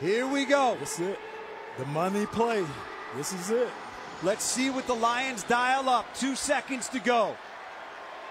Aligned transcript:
Here 0.00 0.26
we 0.26 0.46
go. 0.46 0.76
This 0.80 0.98
is 0.98 1.08
it. 1.08 1.18
The 1.78 1.84
money 1.86 2.24
play. 2.24 2.64
This 3.16 3.34
is 3.34 3.50
it. 3.50 3.68
Let's 4.22 4.44
see 4.44 4.70
what 4.70 4.86
the 4.86 4.94
Lions 4.94 5.42
dial 5.42 5.90
up. 5.90 6.06
Two 6.14 6.34
seconds 6.34 6.88
to 6.88 7.00
go. 7.00 7.36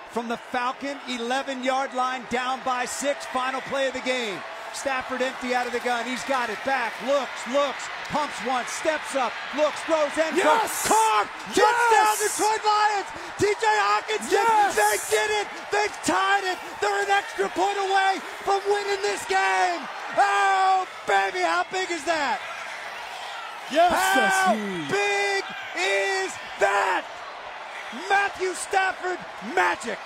From 0.10 0.28
the 0.28 0.38
Falcon 0.38 0.97
11 1.08 1.63
yard 1.63 1.94
line, 1.94 2.24
down 2.32 2.60
by 2.66 2.86
six. 2.86 3.26
Final 3.28 3.62
play 3.62 3.88
of 3.88 3.94
the 3.94 4.00
game. 4.00 4.40
Stafford 4.76 5.21
empty 5.21 5.54
out 5.54 5.68
of 5.68 5.74
the 5.74 5.79
gun. 5.79 6.05
He's 6.05 6.24
got 6.26 6.50
it 6.50 6.60
back. 6.66 6.94
Looks, 7.05 7.41
looks, 7.54 7.84
pumps 8.10 8.38
once, 8.46 8.70
steps 8.70 9.16
up, 9.16 9.34
looks, 9.55 9.80
throws 9.84 10.14
end 10.18 10.38
zone. 10.38 10.46
Yes! 10.46 10.88
Carr! 10.88 11.25
Yes! 11.55 11.66
Touchdown 11.66 12.16
Detroit 12.21 12.64
Lions! 12.66 13.10
TJ 13.38 13.66
Hawkinson! 13.66 14.32
Yes! 14.32 14.75
They 14.75 14.97
did 15.11 15.29
it! 15.42 15.47
They've 15.71 15.97
tied 16.05 16.46
it! 16.46 16.57
They're 16.82 17.04
an 17.04 17.11
extra 17.11 17.50
point 17.50 17.78
away 17.78 18.21
from 18.46 18.61
winning 18.68 19.02
this 19.02 19.25
game! 19.25 19.82
Oh, 20.18 20.88
baby, 21.07 21.39
how 21.39 21.65
big 21.71 21.92
is 21.92 22.04
that? 22.06 22.39
Yes, 23.71 23.93
How 23.93 24.56
big 24.89 25.43
is 25.78 26.33
that? 26.60 27.06
Matthew 28.10 28.54
Stafford 28.54 29.20
magic. 29.54 30.00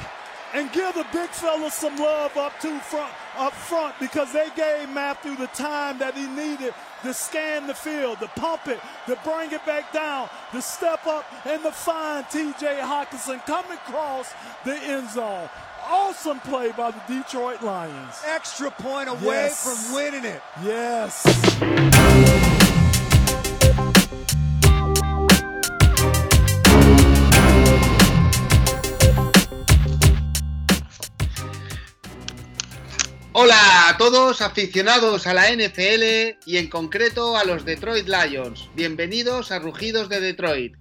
And 0.53 0.71
give 0.71 0.93
the 0.93 1.05
big 1.11 1.29
fella 1.31 1.71
some 1.71 1.95
love 1.97 2.37
up 2.37 2.59
to 2.59 2.79
front 2.81 3.11
up 3.37 3.53
front 3.53 3.95
because 3.99 4.31
they 4.31 4.47
gave 4.55 4.87
Matthew 4.89 5.35
the 5.35 5.47
time 5.47 5.97
that 5.97 6.13
he 6.13 6.27
needed 6.27 6.75
to 7.01 7.13
scan 7.13 7.65
the 7.65 7.73
field, 7.73 8.19
to 8.19 8.27
pump 8.27 8.67
it, 8.67 8.79
to 9.07 9.17
bring 9.23 9.51
it 9.51 9.65
back 9.65 9.91
down, 9.91 10.29
to 10.51 10.61
step 10.61 11.07
up 11.07 11.25
and 11.45 11.63
to 11.63 11.71
find 11.71 12.25
TJ 12.27 12.79
Hawkinson 12.81 13.39
coming 13.47 13.73
across 13.87 14.31
the 14.63 14.75
end 14.75 15.09
zone. 15.09 15.49
Awesome 15.85 16.39
play 16.41 16.71
by 16.71 16.91
the 16.91 17.01
Detroit 17.13 17.63
Lions. 17.63 18.21
Extra 18.25 18.69
point 18.69 19.09
away 19.09 19.47
Yes. 19.49 19.63
from 19.87 19.95
winning 19.95 20.23
it. 20.23 20.41
Yes. 20.63 21.23
Hola 33.35 33.89
a 33.89 33.97
todos 33.97 34.41
aficionados 34.41 35.25
a 35.25 35.33
la 35.33 35.49
NFL 35.49 36.37
y 36.45 36.57
en 36.57 36.69
concreto 36.69 37.35
a 37.35 37.43
los 37.43 37.65
Detroit 37.65 38.07
Lions. 38.07 38.69
Bienvenidos 38.75 39.51
a 39.51 39.57
Rugidos 39.57 40.07
de 40.07 40.19
Detroit, 40.19 40.75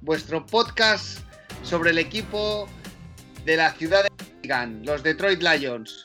vuestro 0.00 0.46
podcast 0.46 1.18
sobre 1.62 1.90
el 1.90 1.98
equipo 1.98 2.70
de 3.44 3.58
la 3.58 3.74
ciudad 3.74 4.04
de 4.04 4.10
Michigan, 4.34 4.80
los 4.86 5.02
Detroit 5.02 5.42
Lions. 5.42 6.02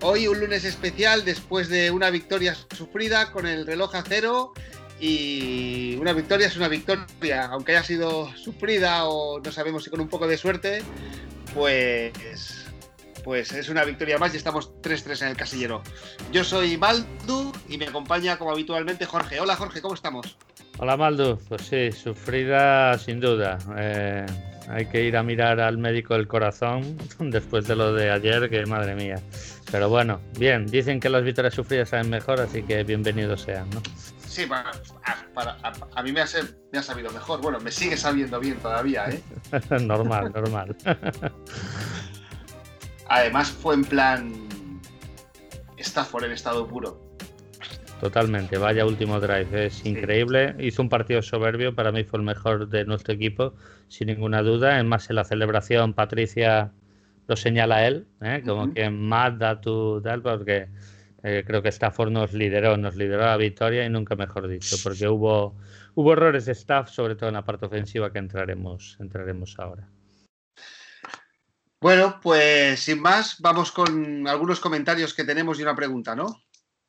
Hoy 0.00 0.28
un 0.28 0.40
lunes 0.40 0.64
especial 0.64 1.26
después 1.26 1.68
de 1.68 1.90
una 1.90 2.08
victoria 2.08 2.56
sufrida 2.74 3.32
con 3.32 3.46
el 3.46 3.66
reloj 3.66 3.94
a 3.94 4.04
cero 4.08 4.54
y 4.98 5.94
una 6.00 6.14
victoria 6.14 6.46
es 6.46 6.56
una 6.56 6.68
victoria, 6.68 7.44
aunque 7.50 7.72
haya 7.72 7.84
sido 7.84 8.34
sufrida 8.34 9.04
o 9.04 9.40
no 9.40 9.52
sabemos 9.52 9.84
si 9.84 9.90
con 9.90 10.00
un 10.00 10.08
poco 10.08 10.26
de 10.26 10.38
suerte, 10.38 10.82
pues 11.52 12.61
pues 13.24 13.52
es 13.52 13.68
una 13.68 13.84
victoria 13.84 14.18
más 14.18 14.34
y 14.34 14.36
estamos 14.36 14.72
3-3 14.82 15.22
en 15.22 15.28
el 15.28 15.36
casillero. 15.36 15.82
Yo 16.32 16.44
soy 16.44 16.76
Maldu 16.76 17.52
y 17.68 17.78
me 17.78 17.86
acompaña 17.86 18.36
como 18.38 18.50
habitualmente 18.52 19.06
Jorge. 19.06 19.40
Hola 19.40 19.56
Jorge, 19.56 19.80
¿cómo 19.80 19.94
estamos? 19.94 20.36
Hola 20.78 20.96
Maldu, 20.96 21.38
pues 21.48 21.62
sí, 21.62 21.92
sufrida 21.92 22.98
sin 22.98 23.20
duda. 23.20 23.58
Eh, 23.76 24.26
hay 24.68 24.86
que 24.86 25.02
ir 25.04 25.16
a 25.16 25.22
mirar 25.22 25.60
al 25.60 25.78
médico 25.78 26.14
del 26.14 26.26
corazón 26.26 26.96
después 27.18 27.66
de 27.66 27.76
lo 27.76 27.92
de 27.92 28.10
ayer, 28.10 28.48
que 28.48 28.64
madre 28.66 28.94
mía. 28.94 29.20
Pero 29.70 29.88
bueno, 29.88 30.20
bien, 30.38 30.66
dicen 30.66 31.00
que 31.00 31.08
las 31.08 31.22
victorias 31.24 31.54
sufridas 31.54 31.90
saben 31.90 32.10
mejor, 32.10 32.40
así 32.40 32.62
que 32.62 32.82
bienvenidos 32.84 33.42
sean, 33.42 33.68
¿no? 33.70 33.82
Sí, 34.26 34.46
para, 34.46 34.70
a, 35.04 35.26
para- 35.34 35.56
a- 35.62 35.72
a 35.94 36.02
mí 36.02 36.10
me 36.12 36.22
ha, 36.22 36.26
me 36.72 36.78
ha 36.78 36.82
sabido 36.82 37.10
mejor. 37.10 37.40
Bueno, 37.42 37.60
me 37.60 37.70
sigue 37.70 37.96
sabiendo 37.98 38.40
bien 38.40 38.56
todavía, 38.56 39.06
¿eh? 39.10 39.20
normal, 39.80 40.32
normal. 40.34 40.74
Además 43.12 43.50
fue 43.50 43.74
en 43.74 43.84
plan 43.84 44.32
Stafford 45.76 46.24
en 46.24 46.32
estado 46.32 46.66
puro. 46.66 46.98
Totalmente, 48.00 48.56
vaya 48.56 48.86
último 48.86 49.20
drive, 49.20 49.66
es 49.66 49.84
increíble. 49.84 50.56
Hizo 50.58 50.80
un 50.80 50.88
partido 50.88 51.20
soberbio, 51.20 51.74
para 51.74 51.92
mí 51.92 52.04
fue 52.04 52.20
el 52.20 52.24
mejor 52.24 52.70
de 52.70 52.86
nuestro 52.86 53.12
equipo, 53.12 53.52
sin 53.88 54.06
ninguna 54.06 54.40
duda. 54.42 54.78
Es 54.78 54.84
más, 54.86 55.10
en 55.10 55.16
la 55.16 55.24
celebración, 55.24 55.92
Patricia 55.92 56.72
lo 57.28 57.36
señala 57.36 57.86
él, 57.86 58.06
¿eh? 58.22 58.42
como 58.46 58.72
que 58.72 58.88
más 58.88 59.38
da 59.38 59.60
tu 59.60 60.00
tal, 60.00 60.22
porque 60.22 60.68
eh, 61.22 61.44
creo 61.46 61.60
que 61.60 61.68
Stafford 61.68 62.12
nos 62.12 62.32
lideró, 62.32 62.78
nos 62.78 62.96
lideró 62.96 63.24
a 63.24 63.26
la 63.26 63.36
victoria 63.36 63.84
y 63.84 63.90
nunca 63.90 64.16
mejor 64.16 64.48
dicho, 64.48 64.76
porque 64.82 65.06
hubo, 65.06 65.54
hubo 65.94 66.14
errores 66.14 66.46
de 66.46 66.52
staff, 66.52 66.88
sobre 66.88 67.14
todo 67.14 67.28
en 67.28 67.34
la 67.34 67.44
parte 67.44 67.66
ofensiva, 67.66 68.10
que 68.10 68.20
entraremos, 68.20 68.96
entraremos 69.00 69.58
ahora. 69.58 69.86
Bueno, 71.82 72.20
pues 72.22 72.78
sin 72.78 73.02
más, 73.02 73.40
vamos 73.40 73.72
con 73.72 74.28
algunos 74.28 74.60
comentarios 74.60 75.12
que 75.14 75.24
tenemos 75.24 75.58
y 75.58 75.62
una 75.62 75.74
pregunta, 75.74 76.14
¿no? 76.14 76.26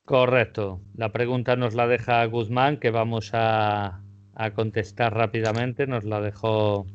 Correcto. 0.06 0.81
La 0.96 1.12
pregunta 1.12 1.56
nos 1.56 1.74
la 1.74 1.88
deja 1.88 2.24
Guzmán, 2.26 2.78
que 2.78 2.92
vamos 2.92 3.31
a, 3.34 4.04
a 4.36 4.54
contestar 4.54 5.16
rápidamente. 5.16 5.88
Nos 5.88 6.04
la 6.04 6.22
dejó 6.22 6.86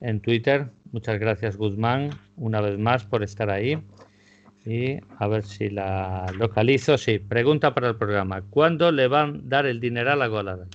en 0.00 0.20
Twitter. 0.20 0.70
Muchas 0.90 1.20
gracias, 1.20 1.56
Guzmán, 1.56 2.10
una 2.34 2.60
vez 2.60 2.80
más 2.80 3.04
por 3.04 3.22
estar 3.22 3.48
ahí. 3.48 3.80
Y 4.64 4.98
a 5.20 5.28
ver 5.28 5.44
si 5.44 5.70
la 5.70 6.26
localizo. 6.36 6.98
Sí, 6.98 7.20
pregunta 7.20 7.72
para 7.72 7.90
el 7.90 7.96
programa. 7.96 8.42
¿Cuándo 8.42 8.90
le 8.90 9.06
van 9.06 9.36
a 9.36 9.40
dar 9.44 9.66
el 9.66 9.78
dineral 9.78 10.20
a 10.20 10.26
Golada? 10.26 10.66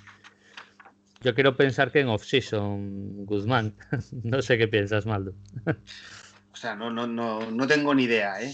Yo 1.20 1.36
quiero 1.36 1.58
pensar 1.58 1.92
que 1.92 2.00
en 2.00 2.08
off-season, 2.08 3.26
Guzmán. 3.26 3.76
No 4.24 4.42
sé 4.42 4.58
qué 4.58 4.70
piensas, 4.70 5.06
Maldo. 5.06 5.34
O 6.54 6.56
sea, 6.56 6.76
no, 6.76 6.92
no, 6.92 7.08
no, 7.08 7.50
no 7.50 7.68
tengo 7.68 7.94
ni 7.96 8.04
idea, 8.04 8.42
¿eh? 8.42 8.54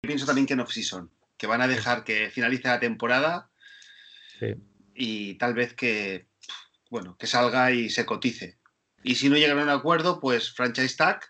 Pienso 0.00 0.26
también 0.26 0.46
que 0.46 0.54
en 0.54 0.60
off-season, 0.60 1.10
que 1.36 1.46
van 1.46 1.60
a 1.60 1.68
dejar 1.68 2.04
que 2.04 2.30
finalice 2.30 2.68
la 2.68 2.80
temporada 2.80 3.50
Sí. 4.38 4.54
y 4.94 5.34
tal 5.34 5.52
vez 5.54 5.74
que, 5.74 6.28
bueno, 6.90 7.16
que 7.18 7.26
salga 7.26 7.72
y 7.72 7.90
se 7.90 8.06
cotice. 8.06 8.58
Y 9.02 9.16
si 9.16 9.28
no 9.28 9.36
llegan 9.36 9.58
a 9.58 9.62
un 9.64 9.68
acuerdo, 9.68 10.20
pues 10.20 10.52
franchise 10.52 10.96
tag. 10.96 11.20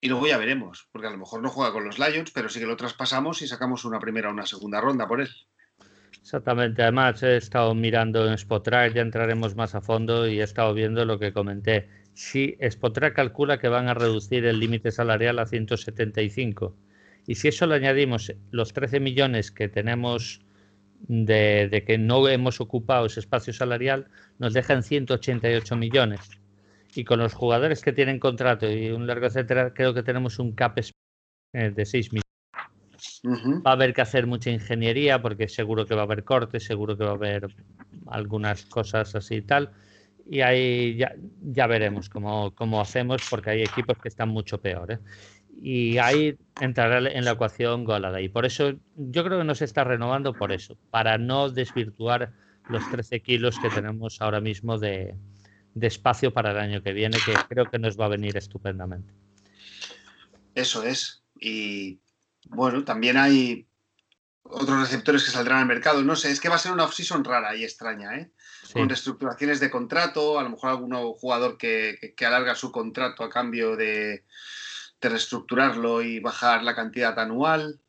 Y 0.00 0.08
luego 0.08 0.26
ya 0.26 0.38
veremos, 0.38 0.88
porque 0.92 1.08
a 1.08 1.10
lo 1.10 1.18
mejor 1.18 1.42
no 1.42 1.50
juega 1.50 1.72
con 1.72 1.84
los 1.84 1.98
Lions, 1.98 2.30
pero 2.30 2.48
sí 2.48 2.60
que 2.60 2.66
lo 2.66 2.76
traspasamos 2.76 3.42
y 3.42 3.48
sacamos 3.48 3.84
una 3.84 3.98
primera 3.98 4.28
o 4.28 4.32
una 4.32 4.46
segunda 4.46 4.80
ronda 4.80 5.08
por 5.08 5.20
él. 5.20 5.28
Exactamente, 6.20 6.82
además 6.82 7.22
he 7.22 7.36
estado 7.36 7.74
mirando 7.74 8.26
en 8.26 8.34
Spotrack, 8.34 8.94
ya 8.94 9.02
entraremos 9.02 9.56
más 9.56 9.74
a 9.74 9.80
fondo 9.80 10.28
y 10.28 10.40
he 10.40 10.44
estado 10.44 10.72
viendo 10.72 11.04
lo 11.04 11.18
que 11.18 11.32
comenté. 11.32 11.90
Si 12.18 12.56
Spotrack 12.60 13.14
calcula 13.14 13.60
que 13.60 13.68
van 13.68 13.86
a 13.86 13.94
reducir 13.94 14.44
el 14.44 14.58
límite 14.58 14.90
salarial 14.90 15.38
a 15.38 15.46
175 15.46 16.74
y 17.28 17.36
si 17.36 17.46
eso 17.46 17.64
le 17.68 17.76
añadimos 17.76 18.32
los 18.50 18.72
13 18.72 18.98
millones 18.98 19.52
que 19.52 19.68
tenemos 19.68 20.40
de, 21.02 21.68
de 21.70 21.84
que 21.84 21.96
no 21.96 22.26
hemos 22.26 22.60
ocupado 22.60 23.06
ese 23.06 23.20
espacio 23.20 23.52
salarial, 23.52 24.08
nos 24.38 24.52
dejan 24.52 24.82
188 24.82 25.76
millones. 25.76 26.18
Y 26.92 27.04
con 27.04 27.20
los 27.20 27.34
jugadores 27.34 27.82
que 27.82 27.92
tienen 27.92 28.18
contrato 28.18 28.68
y 28.68 28.90
un 28.90 29.06
largo 29.06 29.26
etcétera, 29.26 29.72
creo 29.72 29.94
que 29.94 30.02
tenemos 30.02 30.40
un 30.40 30.56
cap 30.56 30.76
eh, 30.76 31.70
de 31.70 31.86
6 31.86 32.12
millones 32.14 32.24
va 33.64 33.70
a 33.70 33.74
haber 33.74 33.94
que 33.94 34.00
hacer 34.00 34.26
mucha 34.26 34.50
ingeniería 34.50 35.22
porque 35.22 35.48
seguro 35.48 35.86
que 35.86 35.94
va 35.94 36.00
a 36.00 36.04
haber 36.04 36.24
cortes, 36.24 36.64
seguro 36.64 36.98
que 36.98 37.04
va 37.04 37.10
a 37.10 37.14
haber 37.14 37.46
algunas 38.08 38.64
cosas 38.64 39.14
así 39.14 39.36
y 39.36 39.42
tal. 39.42 39.70
Y 40.30 40.42
ahí 40.42 40.96
ya, 40.96 41.14
ya 41.42 41.66
veremos 41.66 42.08
cómo, 42.08 42.54
cómo 42.54 42.80
hacemos 42.80 43.22
porque 43.30 43.50
hay 43.50 43.62
equipos 43.62 43.96
que 43.98 44.08
están 44.08 44.28
mucho 44.28 44.60
peor. 44.60 44.92
¿eh? 44.92 44.98
Y 45.60 45.98
ahí 45.98 46.36
entrará 46.60 46.98
en 47.10 47.24
la 47.24 47.32
ecuación 47.32 47.84
Golada. 47.84 48.20
Y 48.20 48.28
por 48.28 48.44
eso 48.44 48.72
yo 48.96 49.24
creo 49.24 49.38
que 49.38 49.44
no 49.44 49.54
se 49.54 49.64
está 49.64 49.84
renovando 49.84 50.34
por 50.34 50.52
eso, 50.52 50.76
para 50.90 51.18
no 51.18 51.48
desvirtuar 51.48 52.32
los 52.68 52.88
13 52.90 53.20
kilos 53.20 53.58
que 53.58 53.70
tenemos 53.70 54.20
ahora 54.20 54.40
mismo 54.40 54.78
de, 54.78 55.14
de 55.74 55.86
espacio 55.86 56.32
para 56.32 56.50
el 56.50 56.58
año 56.58 56.82
que 56.82 56.92
viene, 56.92 57.16
que 57.24 57.32
creo 57.48 57.70
que 57.70 57.78
nos 57.78 57.98
va 57.98 58.06
a 58.06 58.08
venir 58.08 58.36
estupendamente. 58.36 59.12
Eso 60.54 60.82
es. 60.82 61.24
Y 61.40 62.00
bueno, 62.48 62.84
también 62.84 63.16
hay 63.16 63.66
otros 64.42 64.80
receptores 64.80 65.24
que 65.24 65.30
saldrán 65.30 65.60
al 65.60 65.66
mercado. 65.66 66.02
No 66.02 66.16
sé, 66.16 66.30
es 66.30 66.40
que 66.40 66.48
va 66.48 66.56
a 66.56 66.58
ser 66.58 66.72
una 66.72 66.84
off-season 66.84 67.24
rara 67.24 67.54
y 67.54 67.64
extraña, 67.64 68.16
¿eh? 68.16 68.32
Sí. 68.68 68.74
Con 68.74 68.88
reestructuraciones 68.90 69.60
de 69.60 69.70
contrato, 69.70 70.38
a 70.38 70.42
lo 70.42 70.50
mejor 70.50 70.68
algún 70.68 70.94
jugador 71.14 71.56
que, 71.56 71.96
que- 71.98 72.12
que 72.14 72.26
alarga 72.26 72.54
su 72.54 72.70
contrato 72.70 73.24
a 73.24 73.30
cambio 73.30 73.76
de, 73.76 74.24
de 75.00 75.08
reestructurarlo 75.08 76.02
y 76.02 76.20
bajar 76.20 76.62
la 76.62 76.74
cantidad 76.74 77.18
anual. 77.18 77.80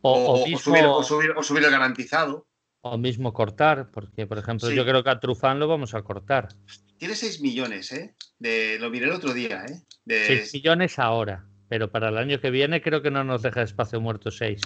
O, 0.00 0.12
O, 0.12 0.42
o 0.42 0.46
mismo- 0.46 0.58
subir, 0.58 0.84
o 0.86 1.02
subir- 1.02 1.34
o 1.36 1.42
subir 1.42 1.64
el 1.64 1.70
garantizado. 1.70 2.46
O 2.80 2.96
mismo 2.96 3.34
cortar, 3.34 3.90
porque 3.90 4.26
por 4.26 4.38
ejemplo 4.38 4.68
Sí. 4.70 4.74
yo 4.74 4.84
creo 4.86 5.04
que 5.04 5.10
a 5.10 5.20
Trufán 5.20 5.58
lo 5.58 5.68
vamos 5.68 5.92
a 5.94 6.00
cortar. 6.02 6.48
Tiene 6.96 7.14
6 7.14 7.42
millones, 7.42 7.92
¿eh? 7.92 8.14
De, 8.38 8.78
lo 8.80 8.88
miré 8.88 9.06
el 9.06 9.12
otro 9.12 9.34
día, 9.34 9.66
¿eh? 9.66 9.82
De, 10.06 10.24
6 10.28 10.54
millones 10.54 10.98
ahora, 10.98 11.44
pero 11.68 11.90
para 11.90 12.08
el 12.08 12.16
año 12.16 12.40
que 12.40 12.50
viene 12.50 12.80
creo 12.80 13.02
que 13.02 13.10
no 13.10 13.22
nos 13.22 13.42
deja 13.42 13.60
espacio 13.60 14.00
muerto 14.00 14.30
6. 14.30 14.62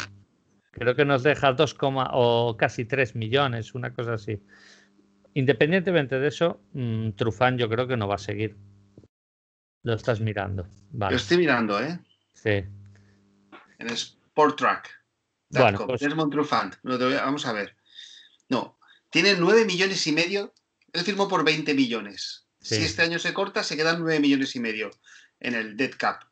Creo 0.70 0.94
que 0.94 1.04
nos 1.04 1.24
deja 1.24 1.52
2, 1.54 1.76
o 2.12 2.56
casi 2.56 2.84
3 2.84 3.16
millones, 3.16 3.74
una 3.74 3.92
cosa 3.92 4.14
así. 4.14 4.40
Independientemente 5.34 6.18
de 6.18 6.28
eso, 6.28 6.60
mm, 6.72 7.10
Trufán 7.12 7.58
yo 7.58 7.68
creo 7.68 7.86
que 7.86 7.96
no 7.96 8.08
va 8.08 8.16
a 8.16 8.18
seguir. 8.18 8.56
Lo 9.82 9.94
estás 9.94 10.20
mirando. 10.20 10.68
Lo 10.92 11.08
estoy 11.10 11.38
mirando, 11.38 11.80
¿eh? 11.80 11.98
Sí. 12.34 12.64
En 13.78 13.88
Sport 13.88 14.58
Track. 14.58 14.90
Bueno, 15.50 15.86
pues... 15.86 16.00
Trufán. 16.30 16.74
Vamos 16.82 17.46
a 17.46 17.52
ver. 17.52 17.76
No, 18.48 18.78
tiene 19.10 19.34
9 19.36 19.64
millones 19.64 20.06
y 20.06 20.12
medio. 20.12 20.52
Él 20.92 21.02
firmó 21.02 21.28
por 21.28 21.44
20 21.44 21.74
millones. 21.74 22.46
Si 22.60 22.76
este 22.76 23.02
año 23.02 23.18
se 23.18 23.32
corta, 23.32 23.62
se 23.62 23.76
quedan 23.76 24.00
9 24.00 24.20
millones 24.20 24.54
y 24.54 24.60
medio 24.60 24.90
en 25.38 25.54
el 25.54 25.76
dead 25.76 25.92
cap. 25.96 26.24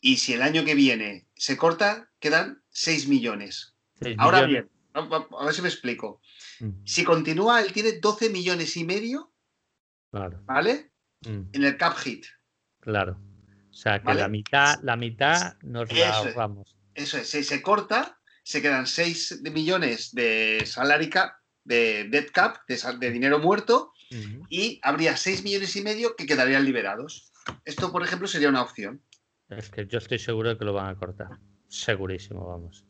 Y 0.00 0.18
si 0.18 0.34
el 0.34 0.42
año 0.42 0.64
que 0.64 0.74
viene 0.74 1.26
se 1.34 1.56
corta, 1.56 2.10
quedan 2.20 2.62
6 2.70 3.08
millones. 3.08 3.74
Ahora 4.18 4.44
bien, 4.44 4.68
a, 4.94 5.44
ver 5.44 5.54
si 5.54 5.62
me 5.62 5.68
explico. 5.68 6.20
Si 6.84 7.04
continúa, 7.04 7.60
él 7.60 7.72
tiene 7.72 7.92
12 7.92 8.30
millones 8.30 8.76
y 8.76 8.84
medio. 8.84 9.32
Claro. 10.10 10.40
¿Vale? 10.44 10.92
Mm. 11.22 11.42
En 11.52 11.64
el 11.64 11.76
cap 11.76 11.96
hit. 11.98 12.26
Claro. 12.80 13.20
O 13.70 13.74
sea 13.74 14.02
que 14.02 14.14
la 14.14 14.28
mitad, 14.28 14.76
la 14.82 14.96
mitad 14.96 15.56
nos 15.62 15.92
la 15.92 16.10
ahorramos. 16.10 16.76
Eso 16.94 17.18
es, 17.18 17.28
si 17.28 17.44
se 17.44 17.62
corta, 17.62 18.18
se 18.42 18.60
quedan 18.62 18.86
6 18.86 19.42
millones 19.52 20.12
de 20.14 20.62
salary 20.64 21.10
cap, 21.10 21.34
de 21.64 22.08
dead 22.10 22.26
cap, 22.32 22.56
de, 22.66 23.10
dinero 23.10 23.38
muerto, 23.38 23.92
y 24.48 24.80
habría 24.82 25.16
6 25.16 25.44
millones 25.44 25.76
y 25.76 25.82
medio 25.82 26.16
que 26.16 26.26
quedarían 26.26 26.64
liberados. 26.64 27.30
Esto, 27.64 27.92
por 27.92 28.02
ejemplo, 28.02 28.26
sería 28.26 28.48
una 28.48 28.62
opción. 28.62 29.02
Es 29.50 29.70
que 29.70 29.86
yo 29.86 29.98
estoy 29.98 30.18
seguro 30.18 30.48
de 30.48 30.58
que 30.58 30.64
lo 30.64 30.72
van 30.72 30.88
a 30.88 30.96
cortar. 30.96 31.38
Segurísimo, 31.68 32.46
vamos. 32.46 32.84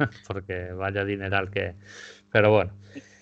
Porque 0.26 0.72
vaya 0.72 1.04
dineral 1.04 1.50
que. 1.50 1.74
Pero 2.32 2.50
bueno. 2.50 2.72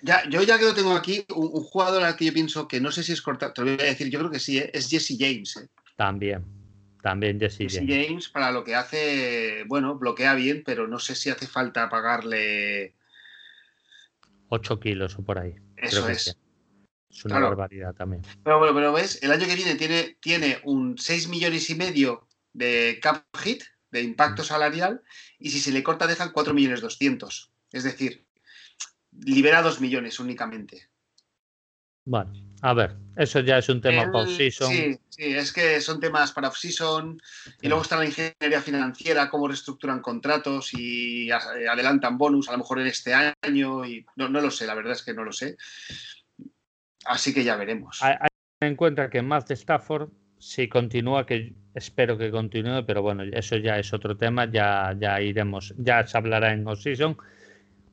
Ya, 0.02 0.28
yo 0.28 0.42
ya 0.42 0.58
que 0.58 0.64
lo 0.64 0.75
tengo 0.75 0.94
aquí, 0.94 1.25
un, 1.34 1.48
jugador 1.64 2.04
al 2.04 2.16
que 2.16 2.26
yo 2.26 2.32
pienso 2.32 2.69
que 2.69 2.80
no 2.80 2.92
sé 2.92 3.02
si 3.02 3.12
es 3.12 3.22
cortar, 3.22 3.52
te 3.52 3.62
lo 3.62 3.75
voy 3.75 3.80
a 3.80 3.90
decir, 3.90 4.08
yo 4.10 4.20
creo 4.20 4.30
que 4.30 4.38
sí, 4.38 4.58
¿eh? 4.58 4.70
es 4.72 4.88
Jesse 4.88 5.16
James. 5.19 5.56
¿eh? 5.56 5.69
También, 5.96 6.44
también 7.02 7.40
Jesse, 7.40 7.58
Jesse 7.58 7.82
James. 7.86 8.28
para 8.28 8.52
lo 8.52 8.62
que 8.62 8.76
hace, 8.76 9.64
bueno, 9.66 9.96
bloquea 9.96 10.34
bien, 10.34 10.62
pero 10.64 10.86
no 10.86 11.00
sé 11.00 11.16
si 11.16 11.30
hace 11.30 11.48
falta 11.48 11.88
pagarle 11.88 12.94
8 14.50 14.81
kilos 14.81 15.19
o 15.19 15.22
por 15.22 15.38
ahí. 15.38 15.54
Eso 15.76 16.08
es. 16.08 16.36
Es 17.10 17.24
una 17.24 17.40
barbaridad 17.40 17.94
también. 17.94 18.22
Pero 18.44 18.58
bueno, 18.58 18.74
pero 18.74 18.92
ves, 18.92 19.22
el 19.22 19.32
año 19.32 19.46
que 19.46 19.56
viene 19.56 19.74
tiene, 19.76 20.16
tiene 20.20 20.58
un 20.64 20.98
6 20.98 21.28
millones 21.28 21.69
y 21.70 21.74
medio 21.74 22.28
de 22.52 22.98
cap 23.02 23.24
hit, 23.38 23.64
de 23.90 24.02
impacto 24.02 24.44
salarial, 24.44 25.02
y 25.38 25.50
si 25.50 25.61
se 25.61 25.73
le 25.73 25.82
corta 25.82 26.06
dejan 26.06 26.32
4 26.32 26.55
millones 26.55 26.81
200. 26.81 27.50
Es 27.73 27.85
decir, 27.85 28.26
libera 29.12 29.62
2 29.62 29.81
millones 29.81 30.20
únicamente. 30.20 30.88
Bueno, 32.05 32.32
a 32.62 32.73
ver, 32.73 32.96
eso 33.17 33.40
ya 33.40 33.58
es 33.58 33.69
un 33.69 33.82
tema 33.82 34.11
para 34.11 34.25
off-season. 34.25 34.73
Sí, 34.73 34.99
sí, 35.11 35.25
es 35.25 35.52
que 35.52 35.79
son 35.82 36.00
temas 36.00 36.32
para 36.32 36.49
off-season. 36.49 37.20
Y 37.61 37.69
luego 37.69 37.82
está 37.82 37.96
la 37.96 38.06
ingeniería 38.06 38.62
financiera, 38.62 39.29
cómo 39.29 39.46
reestructuran 39.46 40.00
contratos 40.00 40.73
y 40.73 41.31
adelantan 41.31 42.17
bonus, 42.17 42.49
a 42.49 42.52
lo 42.52 42.58
mejor 42.58 42.81
en 42.81 42.87
este 42.87 43.12
año. 43.14 43.84
y 43.84 44.06
No, 44.17 44.31
no 44.31 44.41
lo 44.41 44.50
sé, 44.50 44.67
la 44.67 44.75
verdad 44.75 44.94
es 44.94 45.02
que 45.02 45.12
no 45.12 45.23
lo 45.23 45.32
sé. 45.32 45.58
Así 47.05 47.34
que 47.34 47.44
ya 47.44 47.56
veremos. 47.56 48.02
Hay, 48.02 48.17
en 48.61 48.75
cuenta 48.75 49.11
que 49.11 49.20
de 49.20 49.55
Stafford, 49.55 50.08
si 50.38 50.67
continúa, 50.69 51.26
que 51.26 51.55
espero 51.78 52.19
que 52.19 52.30
continúe, 52.30 52.84
pero 52.86 53.02
bueno, 53.02 53.22
eso 53.25 53.56
ya 53.56 53.78
es 53.78 53.92
otro 53.92 54.16
tema, 54.16 54.50
ya, 54.50 54.94
ya 54.98 55.20
iremos, 55.20 55.75
ya 55.78 56.06
se 56.06 56.19
hablará 56.19 56.52
en 56.52 56.66
off-season 56.66 57.16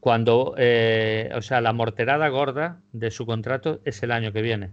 cuando, 0.05 0.53
eh, 0.57 1.31
o 1.33 1.41
sea, 1.41 1.61
la 1.61 1.73
morterada 1.73 2.27
gorda 2.29 2.79
de 2.91 3.09
su 3.09 3.25
contrato 3.25 3.81
es 3.85 4.03
el 4.03 4.11
año 4.11 4.31
que 4.31 4.43
viene. 4.43 4.69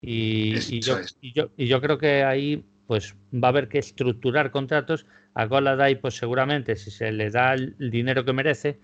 Y, 0.00 0.80
yo, 0.80 0.96
y, 1.20 1.68
yo, 1.68 1.80
creo 1.80 1.98
que 1.98 2.24
ahí 2.24 2.64
pues 2.86 3.14
va 3.32 3.48
a 3.48 3.50
haber 3.50 3.68
que 3.68 3.78
estructurar 3.78 4.50
contratos. 4.50 5.04
A 5.34 5.44
Goladai, 5.44 6.00
pues 6.00 6.14
seguramente, 6.14 6.76
si 6.76 6.90
se 6.90 7.12
le 7.12 7.30
da 7.30 7.52
el 7.52 7.90
dinero 7.90 8.24
que 8.24 8.32
merece, 8.32 8.80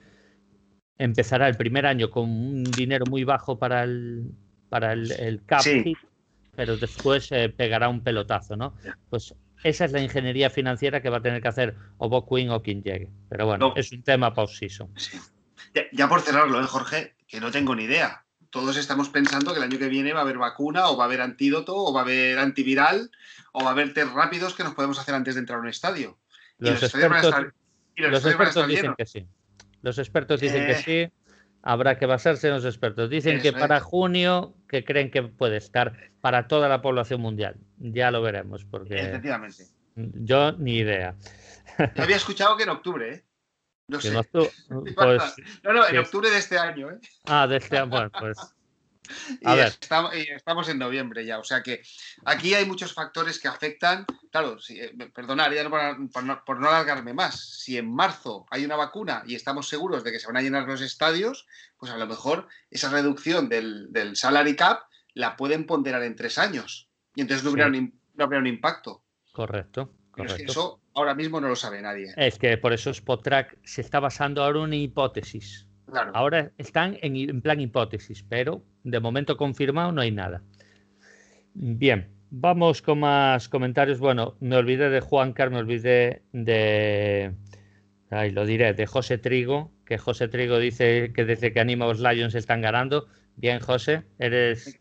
empezará 0.99 1.49
el 1.49 1.56
primer 1.56 1.87
año 1.87 2.11
con 2.11 2.25
un 2.25 2.64
dinero 2.64 3.06
muy 3.09 3.25
bajo 3.25 3.59
para 3.59 3.85
el, 3.85 4.31
para 4.69 4.93
el, 4.93 5.43
cap, 5.47 5.62
pero 6.55 6.76
después 6.76 7.32
eh, 7.32 7.49
pegará 7.49 7.88
un 7.88 8.03
pelotazo, 8.03 8.56
¿no? 8.56 8.75
Pues 9.09 9.35
esa 9.63 9.85
es 9.85 9.93
la 9.93 10.01
ingeniería 10.01 10.51
financiera 10.51 11.03
que 11.03 11.11
va 11.11 11.19
a 11.19 11.23
tener 11.23 11.43
que 11.43 11.49
hacer 11.49 11.77
o 11.99 12.09
Bob 12.09 12.29
Quinn 12.29 12.51
o 12.51 12.63
quien 12.63 12.83
llegue. 12.83 13.09
Pero 13.29 13.47
bueno, 13.47 13.73
es 13.77 13.93
un 13.93 14.03
tema 14.03 14.33
pausiso. 14.33 14.89
Ya, 15.93 16.09
por 16.09 16.21
cerrarlo, 16.21 16.61
¿eh, 16.61 16.67
Jorge, 16.67 17.15
que 17.27 17.41
no 17.41 17.51
tengo 17.51 17.75
ni 17.75 17.85
idea. 17.85 18.25
Todos 18.51 18.77
estamos 18.77 19.11
pensando 19.11 19.53
que 19.53 19.59
el 19.59 19.65
año 19.65 19.79
que 19.79 19.89
viene 19.89 20.13
va 20.13 20.21
a 20.21 20.23
haber 20.23 20.39
vacuna, 20.39 20.89
o 20.89 20.97
va 20.97 21.05
a 21.05 21.07
haber 21.07 21.21
antídoto, 21.21 21.77
o 21.77 21.93
va 21.93 22.01
a 22.01 22.05
haber 22.05 22.39
antiviral, 22.39 23.11
o 23.53 23.63
va 23.63 23.71
a 23.71 23.73
haber 23.73 23.93
test 23.93 24.13
rápidos 24.13 24.55
que 24.55 24.65
nos 24.65 24.75
podemos 24.75 24.99
hacer 24.99 25.15
antes 25.15 25.35
de 25.35 25.41
entrar 25.41 25.59
a 25.59 25.63
un 25.63 25.69
estadio. 25.69 26.19
Los, 26.59 26.83
expertos, 26.83 28.67
dicen 28.67 28.95
que 28.97 29.07
sí. 29.07 29.27
Los 29.83 29.99
expertos 29.99 30.41
dicen 30.41 30.67
que 30.67 30.75
sí. 30.77 31.13
Habrá 31.63 31.99
que 31.99 32.07
basarse 32.07 32.49
en 32.49 32.55
los 32.55 32.65
expertos. 32.65 33.11
Dicen 33.11 33.41
que 33.41 33.53
para 33.53 33.81
junio, 33.81 34.55
que 34.69 34.85
creen 34.85 35.11
que 35.11 35.23
puede 35.23 35.57
estar 35.57 35.93
para 36.21 36.49
toda 36.49 36.69
la 36.69 36.81
población 36.83 37.21
mundial. 37.21 37.57
Ya 37.79 38.11
lo 38.11 38.23
veremos, 38.23 38.65
porque. 38.65 39.01
Efectivamente. 39.01 39.65
Yo 39.97 40.53
ni 40.53 40.77
idea. 40.79 41.17
Yo 41.95 42.03
había 42.03 42.17
escuchado 42.17 42.57
que 42.57 42.63
en 42.63 42.69
octubre, 42.69 43.15
¿eh? 43.15 43.25
No 43.89 44.01
sé. 44.01 44.13
Pues, 44.95 45.35
no, 45.63 45.73
no, 45.73 45.89
en 45.89 45.99
octubre 45.99 46.31
de 46.31 46.39
este 46.39 46.59
año. 46.59 46.91
¿eh? 46.91 46.99
Ah, 47.27 47.47
de 47.47 47.57
este 47.57 47.79
año, 47.79 47.91
bueno, 47.91 48.11
pues. 48.19 48.37
A 49.45 49.55
y, 49.55 49.59
ver. 49.59 49.69
Estamos, 50.37 50.69
en 50.69 50.79
noviembre 50.79 51.25
ya, 51.25 51.39
o 51.39 51.45
sea 51.45 51.63
que 51.63 51.83
aquí 52.25 52.55
hay 52.55 52.67
muchos 52.67 52.93
factores 52.93 53.39
que 53.39 53.49
afectan. 53.49 54.05
Claro, 54.31 54.59
si, 54.59 54.81
eh, 54.81 54.95
perdonad, 55.15 55.51
ya 55.53 55.69
por, 55.69 56.25
no, 56.25 56.45
por, 56.45 56.61
no, 56.61 56.69
alargarme 56.69 57.15
más. 57.15 57.39
Si 57.41 57.77
en 57.77 57.93
marzo 57.93 58.47
hay 58.51 58.65
una 58.65 58.77
vacuna 58.77 59.23
y 59.27 59.35
estamos 59.35 59.69
seguros 59.69 60.05
de 60.05 60.13
que 60.13 60.21
se 60.21 60.27
van 60.27 60.37
a 60.37 60.43
llenar 60.43 60.67
los 60.67 60.81
estadios, 60.81 61.47
pues 61.79 61.93
a 61.93 61.97
lo 61.97 62.07
mejor 62.07 62.49
esa 62.71 62.91
reducción 62.91 63.49
del, 63.49 63.93
del 63.93 64.17
salary 64.17 64.57
cap 64.57 64.83
la 65.15 65.37
pueden 65.37 65.67
ponderar 65.67 66.03
en 66.03 66.17
tres 66.17 66.39
años 66.39 66.89
y 67.15 67.23
entonces 67.23 67.45
no, 67.45 67.51
habría, 67.51 67.67
un, 67.67 67.93
no 68.17 68.49
impacto. 68.49 69.03
Correcto. 69.33 69.93
Pero 70.15 70.29
es 70.29 70.35
que 70.35 70.45
eso 70.45 70.81
ahora 70.95 71.15
mismo 71.15 71.41
no 71.41 71.49
lo 71.49 71.57
sabe 71.57 71.81
nadie. 71.81 72.13
Es 72.17 72.39
que 72.39 72.59
por 72.59 72.73
eso 72.73 72.91
Spotrack 72.91 73.59
se 73.65 73.81
está 73.81 74.01
basando 74.01 74.43
ahora 74.43 74.59
en 74.59 74.65
una 74.65 74.77
hipótesis. 74.77 75.68
Ahora 76.12 76.52
están 76.58 76.99
en, 77.00 77.40
plan 77.40 77.61
hipótesis, 77.61 78.23
pero 78.28 78.62
de 78.85 79.00
momento 79.00 79.37
confirmado 79.37 79.92
no 79.92 80.00
hay 80.00 80.11
nada. 80.11 80.42
Bien, 81.54 82.09
vamos 82.30 82.83
con 82.83 83.00
más 83.00 83.49
comentarios. 83.49 83.99
Bueno, 83.99 84.37
me 84.40 84.57
olvidé 84.57 84.90
de 84.90 85.00
Juan 85.00 85.33
Carlos, 85.33 85.54
me 85.54 85.61
olvidé 85.61 86.23
de. 86.33 87.35
Ay, 88.11 88.30
lo 88.30 88.47
diré, 88.47 88.73
de 88.73 88.87
José 88.87 89.18
Trigo, 89.18 89.71
que 89.85 89.99
José 89.99 90.28
Trigo 90.28 90.59
dice 90.59 91.12
que 91.14 91.25
desde 91.25 91.52
que 91.52 91.61
anima 91.61 91.87
los 91.87 92.00
Lions 92.00 92.35
están 92.35 92.62
ganando. 92.62 93.07
Bien, 93.37 93.61
José, 93.61 94.02
eres, 94.18 94.78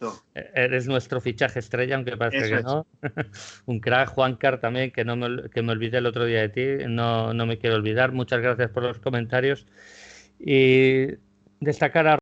eres 0.56 0.88
nuestro 0.88 1.22
fichaje 1.22 1.60
estrella, 1.60 1.96
aunque 1.96 2.18
parece 2.18 2.50
que 2.50 2.64
no. 2.64 2.88
Un 3.68 3.80
crack, 3.80 4.10
Juan 4.10 4.36
Car 4.36 4.60
también, 4.60 4.90
que, 4.92 5.06
no 5.06 5.16
me, 5.16 5.48
que 5.50 5.62
me 5.62 5.74
olvidé 5.74 6.00
el 6.00 6.08
otro 6.08 6.26
día 6.26 6.42
de 6.42 6.50
ti, 6.50 6.86
no, 6.88 7.36
no 7.36 7.46
me 7.46 7.60
quiero 7.60 7.76
olvidar. 7.76 8.14
Muchas 8.14 8.42
gracias 8.42 8.72
por 8.72 8.82
los 8.82 8.98
comentarios. 8.98 9.68
Y 10.40 11.08
destacar 11.60 12.08
a 12.08 12.20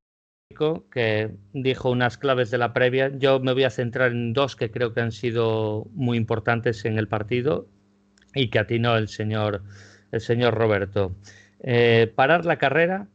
Rico, 0.49 0.85
que 0.89 1.35
dijo 1.53 1.91
unas 1.91 2.17
claves 2.17 2.51
de 2.51 2.57
la 2.57 2.73
previa. 2.73 3.11
Yo 3.17 3.39
me 3.39 3.53
voy 3.53 3.63
a 3.63 3.69
centrar 3.69 4.11
en 4.11 4.33
dos 4.33 4.55
que 4.55 4.71
creo 4.71 4.93
que 4.93 5.01
han 5.01 5.11
sido 5.11 5.87
muy 5.93 6.17
importantes 6.17 6.85
en 6.85 6.97
el 6.97 7.07
partido 7.07 7.67
y 8.33 8.49
que 8.49 8.59
atinó 8.59 8.95
el 8.97 9.07
señor, 9.07 9.63
el 10.11 10.21
señor 10.21 10.53
Roberto. 10.53 11.15
Eh, 11.61 12.11
parar 12.15 12.45
la 12.45 12.57
carrera, 12.57 13.07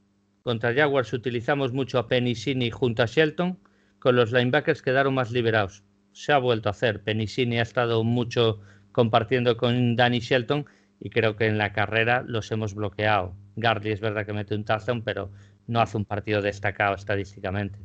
contra 0.43 0.75
Jaguars 0.75 1.13
utilizamos 1.13 1.73
mucho 1.73 1.99
a 1.99 2.09
Penicini 2.09 2.71
junto 2.71 3.03
a 3.03 3.07
Shelton, 3.07 3.59
con 3.99 4.17
los 4.17 4.33
linebackers 4.33 4.83
quedaron 4.83 5.15
más 5.15 5.31
liberados. 5.31 5.85
Se 6.13 6.33
ha 6.33 6.39
vuelto 6.39 6.69
a 6.69 6.73
hacer. 6.73 7.03
Penicini 7.03 7.59
ha 7.59 7.63
estado 7.63 8.03
mucho 8.03 8.61
compartiendo 8.93 9.57
con 9.57 9.95
Danny 9.97 10.21
Shelton 10.21 10.67
y 10.99 11.11
creo 11.11 11.37
que 11.37 11.47
en 11.47 11.59
la 11.59 11.73
carrera 11.73 12.25
los 12.27 12.51
hemos 12.51 12.75
bloqueado. 12.75 13.37
Gardley 13.57 13.93
es 13.93 14.01
verdad 14.01 14.27
que 14.27 14.33
mete 14.33 14.55
un 14.55 14.65
touchdown, 14.65 15.03
pero 15.03 15.31
no 15.67 15.81
hace 15.81 15.97
un 15.97 16.05
partido 16.05 16.43
destacado 16.43 16.95
estadísticamente. 16.95 17.79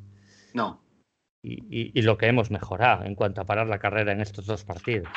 No. 0.53 0.81
Y, 1.43 1.91
y, 1.93 2.01
lo 2.01 2.17
que 2.17 2.25
hemos 2.25 2.49
mejorado 2.49 3.05
en 3.05 3.13
cuanto 3.13 3.39
a 3.39 3.45
parar 3.45 3.67
la 3.67 3.77
carrera 3.77 4.11
en 4.11 4.21
estos 4.21 4.47
dos 4.47 4.63
partidos. 4.63 5.07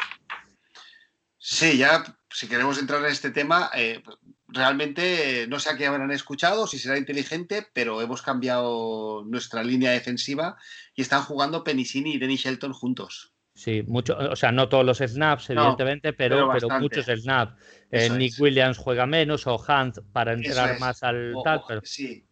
Sí, 1.39 1.79
ya 1.79 2.05
si 2.31 2.49
queremos 2.49 2.79
entrar 2.79 3.01
en 3.01 3.11
este 3.11 3.31
tema, 3.31 3.71
eh, 3.75 4.03
realmente 4.49 5.47
no 5.49 5.59
sé 5.59 5.71
a 5.71 5.77
qué 5.77 5.87
habrán 5.87 6.11
escuchado, 6.11 6.67
si 6.67 6.79
será 6.79 6.99
inteligente, 6.99 7.67
pero 7.73 8.03
hemos 8.03 8.23
cambiado 8.23 9.25
nuestra 9.25 9.63
línea 9.63 9.93
defensiva 9.93 10.57
y 10.95 11.03
están 11.03 11.23
jugando 11.23 11.65
Penicini 11.65 12.15
y 12.15 12.19
Denny 12.19 12.37
Shelton 12.37 12.73
juntos. 12.73 13.33
Sí, 13.59 13.83
mucho, 13.89 14.17
o 14.17 14.37
sea, 14.37 14.53
no 14.53 14.69
todos 14.69 14.87
los 14.87 14.99
snaps, 14.99 15.51
evidentemente, 15.51 16.13
pero, 16.13 16.49
pero, 16.53 16.69
muchos 16.79 17.07
snaps. 17.07 17.55
Eh, 17.91 18.09
Nick 18.09 18.35
Williams 18.39 18.79
juega 18.79 19.05
menos 19.05 19.49
o 19.49 19.57
Hunt 19.57 19.99
para 20.13 20.33
entrar 20.33 20.79
más 20.79 21.03
al 21.03 21.35
tal. 21.43 21.61
Sí. 21.83 22.25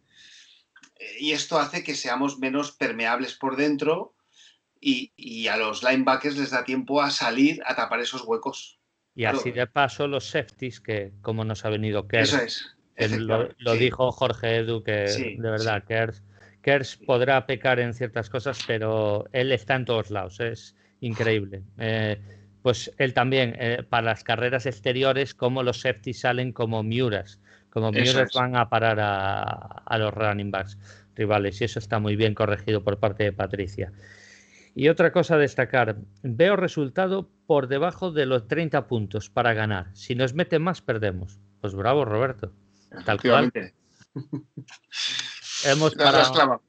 Eh, 0.97 1.17
y 1.19 1.33
esto 1.33 1.59
hace 1.59 1.83
que 1.83 1.95
seamos 1.95 2.39
menos 2.39 2.71
permeables 2.71 3.33
por 3.33 3.57
dentro 3.57 4.15
y, 4.79 5.47
a 5.49 5.57
los 5.57 5.83
linebackers 5.83 6.37
les 6.37 6.51
da 6.51 6.63
tiempo 6.63 7.01
a 7.01 7.11
salir 7.11 7.61
a 7.65 7.75
tapar 7.75 7.99
esos 7.99 8.23
huecos. 8.23 8.79
Y 9.13 9.25
así 9.25 9.51
de 9.51 9.67
paso 9.67 10.07
los 10.07 10.29
safeties, 10.29 10.79
que 10.79 11.11
como 11.21 11.43
nos 11.43 11.65
ha 11.65 11.69
venido 11.69 12.07
Kers. 12.07 12.31
Eso 12.31 12.73
es. 12.95 13.11
Lo, 13.19 13.73
dijo 13.73 14.13
Jorge 14.13 14.59
Edu, 14.59 14.81
que 14.81 15.35
de 15.37 15.51
verdad, 15.51 15.83
Kers, 15.83 16.23
Kers 16.61 16.95
podrá 16.95 17.45
pecar 17.45 17.81
en 17.81 17.93
ciertas 17.93 18.29
cosas, 18.29 18.59
pero 18.65 19.25
él 19.33 19.51
está 19.51 19.75
en 19.75 19.83
todos 19.83 20.09
lados. 20.09 20.39
Es, 20.39 20.77
increíble. 21.01 21.63
Eh, 21.77 22.19
pues 22.61 22.91
él 22.97 23.13
también, 23.13 23.55
eh, 23.59 23.83
para 23.87 24.07
las 24.07 24.23
carreras 24.23 24.65
exteriores, 24.65 25.33
como 25.33 25.63
los 25.63 25.81
safety 25.81 26.13
salen 26.13 26.51
como 26.51 26.83
Miuras, 26.83 27.39
como 27.69 27.91
Miuras 27.91 28.31
van 28.33 28.55
a 28.55 28.69
parar 28.69 28.97
a, 28.99 29.97
los 29.97 30.13
running 30.13 30.51
backs 30.51 30.77
rivales, 31.15 31.61
y 31.61 31.65
eso 31.65 31.79
está 31.79 31.99
muy 31.99 32.15
bien 32.15 32.33
corregido 32.33 32.83
por 32.83 32.99
parte 32.99 33.23
de 33.23 33.33
Patricia. 33.33 33.93
Y 34.75 34.89
otra 34.89 35.11
cosa 35.11 35.35
a 35.35 35.37
destacar, 35.37 35.97
veo 36.23 36.55
resultado 36.55 37.29
por 37.47 37.67
debajo 37.67 38.11
de 38.11 38.25
los 38.25 38.47
30 38.47 38.87
puntos 38.87 39.29
para 39.29 39.53
ganar. 39.53 39.87
Si 39.93 40.13
nos 40.13 40.33
mete 40.33 40.59
más, 40.59 40.81
perdemos. 40.81 41.39
Pues 41.61 41.73
bravo, 41.73 42.05
Roberto. 42.05 42.53
Tal 43.05 43.19
cual. 43.19 43.51
Hemos 45.65 45.95
parado, 45.95 46.61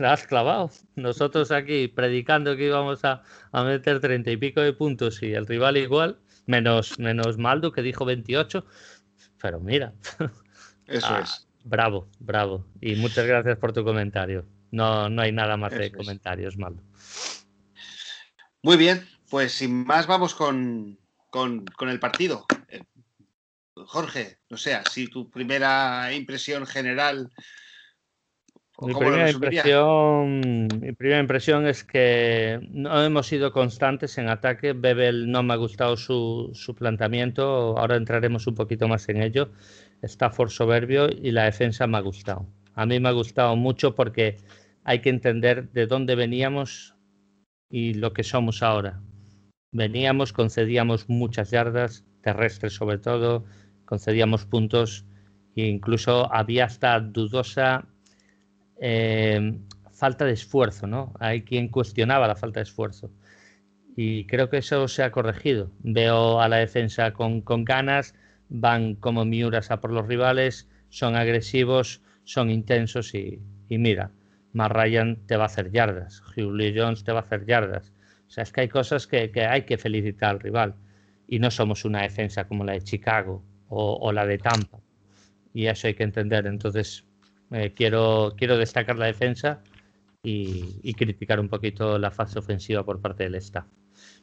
la 0.00 0.14
has 0.14 0.26
clavado. 0.26 0.70
Nosotros 0.96 1.50
aquí 1.50 1.88
predicando 1.88 2.56
que 2.56 2.66
íbamos 2.66 3.04
a, 3.04 3.22
meter 3.52 4.00
treinta 4.00 4.30
y 4.30 4.36
pico 4.36 4.60
de 4.60 4.72
puntos 4.72 5.22
y 5.22 5.32
el 5.32 5.46
rival 5.46 5.76
igual, 5.76 6.18
menos, 6.46 6.98
menos 6.98 7.38
Maldo 7.38 7.72
que 7.72 7.82
dijo 7.82 8.04
28. 8.04 8.64
Pero 9.40 9.60
mira. 9.60 9.92
Eso 10.86 11.06
ah, 11.08 11.20
es. 11.20 11.46
Bravo, 11.64 12.08
bravo. 12.18 12.66
Y 12.80 12.96
muchas 12.96 13.26
gracias 13.26 13.58
por 13.58 13.72
tu 13.72 13.84
comentario. 13.84 14.44
No, 14.70 15.08
no 15.08 15.22
hay 15.22 15.32
nada 15.32 15.56
más 15.56 15.72
de 15.72 15.92
comentarios, 15.92 16.56
Maldo. 16.56 16.82
Muy 18.62 18.76
bien, 18.76 19.06
pues 19.28 19.52
sin 19.52 19.84
más 19.86 20.06
vamos 20.06 20.34
con, 20.34 20.98
con, 21.30 21.64
con 21.66 21.88
el 21.88 21.98
partido. 21.98 22.46
Eh, 22.68 22.82
Jorge, 23.74 24.38
no 24.48 24.56
sé, 24.56 24.78
si 24.90 25.08
tu 25.08 25.30
primera 25.30 26.12
impresión 26.12 26.66
general 26.66 27.30
mi 28.80 28.94
primera, 28.94 29.30
impresión, 29.30 30.68
mi 30.80 30.92
primera 30.92 31.20
impresión 31.20 31.66
es 31.66 31.84
que 31.84 32.60
no 32.70 33.02
hemos 33.02 33.26
sido 33.26 33.52
constantes 33.52 34.16
en 34.18 34.28
ataque. 34.28 34.72
Bebel 34.72 35.30
no 35.30 35.42
me 35.42 35.54
ha 35.54 35.56
gustado 35.56 35.96
su, 35.96 36.50
su 36.54 36.74
planteamiento, 36.74 37.76
ahora 37.78 37.96
entraremos 37.96 38.46
un 38.46 38.54
poquito 38.54 38.88
más 38.88 39.08
en 39.08 39.22
ello. 39.22 39.50
Está 40.02 40.30
for 40.30 40.50
soberbio 40.50 41.08
y 41.10 41.30
la 41.30 41.44
defensa 41.44 41.86
me 41.86 41.98
ha 41.98 42.00
gustado. 42.00 42.46
A 42.74 42.86
mí 42.86 42.98
me 43.00 43.08
ha 43.08 43.12
gustado 43.12 43.54
mucho 43.56 43.94
porque 43.94 44.36
hay 44.84 45.00
que 45.00 45.10
entender 45.10 45.70
de 45.72 45.86
dónde 45.86 46.14
veníamos 46.14 46.94
y 47.68 47.94
lo 47.94 48.12
que 48.12 48.24
somos 48.24 48.62
ahora. 48.62 49.00
Veníamos, 49.72 50.32
concedíamos 50.32 51.08
muchas 51.08 51.50
yardas, 51.50 52.04
terrestres 52.22 52.74
sobre 52.74 52.98
todo, 52.98 53.44
concedíamos 53.84 54.46
puntos 54.46 55.04
e 55.54 55.66
incluso 55.66 56.32
había 56.32 56.64
hasta 56.64 56.98
dudosa 57.00 57.86
eh, 58.80 59.58
falta 59.92 60.24
de 60.24 60.32
esfuerzo, 60.32 60.86
¿no? 60.86 61.12
Hay 61.20 61.42
quien 61.42 61.68
cuestionaba 61.68 62.26
la 62.26 62.34
falta 62.34 62.60
de 62.60 62.64
esfuerzo. 62.64 63.10
Y 63.96 64.24
creo 64.26 64.48
que 64.48 64.58
eso 64.58 64.88
se 64.88 65.02
ha 65.02 65.10
corregido. 65.10 65.70
Veo 65.80 66.40
a 66.40 66.48
la 66.48 66.56
defensa 66.56 67.12
con, 67.12 67.42
ganas, 67.64 68.14
van 68.48 68.94
como 68.94 69.26
miuras 69.26 69.70
a 69.70 69.80
por 69.80 69.92
los 69.92 70.06
rivales, 70.06 70.68
son 70.88 71.16
agresivos, 71.16 72.00
son 72.24 72.50
intensos 72.50 73.14
y, 73.14 73.42
mira, 73.68 74.10
Matt 74.54 74.72
Ryan 74.72 75.18
te 75.26 75.36
va 75.36 75.44
a 75.44 75.46
hacer 75.46 75.70
yardas, 75.70 76.20
Julio 76.20 76.72
Jones 76.74 77.04
te 77.04 77.12
va 77.12 77.20
a 77.20 77.22
hacer 77.22 77.44
yardas. 77.46 77.92
O 78.26 78.30
sea, 78.30 78.42
es 78.44 78.52
que 78.52 78.62
hay 78.62 78.68
cosas 78.68 79.06
que, 79.06 79.30
hay 79.46 79.62
que 79.62 79.76
felicitar 79.76 80.30
al 80.30 80.40
rival. 80.40 80.74
Y 81.28 81.38
no 81.38 81.50
somos 81.50 81.84
una 81.84 82.02
defensa 82.02 82.48
como 82.48 82.64
la 82.64 82.72
de 82.72 82.82
Chicago 82.82 83.44
o 83.68 84.12
la 84.12 84.26
de 84.26 84.38
Tampa. 84.38 84.80
Y 85.52 85.66
eso 85.66 85.86
hay 85.86 85.94
que 85.94 86.02
entender. 86.04 86.46
Entonces, 86.46 87.04
eh, 87.50 87.72
quiero, 87.74 88.34
quiero 88.36 88.56
destacar 88.56 88.96
la 88.96 89.06
defensa 89.06 89.62
y, 90.22 90.94
criticar 90.94 91.40
un 91.40 91.48
poquito 91.48 91.98
la 91.98 92.10
fase 92.10 92.38
ofensiva 92.38 92.84
por 92.84 93.00
parte 93.00 93.24
del 93.24 93.36
staff. 93.36 93.66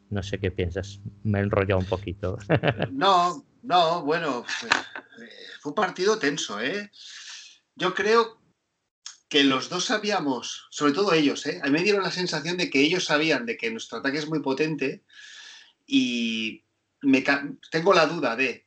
No 0.10 0.24
sé 0.24 0.40
qué 0.40 0.52
piensas, 0.52 1.02
me 1.24 1.40
he 1.40 1.42
enrollado 1.42 1.80
un 1.80 1.86
poquito. 1.86 2.38
No, 2.92 3.46
no, 3.64 4.04
bueno, 4.04 4.44
pues, 4.44 4.72
eh, 4.72 5.34
fue 5.60 5.72
un 5.72 5.76
partido 5.76 6.18
tenso, 6.18 6.62
¿eh? 6.62 6.92
Yo 7.76 7.94
creo 7.94 8.42
que 9.28 9.44
los 9.44 9.70
dos 9.70 9.86
sabíamos, 9.86 10.68
sobre 10.70 10.94
todo 10.94 11.14
ellos, 11.14 11.46
¿eh? 11.46 11.60
A 11.62 11.66
mí 11.66 11.72
me 11.72 11.84
dieron 11.84 12.04
la 12.04 12.12
sensación 12.12 12.58
de 12.58 12.70
que 12.70 12.82
ellos 12.82 13.06
sabían 13.06 13.46
de 13.46 13.58
que 13.58 13.72
nuestro 13.72 13.98
ataque 13.98 14.20
es 14.20 14.30
muy 14.30 14.40
potente 14.40 15.04
y 15.86 16.64
me 17.02 17.24
tengo 17.72 17.94
la 17.94 18.06
duda 18.06 18.36
de 18.36 18.67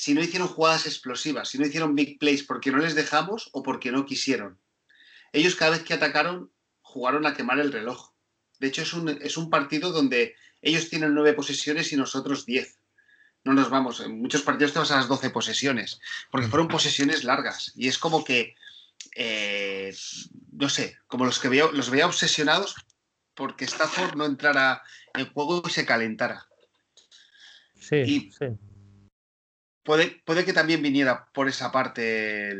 si 0.00 0.14
no 0.14 0.22
hicieron 0.22 0.48
jugadas 0.48 0.86
explosivas, 0.86 1.50
si 1.50 1.58
no 1.58 1.66
hicieron 1.66 1.94
big 1.94 2.18
plays 2.18 2.42
porque 2.42 2.72
no 2.72 2.78
les 2.78 2.94
dejamos 2.94 3.50
o 3.52 3.62
porque 3.62 3.92
no 3.92 4.06
quisieron. 4.06 4.58
Ellos 5.30 5.56
cada 5.56 5.72
vez 5.72 5.82
que 5.82 5.92
atacaron 5.92 6.50
jugaron 6.80 7.26
a 7.26 7.34
quemar 7.34 7.58
el 7.58 7.70
reloj. 7.70 8.12
De 8.60 8.68
hecho, 8.68 8.80
es 8.80 8.94
un, 8.94 9.10
es 9.10 9.36
un 9.36 9.50
partido 9.50 9.92
donde 9.92 10.36
ellos 10.62 10.88
tienen 10.88 11.12
nueve 11.12 11.34
posesiones 11.34 11.92
y 11.92 11.98
nosotros 11.98 12.46
diez. 12.46 12.78
No 13.44 13.52
nos 13.52 13.68
vamos, 13.68 14.00
en 14.00 14.22
muchos 14.22 14.40
partidos 14.40 14.72
te 14.72 14.78
vas 14.78 14.90
a 14.90 14.96
las 14.96 15.06
doce 15.06 15.28
posesiones, 15.28 16.00
porque 16.30 16.48
fueron 16.48 16.68
posesiones 16.68 17.22
largas. 17.22 17.74
Y 17.76 17.86
es 17.86 17.98
como 17.98 18.24
que, 18.24 18.56
eh, 19.16 19.94
no 20.52 20.70
sé, 20.70 20.96
como 21.08 21.26
los 21.26 21.38
que 21.38 21.50
los 21.50 21.90
veía 21.90 22.06
obsesionados 22.06 22.74
porque 23.34 23.66
Stafford 23.66 24.16
no 24.16 24.24
entrara 24.24 24.82
en 25.12 25.30
juego 25.30 25.62
y 25.66 25.70
se 25.70 25.84
calentara. 25.84 26.48
Sí, 27.78 28.32
sí 28.38 28.58
puede, 29.90 30.22
puede 30.24 30.44
que 30.44 30.52
también 30.52 30.82
viniera 30.82 31.26
por 31.32 31.48
esa 31.48 31.72
parte 31.72 32.54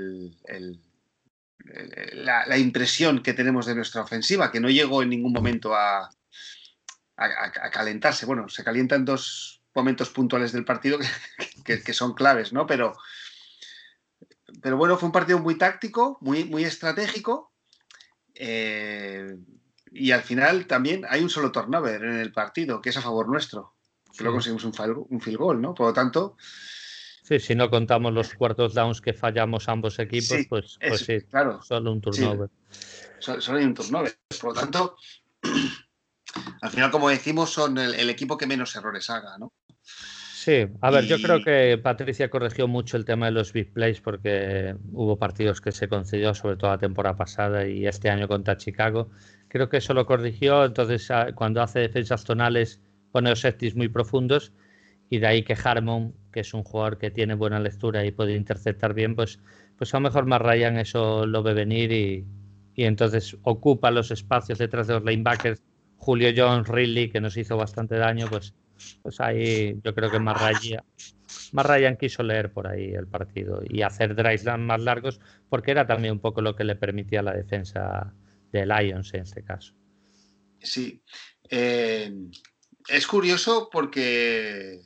la, 2.13 2.59
impresión 2.59 3.23
que 3.23 3.35
tenemos 3.35 3.67
de 3.67 3.77
nuestra 3.77 4.03
ofensiva, 4.03 4.51
que 4.51 4.59
no 4.59 4.69
llegó 4.69 5.01
en 5.01 5.11
ningún 5.11 5.33
momento 5.33 5.73
a, 5.77 6.11
a, 7.17 7.71
calentarse. 7.71 8.27
Bueno, 8.27 8.49
se 8.49 8.65
calientan 8.65 9.05
dos 9.05 9.63
momentos 9.73 10.11
puntuales 10.11 10.51
del 10.51 10.65
partido 10.65 10.99
que, 11.65 11.93
son 11.93 12.15
claves, 12.15 12.53
¿no? 12.53 12.67
Pero, 12.67 12.95
pero 14.61 14.77
bueno, 14.77 14.99
fue 14.99 15.07
un 15.07 15.13
partido 15.13 15.39
muy 15.39 15.55
táctico, 15.55 16.19
muy, 16.21 16.45
muy 16.47 16.65
estratégico. 16.65 17.53
Eh, 18.35 19.37
y 19.93 20.11
al 20.11 20.23
final 20.23 20.67
también 20.67 21.07
hay 21.09 21.23
un 21.23 21.31
solo 21.31 21.53
turnover 21.53 22.03
en 22.03 22.19
el 22.19 22.33
partido, 22.33 22.81
que 22.81 22.91
es 22.91 22.97
a 22.97 23.03
favor 23.03 23.29
nuestro. 23.29 23.77
Que 24.19 24.25
luego 24.25 24.39
conseguimos 24.39 24.65
un, 24.65 25.07
un 25.11 25.21
field 25.21 25.39
goal, 25.39 25.61
¿no? 25.61 25.75
Por 25.75 25.87
lo 25.87 25.93
tanto, 25.93 26.37
Sí, 27.31 27.39
si 27.39 27.55
no 27.55 27.71
contamos 27.71 28.13
los 28.13 28.35
cuartos 28.35 28.75
downs 28.75 29.01
que 29.01 29.13
fallamos 29.13 29.69
ambos 29.69 30.01
equipos, 30.01 30.39
pues, 30.49 30.79
pues 30.81 31.01
sí, 31.03 31.21
claro. 31.31 31.63
solo 31.63 31.93
un 31.93 32.01
turnover. 32.01 32.51
Solo, 33.21 33.57
hay 33.57 33.65
un 33.67 33.73
turnover. 33.73 34.19
Por 34.41 34.53
lo 34.53 34.61
tanto, 34.61 34.97
al 36.63 36.71
final, 36.71 36.91
como 36.91 37.09
decimos, 37.09 37.51
son 37.51 37.79
el, 37.79 38.11
equipo 38.11 38.37
que 38.37 38.49
menos 38.49 38.75
errores 38.75 39.09
haga, 39.11 39.39
¿no? 39.39 39.53
Sí, 39.85 40.67
a 40.81 40.91
ver, 40.91 41.05
yo 41.05 41.23
creo 41.23 41.45
que 41.45 41.79
Patricia 41.79 42.31
corrigió 42.31 42.67
mucho 42.67 42.97
el 42.97 43.05
tema 43.05 43.27
de 43.27 43.33
los 43.33 43.53
big 43.53 43.73
plays 43.73 44.01
porque 44.01 44.75
hubo 44.91 45.17
partidos 45.17 45.61
que 45.61 45.71
se 45.71 45.87
concedió, 45.87 46.35
sobre 46.35 46.57
todo 46.57 46.73
la 46.73 46.79
temporada 46.79 47.17
pasada 47.17 47.65
y 47.65 47.87
este 47.87 48.11
año 48.11 48.27
contra 48.27 48.57
Chicago. 48.57 49.09
Creo 49.47 49.69
que 49.69 49.77
eso 49.77 49.95
lo 49.95 50.05
corrigió, 50.05 50.65
entonces 50.65 51.09
ah, 51.13 51.29
cuando 51.33 51.63
hace 51.63 51.79
defensas 51.79 52.25
tonales 52.25 52.81
pone 53.13 53.31
los 53.31 53.39
setis 53.39 53.77
muy 53.77 53.89
profundos 53.89 54.53
y 55.11 55.19
de 55.19 55.27
ahí 55.29 55.45
que 55.45 55.57
Harmon, 55.63 56.15
que 56.31 56.41
es 56.41 56.55
un 56.55 56.63
jugador 56.63 56.99
que 56.99 57.11
tiene 57.11 57.35
buena 57.35 57.61
lectura 57.61 58.05
y 58.05 58.13
puede 58.13 58.35
interceptar 58.35 58.95
bien, 58.95 59.15
pues, 59.15 59.41
pues 59.77 59.93
a 59.95 59.99
lo 59.99 60.03
mejor 60.03 60.27
más 60.27 60.41
Ryan 60.41 60.79
eso 60.79 61.27
lo 61.27 61.43
ve 61.43 61.55
venir 61.55 61.93
y, 61.93 62.27
entonces 62.77 63.37
ocupa 63.43 63.91
los 63.91 64.11
espacios 64.11 64.59
detrás 64.59 64.87
de 64.87 64.95
los 64.95 65.05
linebackers. 65.05 65.63
Julio 65.99 66.31
Jones, 66.35 66.67
Ridley, 66.67 67.11
que 67.11 67.21
nos 67.21 67.37
hizo 67.37 67.59
bastante 67.59 67.97
daño, 67.97 68.27
pues, 68.31 68.55
pues 69.03 69.21
ahí 69.21 69.79
yo 69.85 69.95
creo 69.95 70.11
que 70.11 70.19
más 70.19 70.41
Ryan, 70.41 70.83
más 71.53 71.67
Ryan 71.67 71.97
quiso 71.99 72.23
leer 72.23 72.51
por 72.51 72.67
ahí 72.67 72.95
el 72.95 73.07
partido 73.07 73.61
y 73.69 73.83
hacer 73.83 74.15
drives 74.15 74.47
más 74.59 74.81
largos, 74.81 75.21
porque 75.51 75.73
era 75.73 75.87
también 75.87 76.13
un 76.13 76.21
poco 76.21 76.41
lo 76.41 76.57
que 76.57 76.65
le 76.65 76.77
permitía 76.77 77.21
la 77.21 77.35
defensa 77.35 78.15
de 78.51 78.65
Lions 78.65 79.13
en 79.13 79.23
este 79.23 79.43
caso. 79.43 79.75
Sí. 80.59 81.03
Eh, 81.51 82.13
es 82.89 83.07
curioso 83.07 83.69
porque 83.71 84.81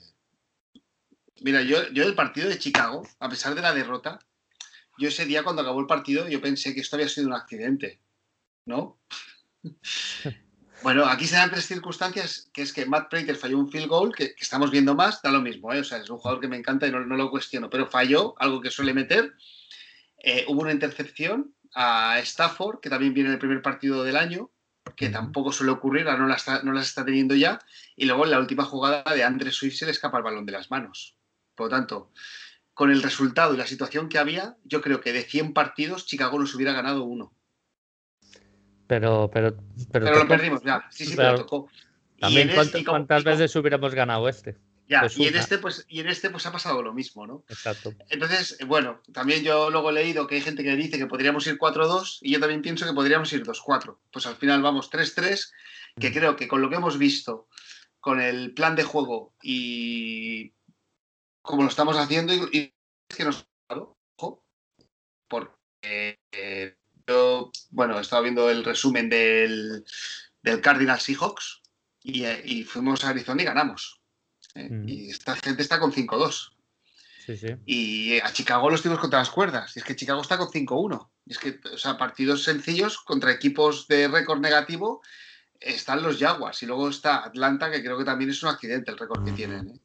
Mira, 1.44 1.60
yo, 1.60 1.76
yo 1.92 2.06
del 2.06 2.14
partido 2.14 2.48
de 2.48 2.58
Chicago, 2.58 3.06
a 3.20 3.28
pesar 3.28 3.54
de 3.54 3.60
la 3.60 3.74
derrota, 3.74 4.18
yo 4.96 5.08
ese 5.08 5.26
día 5.26 5.42
cuando 5.42 5.60
acabó 5.60 5.78
el 5.78 5.86
partido, 5.86 6.26
yo 6.26 6.40
pensé 6.40 6.72
que 6.72 6.80
esto 6.80 6.96
había 6.96 7.10
sido 7.10 7.26
un 7.26 7.34
accidente, 7.34 8.00
¿no? 8.64 8.98
Bueno, 10.82 11.06
aquí 11.06 11.26
se 11.26 11.36
dan 11.36 11.50
tres 11.50 11.66
circunstancias, 11.66 12.50
que 12.52 12.60
es 12.60 12.72
que 12.72 12.84
Matt 12.84 13.08
Prater 13.08 13.36
falló 13.36 13.58
un 13.58 13.70
field 13.70 13.88
goal, 13.88 14.14
que, 14.14 14.34
estamos 14.38 14.70
viendo 14.70 14.94
más, 14.94 15.22
da 15.22 15.30
lo 15.30 15.40
mismo, 15.40 15.72
¿eh? 15.72 15.80
o 15.80 15.84
sea, 15.84 15.98
es 15.98 16.10
un 16.10 16.18
jugador 16.18 16.40
que 16.42 16.48
me 16.48 16.58
encanta 16.58 16.86
y 16.86 16.90
no, 16.90 17.00
lo 17.00 17.30
cuestiono, 17.30 17.70
pero 17.70 17.86
falló, 17.86 18.34
algo 18.38 18.60
que 18.60 18.70
suele 18.70 18.92
meter. 18.92 19.34
Eh, 20.18 20.44
hubo 20.48 20.60
una 20.60 20.72
intercepción 20.72 21.54
a 21.74 22.18
Stafford, 22.20 22.80
que 22.80 22.90
también 22.90 23.14
viene 23.14 23.28
en 23.28 23.34
el 23.34 23.38
primer 23.38 23.62
partido 23.62 24.04
del 24.04 24.16
año, 24.16 24.50
que 24.96 25.08
tampoco 25.08 25.52
suele 25.52 25.72
ocurrir, 25.72 26.06
ahora 26.06 26.22
no, 26.22 26.26
las 26.26 26.40
está, 26.40 26.62
no 26.62 26.72
las 26.72 26.86
está 26.86 27.04
teniendo 27.04 27.34
ya, 27.34 27.58
y 27.96 28.04
luego 28.04 28.24
en 28.24 28.32
la 28.32 28.38
última 28.38 28.64
jugada 28.64 29.02
de 29.14 29.24
Andre 29.24 29.52
Swift 29.52 29.76
se 29.76 29.86
le 29.86 29.92
escapa 29.92 30.18
el 30.18 30.24
balón 30.24 30.44
de 30.44 30.52
las 30.52 30.70
manos. 30.70 31.16
Por 31.54 31.66
lo 31.66 31.70
tanto, 31.70 32.10
con 32.74 32.90
el 32.90 33.02
resultado 33.02 33.54
y 33.54 33.56
la 33.56 33.66
situación 33.66 34.08
que 34.08 34.18
había, 34.18 34.56
yo 34.64 34.80
creo 34.80 35.00
que 35.00 35.12
de 35.12 35.22
100 35.22 35.52
partidos 35.52 36.06
Chicago 36.06 36.38
nos 36.38 36.54
hubiera 36.54 36.72
ganado 36.72 37.04
uno. 37.04 37.32
Pero, 38.86 39.30
pero, 39.32 39.56
pero, 39.92 40.04
pero 40.04 40.18
lo 40.18 40.28
perdimos 40.28 40.62
ya. 40.62 40.86
Sí, 40.90 41.06
sí, 41.06 41.14
pero, 41.16 41.36
tocó. 41.36 41.68
También 42.18 42.50
cuántas 42.84 43.24
veces 43.24 43.54
hubiéramos 43.56 43.94
ganado 43.94 44.28
este. 44.28 44.56
Ya, 44.86 45.00
pues 45.00 45.16
y 45.16 45.26
en 45.26 45.36
este, 45.36 45.56
pues, 45.58 45.86
y 45.88 46.00
en 46.00 46.08
este 46.08 46.28
pues 46.28 46.44
ha 46.44 46.52
pasado 46.52 46.82
lo 46.82 46.92
mismo, 46.92 47.26
¿no? 47.26 47.44
Exacto. 47.48 47.94
Entonces, 48.10 48.58
bueno, 48.66 49.00
también 49.12 49.42
yo 49.42 49.70
luego 49.70 49.88
he 49.88 49.94
leído 49.94 50.26
que 50.26 50.34
hay 50.34 50.40
gente 50.42 50.62
que 50.62 50.76
dice 50.76 50.98
que 50.98 51.06
podríamos 51.06 51.46
ir 51.46 51.56
4-2 51.56 52.18
y 52.20 52.32
yo 52.32 52.40
también 52.40 52.60
pienso 52.60 52.84
que 52.84 52.92
podríamos 52.92 53.32
ir 53.32 53.44
2-4. 53.44 53.96
Pues 54.10 54.26
al 54.26 54.36
final 54.36 54.60
vamos 54.60 54.90
3-3, 54.90 55.52
que 55.98 56.10
mm. 56.10 56.12
creo 56.12 56.36
que 56.36 56.48
con 56.48 56.60
lo 56.60 56.68
que 56.68 56.76
hemos 56.76 56.98
visto, 56.98 57.48
con 57.98 58.20
el 58.20 58.52
plan 58.52 58.76
de 58.76 58.82
juego 58.82 59.34
y 59.42 60.52
como 61.44 61.62
lo 61.62 61.68
estamos 61.68 61.96
haciendo, 61.96 62.32
y, 62.34 62.74
es 63.08 63.16
que 63.16 63.24
nos 63.24 63.46
ojo, 63.68 64.42
porque 65.28 66.18
eh, 66.32 66.76
yo, 67.06 67.52
bueno, 67.70 67.98
he 67.98 68.00
estado 68.00 68.22
viendo 68.22 68.50
el 68.50 68.64
resumen 68.64 69.10
del, 69.10 69.84
del 70.42 70.60
Cardinal 70.62 71.00
Seahawks 71.00 71.60
y, 72.02 72.24
eh, 72.24 72.42
y 72.44 72.64
fuimos 72.64 73.04
a 73.04 73.10
Arizona 73.10 73.42
y 73.42 73.44
ganamos. 73.44 74.00
¿eh? 74.54 74.70
Mm. 74.70 74.88
Y 74.88 75.10
esta 75.10 75.36
gente 75.36 75.62
está 75.62 75.78
con 75.78 75.92
5-2. 75.92 76.50
Y 77.66 78.18
a 78.20 78.32
Chicago 78.32 78.70
los 78.70 78.82
tuvimos 78.82 79.00
contra 79.00 79.18
las 79.18 79.30
cuerdas. 79.30 79.76
Y 79.76 79.80
es 79.80 79.84
que 79.84 79.96
Chicago 79.96 80.22
está 80.22 80.38
con 80.38 80.48
5-1. 80.48 81.10
Y 81.26 81.32
es 81.32 81.38
que, 81.38 81.60
o 81.72 81.78
sea, 81.78 81.98
partidos 81.98 82.42
sencillos 82.42 82.98
contra 82.98 83.32
equipos 83.32 83.86
de 83.86 84.08
récord 84.08 84.40
negativo 84.40 85.02
están 85.60 86.02
los 86.02 86.18
Jaguars. 86.18 86.62
Y 86.62 86.66
luego 86.66 86.88
está 86.88 87.24
Atlanta, 87.24 87.70
que 87.70 87.82
creo 87.82 87.98
que 87.98 88.04
también 88.04 88.30
es 88.30 88.42
un 88.42 88.48
accidente 88.48 88.90
el 88.90 88.98
récord 88.98 89.24
que 89.24 89.32
tienen. 89.32 89.68
¿eh? 89.68 89.80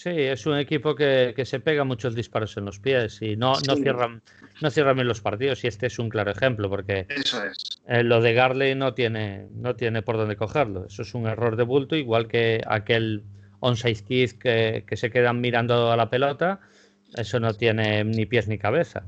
Sí, 0.00 0.10
es 0.10 0.46
un 0.46 0.56
equipo 0.56 0.94
que, 0.94 1.34
se 1.44 1.58
pega 1.58 1.82
muchos 1.82 2.14
disparos 2.14 2.56
en 2.56 2.66
los 2.66 2.78
pies 2.78 3.20
y 3.20 3.34
no, 3.34 3.54
no, 3.66 3.74
cierran, 3.74 4.22
no 4.60 4.70
cierran 4.70 4.94
bien 4.94 5.08
los 5.08 5.20
partidos. 5.20 5.64
Y 5.64 5.66
este 5.66 5.88
es 5.88 5.98
un 5.98 6.08
claro 6.08 6.30
ejemplo, 6.30 6.70
porque 6.70 7.06
Eso 7.08 7.42
es. 7.42 7.80
Eh, 7.88 8.04
lo 8.04 8.20
de 8.20 8.32
Garley 8.32 8.76
no 8.76 8.94
tiene, 8.94 9.48
no 9.50 9.74
tiene 9.74 10.02
por 10.02 10.16
dónde 10.16 10.36
cogerlo. 10.36 10.86
Eso 10.86 11.02
es 11.02 11.14
un 11.14 11.26
error 11.26 11.56
de 11.56 11.64
bulto, 11.64 11.96
igual 11.96 12.28
que 12.28 12.62
aquel 12.68 13.24
onside 13.58 14.04
kids 14.04 14.34
que, 14.34 14.84
que 14.86 14.96
se 14.96 15.10
quedan 15.10 15.40
mirando 15.40 15.90
a 15.90 15.96
la 15.96 16.08
pelota, 16.08 16.60
eso 17.16 17.40
no 17.40 17.54
tiene 17.54 18.04
ni 18.04 18.24
pies 18.24 18.46
ni 18.46 18.56
cabeza. 18.56 19.02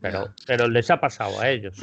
Pero, 0.00 0.32
pero 0.46 0.68
les 0.68 0.92
ha 0.92 1.00
pasado 1.00 1.40
a 1.40 1.50
ellos. 1.50 1.76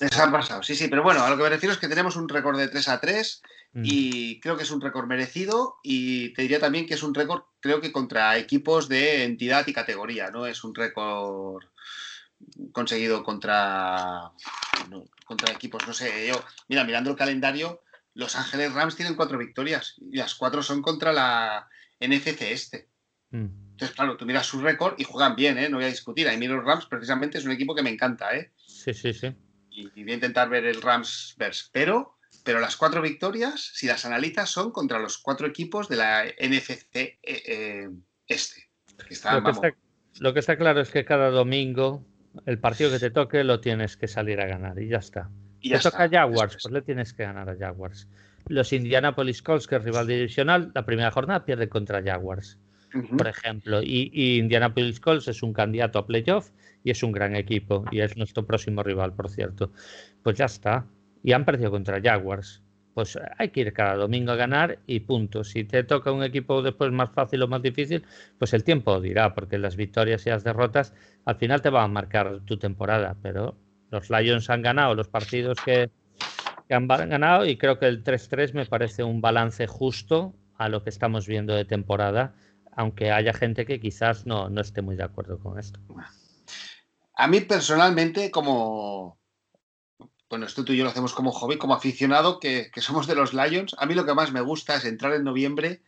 Les 0.00 0.18
ha 0.18 0.28
pasado, 0.28 0.64
sí, 0.64 0.74
sí, 0.74 0.88
pero 0.88 1.04
bueno, 1.04 1.22
a 1.22 1.30
lo 1.30 1.36
que 1.36 1.44
me 1.44 1.50
refiero 1.50 1.72
es 1.72 1.78
que 1.78 1.86
tenemos 1.86 2.16
un 2.16 2.28
récord 2.28 2.58
de 2.58 2.66
3 2.66 2.88
a 2.88 3.00
3 3.00 3.42
mm. 3.72 3.82
y 3.84 4.40
creo 4.40 4.56
que 4.56 4.62
es 4.62 4.70
un 4.70 4.80
récord 4.80 5.06
merecido 5.06 5.76
y 5.82 6.32
te 6.34 6.42
diría 6.42 6.60
también 6.60 6.86
que 6.86 6.94
es 6.94 7.02
un 7.02 7.14
récord, 7.14 7.42
creo 7.60 7.80
que 7.80 7.92
contra 7.92 8.36
equipos 8.38 8.88
de 8.88 9.24
entidad 9.24 9.66
y 9.66 9.72
categoría, 9.72 10.30
no 10.30 10.46
es 10.46 10.64
un 10.64 10.74
récord 10.74 11.64
conseguido 12.72 13.22
contra, 13.22 14.32
contra 15.24 15.52
equipos, 15.52 15.86
no 15.86 15.92
sé, 15.92 16.28
yo, 16.28 16.44
mira, 16.68 16.84
mirando 16.84 17.10
el 17.10 17.16
calendario, 17.16 17.82
los 18.14 18.36
Ángeles 18.36 18.72
Rams 18.72 18.96
tienen 18.96 19.14
cuatro 19.14 19.38
victorias 19.38 19.94
y 19.98 20.16
las 20.16 20.34
cuatro 20.34 20.62
son 20.62 20.82
contra 20.82 21.12
la 21.12 21.68
NFC 22.00 22.42
este. 22.42 22.88
Mm. 23.30 23.62
Entonces, 23.72 23.96
claro, 23.96 24.16
tú 24.16 24.26
miras 24.26 24.46
su 24.46 24.60
récord 24.60 24.94
y 24.98 25.04
juegan 25.04 25.34
bien, 25.34 25.58
¿eh? 25.58 25.68
No 25.68 25.78
voy 25.78 25.86
a 25.86 25.88
discutir. 25.88 26.28
A 26.28 26.36
mí 26.36 26.46
los 26.46 26.64
Rams 26.64 26.86
precisamente 26.86 27.38
es 27.38 27.44
un 27.44 27.52
equipo 27.52 27.74
que 27.74 27.82
me 27.82 27.90
encanta, 27.90 28.36
¿eh? 28.36 28.52
Sí, 28.66 28.92
sí, 28.92 29.12
sí. 29.14 29.34
Y, 29.70 29.88
voy 30.02 30.12
a 30.12 30.14
intentar 30.14 30.48
ver 30.50 30.66
el 30.66 30.82
Rams 30.82 31.34
verse. 31.38 31.64
Pero, 31.72 32.18
pero 32.44 32.60
las 32.60 32.76
cuatro 32.76 33.02
victorias, 33.02 33.70
si 33.74 33.86
las 33.86 34.04
analizas, 34.04 34.50
son 34.50 34.72
contra 34.72 34.98
los 34.98 35.18
cuatro 35.18 35.46
equipos 35.46 35.88
de 35.88 35.96
la 35.96 36.24
NFC 36.24 36.90
eh, 36.94 37.18
eh, 37.22 37.90
este. 38.26 38.68
lo 40.20 40.32
que 40.32 40.40
está 40.40 40.56
claro 40.56 40.80
es 40.80 40.90
que 40.90 41.04
cada 41.04 41.30
domingo 41.30 42.04
el 42.46 42.58
partido 42.58 42.90
que 42.90 42.98
te 42.98 43.10
toque 43.10 43.44
lo 43.44 43.60
tienes 43.60 43.96
que 43.96 44.08
salir 44.08 44.40
a 44.40 44.46
ganar 44.46 44.80
y 44.80 44.88
ya 44.88 44.98
está. 44.98 45.30
Y 45.60 45.70
te 45.70 45.78
toca 45.78 46.08
Jaguars, 46.08 46.58
pues 46.60 46.72
le 46.72 46.82
tienes 46.82 47.12
que 47.12 47.22
ganar 47.22 47.48
a 47.48 47.56
Jaguars. 47.56 48.08
Los 48.48 48.72
Indianapolis 48.72 49.42
Colts, 49.42 49.66
que 49.66 49.76
es 49.76 49.84
rival 49.84 50.06
divisional, 50.06 50.72
la 50.74 50.84
primera 50.84 51.10
jornada 51.10 51.44
pierde 51.44 51.68
contra 51.68 52.02
Jaguars, 52.02 52.58
por 53.16 53.28
ejemplo. 53.28 53.80
Y, 53.82 54.38
Indianapolis 54.38 54.98
Colts 54.98 55.28
es 55.28 55.42
un 55.42 55.52
candidato 55.52 56.00
a 56.00 56.06
playoff 56.06 56.50
y 56.82 56.90
es 56.90 57.02
un 57.02 57.12
gran 57.12 57.36
equipo 57.36 57.84
y 57.92 58.00
es 58.00 58.16
nuestro 58.16 58.44
próximo 58.44 58.82
rival, 58.82 59.12
por 59.12 59.30
cierto. 59.30 59.70
Pues 60.22 60.36
ya 60.36 60.46
está. 60.46 60.84
Y 61.22 61.32
han 61.32 61.44
perdido 61.44 61.70
contra 61.70 62.00
Jaguars. 62.00 62.62
Pues 62.94 63.18
hay 63.38 63.48
que 63.48 63.60
ir 63.60 63.72
cada 63.72 63.96
domingo 63.96 64.32
a 64.32 64.36
ganar 64.36 64.78
y 64.86 65.00
punto. 65.00 65.44
Si 65.44 65.64
te 65.64 65.82
toca 65.82 66.12
un 66.12 66.22
equipo 66.22 66.60
después 66.60 66.92
más 66.92 67.10
fácil 67.10 67.42
o 67.42 67.48
más 67.48 67.62
difícil, 67.62 68.04
pues 68.38 68.52
el 68.52 68.64
tiempo 68.64 69.00
dirá, 69.00 69.34
porque 69.34 69.56
las 69.56 69.76
victorias 69.76 70.26
y 70.26 70.30
las 70.30 70.44
derrotas 70.44 70.92
al 71.24 71.36
final 71.36 71.62
te 71.62 71.70
van 71.70 71.84
a 71.84 71.88
marcar 71.88 72.40
tu 72.44 72.58
temporada, 72.58 73.16
pero 73.22 73.56
los 73.90 74.10
Lions 74.10 74.50
han 74.50 74.62
ganado 74.62 74.94
los 74.94 75.08
partidos 75.08 75.58
que, 75.64 75.90
han 76.68 76.86
ganado 76.86 77.44
y 77.44 77.58
creo 77.58 77.78
que 77.78 77.86
el 77.86 78.02
3-3 78.02 78.54
me 78.54 78.64
parece 78.64 79.04
un 79.04 79.20
balance 79.20 79.66
justo 79.66 80.34
a 80.56 80.68
lo 80.70 80.82
que 80.82 80.90
estamos 80.90 81.26
viendo 81.26 81.54
de 81.54 81.66
temporada, 81.66 82.34
aunque 82.74 83.10
haya 83.10 83.34
gente 83.34 83.66
que 83.66 83.78
quizás 83.78 84.26
no, 84.26 84.48
no 84.48 84.62
esté 84.62 84.80
muy 84.80 84.96
de 84.96 85.04
acuerdo 85.04 85.38
con 85.38 85.58
esto. 85.58 85.78
A 87.14 87.28
mí 87.28 87.40
personalmente, 87.42 88.30
como, 88.30 89.18
bueno, 90.32 90.46
esto 90.46 90.64
tú 90.64 90.72
y 90.72 90.78
yo 90.78 90.84
lo 90.84 90.88
hacemos 90.88 91.12
como 91.12 91.30
hobby, 91.30 91.58
como 91.58 91.74
aficionado 91.74 92.40
que, 92.40 92.70
que, 92.72 92.80
somos 92.80 93.06
de 93.06 93.14
los 93.14 93.34
Lions, 93.34 93.76
a 93.76 93.84
mí 93.84 93.92
lo 93.92 94.06
que 94.06 94.14
más 94.14 94.32
me 94.32 94.40
gusta 94.40 94.76
es 94.76 94.86
entrar 94.86 95.12
en 95.12 95.24
noviembre 95.24 95.82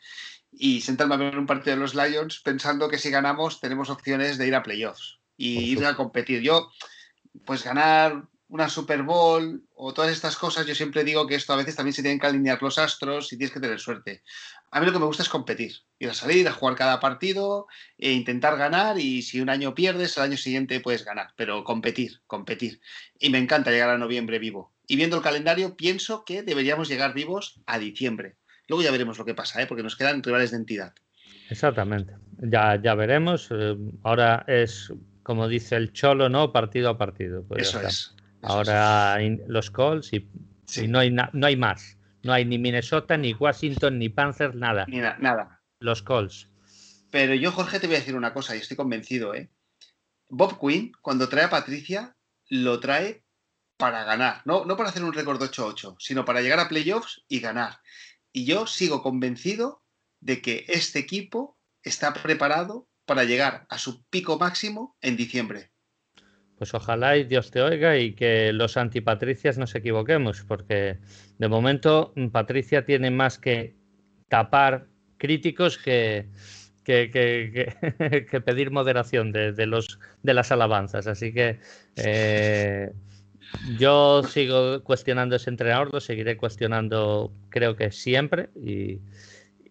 y 0.53 0.83
sentarme 0.83 1.15
a 1.15 1.17
ver 1.17 1.39
un 1.39 1.47
partido 1.47 1.77
de 1.77 1.81
los 1.81 1.95
Lions 1.95 2.41
pensando 2.41 2.91
que 2.91 2.99
si 2.99 3.09
ganamos 3.09 3.59
tenemos 3.61 3.89
opciones 3.89 4.37
de 4.37 4.47
ir 4.47 4.55
a 4.55 4.63
playoffs 4.63 5.19
y 5.39 5.61
ir 5.73 5.87
a 5.87 5.97
competir. 5.97 6.43
Yo, 6.43 6.71
pues 7.47 7.65
ganar 7.65 8.29
una 8.49 8.69
Super 8.69 9.03
Bowl 9.03 9.65
o 9.77 9.95
todas 9.95 10.13
estas 10.13 10.37
cosas, 10.37 10.67
yo 10.67 10.75
siempre 10.75 11.05
digo 11.05 11.27
que 11.27 11.37
esto 11.37 11.55
a 11.55 11.57
veces 11.57 11.75
también 11.75 11.95
se 11.95 12.03
tienen 12.03 12.21
que 12.21 12.27
alinear 12.27 12.63
los 12.63 12.79
astros 12.79 13.33
y 13.33 13.39
tienes 13.39 13.55
que 13.55 13.61
tener 13.61 13.81
suerte. 13.81 14.23
A 14.75 14.81
mí 14.81 14.87
lo 14.87 14.93
que 14.93 14.99
me 14.99 15.05
gusta 15.05 15.23
es 15.23 15.29
competir, 15.29 15.73
ir 16.01 16.11
a 16.11 16.15
salir, 16.15 16.49
a 16.49 16.53
jugar 16.53 16.75
cada 16.75 16.99
partido 16.99 17.69
e 17.97 18.11
intentar 18.11 18.59
ganar 18.59 18.99
y 18.99 19.23
si 19.23 19.41
un 19.41 19.49
año 19.49 19.73
pierdes, 19.73 20.17
el 20.17 20.25
año 20.25 20.37
siguiente 20.37 20.81
puedes 20.81 21.05
ganar, 21.05 21.29
pero 21.37 21.63
competir, 21.63 22.23
competir. 22.27 22.81
Y 23.21 23.31
me 23.31 23.39
encanta 23.39 23.71
llegar 23.71 23.91
a 23.91 23.99
noviembre 23.99 24.41
vivo. 24.41 24.75
Y 24.89 24.97
viendo 24.97 25.17
el 25.17 25.23
calendario, 25.23 25.77
pienso 25.77 26.25
que 26.25 26.43
deberíamos 26.43 26.89
llegar 26.89 27.15
vivos 27.15 27.61
a 27.67 27.79
diciembre. 27.79 28.35
Luego 28.67 28.83
ya 28.83 28.91
veremos 28.91 29.17
lo 29.17 29.25
que 29.25 29.37
pasa, 29.37 29.63
¿eh? 29.63 29.67
porque 29.69 29.85
nos 29.85 29.95
quedan 29.95 30.25
rivales 30.25 30.51
de 30.51 30.57
entidad. 30.57 30.93
Exactamente. 31.51 32.15
Ya, 32.39 32.75
ya 32.83 32.97
veremos. 32.97 33.51
Eh, 33.53 33.77
ahora 34.03 34.45
es 34.49 34.93
como 35.23 35.47
dice 35.47 35.77
el 35.77 35.93
Cholo, 35.93 36.29
¿no? 36.29 36.51
Partido 36.51 36.91
a 36.91 36.99
partido. 36.99 37.45
Pues 37.45 37.69
eso 37.69 37.81
es. 37.81 38.17
Ahora 38.43 39.21
los 39.47 39.71
Colts 39.71 40.13
y, 40.13 40.27
no, 40.89 40.99
hay 40.99 41.13
no 41.13 41.47
hay 41.47 41.57
más. 41.57 41.97
No 42.25 42.33
hay 42.33 42.45
ni 42.45 42.59
Minnesota, 42.59 43.17
ni 43.17 43.35
Washington, 43.35 43.99
ni 43.99 44.09
Panthers, 44.09 44.55
nada. 44.55 44.87
Ni 44.89 44.99
nada. 44.99 45.63
Los 45.79 46.03
Colts. 46.03 46.49
Pero 47.11 47.35
yo, 47.35 47.53
Jorge, 47.53 47.79
te 47.79 47.87
voy 47.87 47.97
a 47.97 47.99
decir 48.01 48.17
una 48.17 48.33
cosa 48.33 48.57
y 48.57 48.61
estoy 48.61 48.77
convencido, 48.77 49.35
¿eh? 49.35 49.51
Bob 50.31 50.59
Quinn, 50.59 50.93
cuando 51.03 51.29
trae 51.29 51.45
a 51.45 51.51
Patricia, 51.51 52.17
lo 52.49 52.81
trae 52.81 53.25
para 53.77 54.05
ganar. 54.05 54.43
No, 54.47 54.65
no 54.65 54.77
para 54.77 54.89
hacer 54.89 55.05
un 55.05 55.13
récord 55.13 55.41
8-8, 55.41 55.97
sino 55.99 56.25
para 56.25 56.41
llegar 56.41 56.61
a 56.61 56.69
playoffs 56.69 57.23
y 57.29 57.41
ganar. 57.41 57.79
Y 58.33 58.47
yo 58.47 58.67
sigo 58.67 59.03
convencido 59.03 59.85
de 60.21 60.41
que 60.41 60.65
este 60.69 60.99
equipo 60.99 61.59
está 61.83 62.15
preparado 62.15 62.89
para 63.05 63.25
llegar 63.25 63.67
a 63.69 63.77
su 63.77 64.03
pico 64.07 64.39
máximo 64.39 64.97
en 65.03 65.17
diciembre. 65.17 65.74
Pues 66.59 66.73
ojalá 66.73 67.17
y 67.17 67.25
Dios 67.25 67.51
te 67.51 67.61
oiga 67.61 67.99
y 67.99 68.13
que 68.13 68.53
los 68.53 68.77
antipatricias 68.77 69.59
nos 69.59 69.75
equivoquemos, 69.75 70.45
porque 70.47 70.99
de 71.39 71.49
momento 71.49 72.13
mm, 72.15 72.29
Patricia 72.29 72.85
tiene 72.85 73.11
más 73.11 73.39
que 73.39 73.75
tapar 74.29 74.87
críticos 75.19 75.79
que, 75.79 76.27
que, 76.85 78.41
pedir 78.45 78.71
moderación 78.71 79.33
de, 79.33 79.67
los, 79.67 79.99
de 80.23 80.35
las 80.35 80.53
alabanzas. 80.53 81.07
Así 81.07 81.33
que 81.33 81.59
eh, 81.97 82.93
yo 83.79 84.23
sigo 84.23 84.83
cuestionando 84.85 85.37
ese 85.37 85.51
entrenador, 85.51 85.93
lo 85.93 86.01
seguiré 86.01 86.37
cuestionando 86.37 87.33
creo 87.51 87.75
que 87.77 87.91
siempre 87.91 88.51
y, 88.55 89.01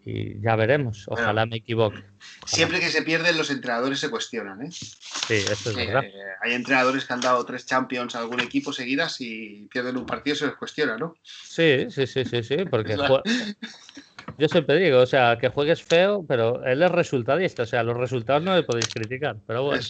y 0.04 0.40
ya 0.40 0.54
veremos. 0.56 1.06
Ojalá 1.08 1.46
me 1.46 1.56
equivoque. 1.56 2.02
Siempre 2.44 2.78
que 2.78 2.90
se 2.90 3.02
pierden, 3.02 3.38
los 3.38 3.50
entrenadores 3.50 4.00
se 4.00 4.10
cuestionan. 4.10 4.62
¿eh? 4.62 4.70
Sí, 4.70 5.34
eso 5.34 5.70
es 5.70 5.76
verdad. 5.76 6.04
hay 6.42 6.52
entrenadores 6.52 7.04
que 7.04 7.12
han 7.12 7.20
dado 7.20 7.44
tres 7.44 7.64
champions 7.64 8.14
a 8.14 8.20
algún 8.20 8.40
equipo 8.40 8.72
seguidas 8.72 9.20
y 9.20 9.66
pierden 9.72 9.96
un 9.96 10.06
partido, 10.06 10.36
se 10.36 10.46
les 10.46 10.56
cuestiona, 10.56 10.98
¿no? 10.98 11.14
Sí, 11.22 11.86
sí, 11.90 12.06
sí, 12.06 12.24
sí, 12.24 12.42
sí, 12.42 12.56
porque 12.70 12.96
yo 14.38 14.48
siempre 14.48 14.76
digo, 14.76 15.00
o 15.00 15.06
sea, 15.06 15.38
que 15.38 15.48
juegues 15.48 15.82
feo, 15.82 16.24
pero 16.26 16.62
él 16.64 16.82
es 16.82 16.90
resultadista, 16.90 17.62
o 17.62 17.66
sea, 17.66 17.82
los 17.82 17.96
resultados 17.96 18.42
no 18.42 18.54
le 18.54 18.62
podéis 18.62 18.88
criticar, 18.92 19.36
pero 19.46 19.64
bueno, 19.64 19.82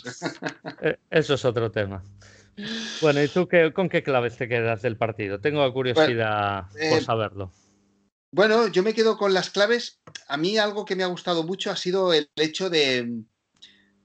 eh, 0.81 0.97
eso 1.11 1.35
es 1.35 1.45
otro 1.45 1.71
tema. 1.71 2.03
Bueno, 3.01 3.21
¿y 3.21 3.29
tú 3.29 3.49
qué, 3.49 3.73
con 3.73 3.89
qué 3.89 4.05
claves 4.05 4.37
te 4.37 4.49
quedas 4.49 4.83
del 4.83 4.97
partido? 4.97 5.41
Tengo 5.41 5.73
curiosidad 5.73 6.67
por 6.71 6.99
eh, 6.99 7.01
saberlo. 7.01 7.53
Bueno, 8.37 8.67
yo 8.67 8.83
me 8.83 8.95
quedo 8.95 9.17
con 9.17 9.33
las 9.33 9.51
claves. 9.51 10.01
A 10.27 10.37
mí 10.37 10.59
algo 10.59 10.85
que 10.85 10.97
me 10.97 11.05
ha 11.05 11.07
gustado 11.07 11.45
mucho 11.45 11.71
ha 11.71 11.77
sido 11.77 12.13
el 12.13 12.29
hecho 12.35 12.69
de, 12.69 13.23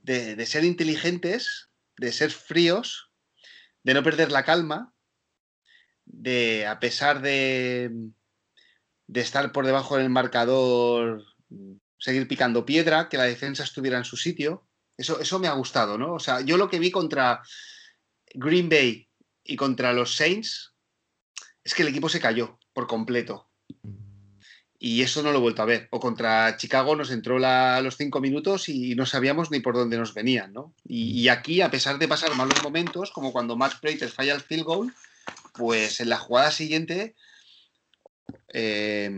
de, 0.04 0.46
ser 0.46 0.66
inteligentes, 0.66 1.72
de 1.98 2.12
ser 2.12 2.30
fríos, 2.30 3.10
de 3.82 3.96
no 3.96 4.04
perder 4.04 4.32
la 4.32 4.46
calma, 4.46 4.94
de 6.06 6.68
a 6.68 6.80
pesar 6.80 7.24
de, 7.24 7.90
de 9.08 9.20
estar 9.20 9.52
por 9.52 9.66
debajo 9.66 9.98
del 9.98 10.12
marcador, 10.12 11.26
seguir 11.98 12.28
picando 12.28 12.68
piedra, 12.68 13.10
que 13.10 13.18
la 13.18 13.24
defensa 13.24 13.64
estuviera 13.64 13.98
en 13.98 14.06
su 14.06 14.16
sitio. 14.16 14.68
Eso, 14.96 15.20
eso 15.20 15.40
me 15.40 15.48
ha 15.48 15.54
gustado, 15.54 15.98
¿no? 15.98 16.14
O 16.14 16.20
sea, 16.20 16.42
yo 16.42 16.56
lo 16.56 16.70
que 16.70 16.78
vi 16.78 16.92
contra 16.92 17.42
Green 18.36 18.70
Bay 18.70 19.10
y 19.44 19.56
contra 19.56 19.92
los 19.92 20.16
Saints 20.16 20.76
es 21.64 21.74
que 21.74 21.82
el 21.82 21.88
equipo 21.88 22.10
se 22.10 22.20
cayó 22.20 22.60
por 22.74 22.86
completo 22.86 23.49
y 24.82 25.02
eso 25.02 25.22
no 25.22 25.32
lo 25.32 25.40
he 25.40 25.42
vuelto 25.42 25.62
a 25.62 25.66
ver. 25.66 25.90
O 25.92 26.00
contra 26.00 26.56
Chicago 26.56 26.96
nos 26.96 27.12
entró 27.12 27.38
la, 27.38 27.82
los 27.82 27.98
cinco 27.98 28.22
minutos 28.22 28.70
y 28.70 28.96
no 28.96 29.06
sabíamos 29.06 29.52
ni 29.52 29.60
por 29.60 29.76
dónde 29.76 29.98
nos 29.98 30.14
venían, 30.14 30.54
¿no? 30.54 30.74
Y, 30.88 31.28
aquí, 31.28 31.62
a 31.62 31.70
pesar 31.70 32.00
de 32.00 32.08
pasar 32.08 32.34
malos 32.36 32.64
momentos, 32.64 33.12
como 33.12 33.34
cuando 33.34 33.58
Max 33.58 33.76
Prater 33.82 34.10
falla 34.10 34.34
el 34.34 34.42
field 34.42 34.64
goal, 34.64 34.94
pues 35.54 36.00
en 36.00 36.08
la 36.08 36.18
jugada 36.18 36.52
siguiente 36.52 37.14
eh, 38.54 39.12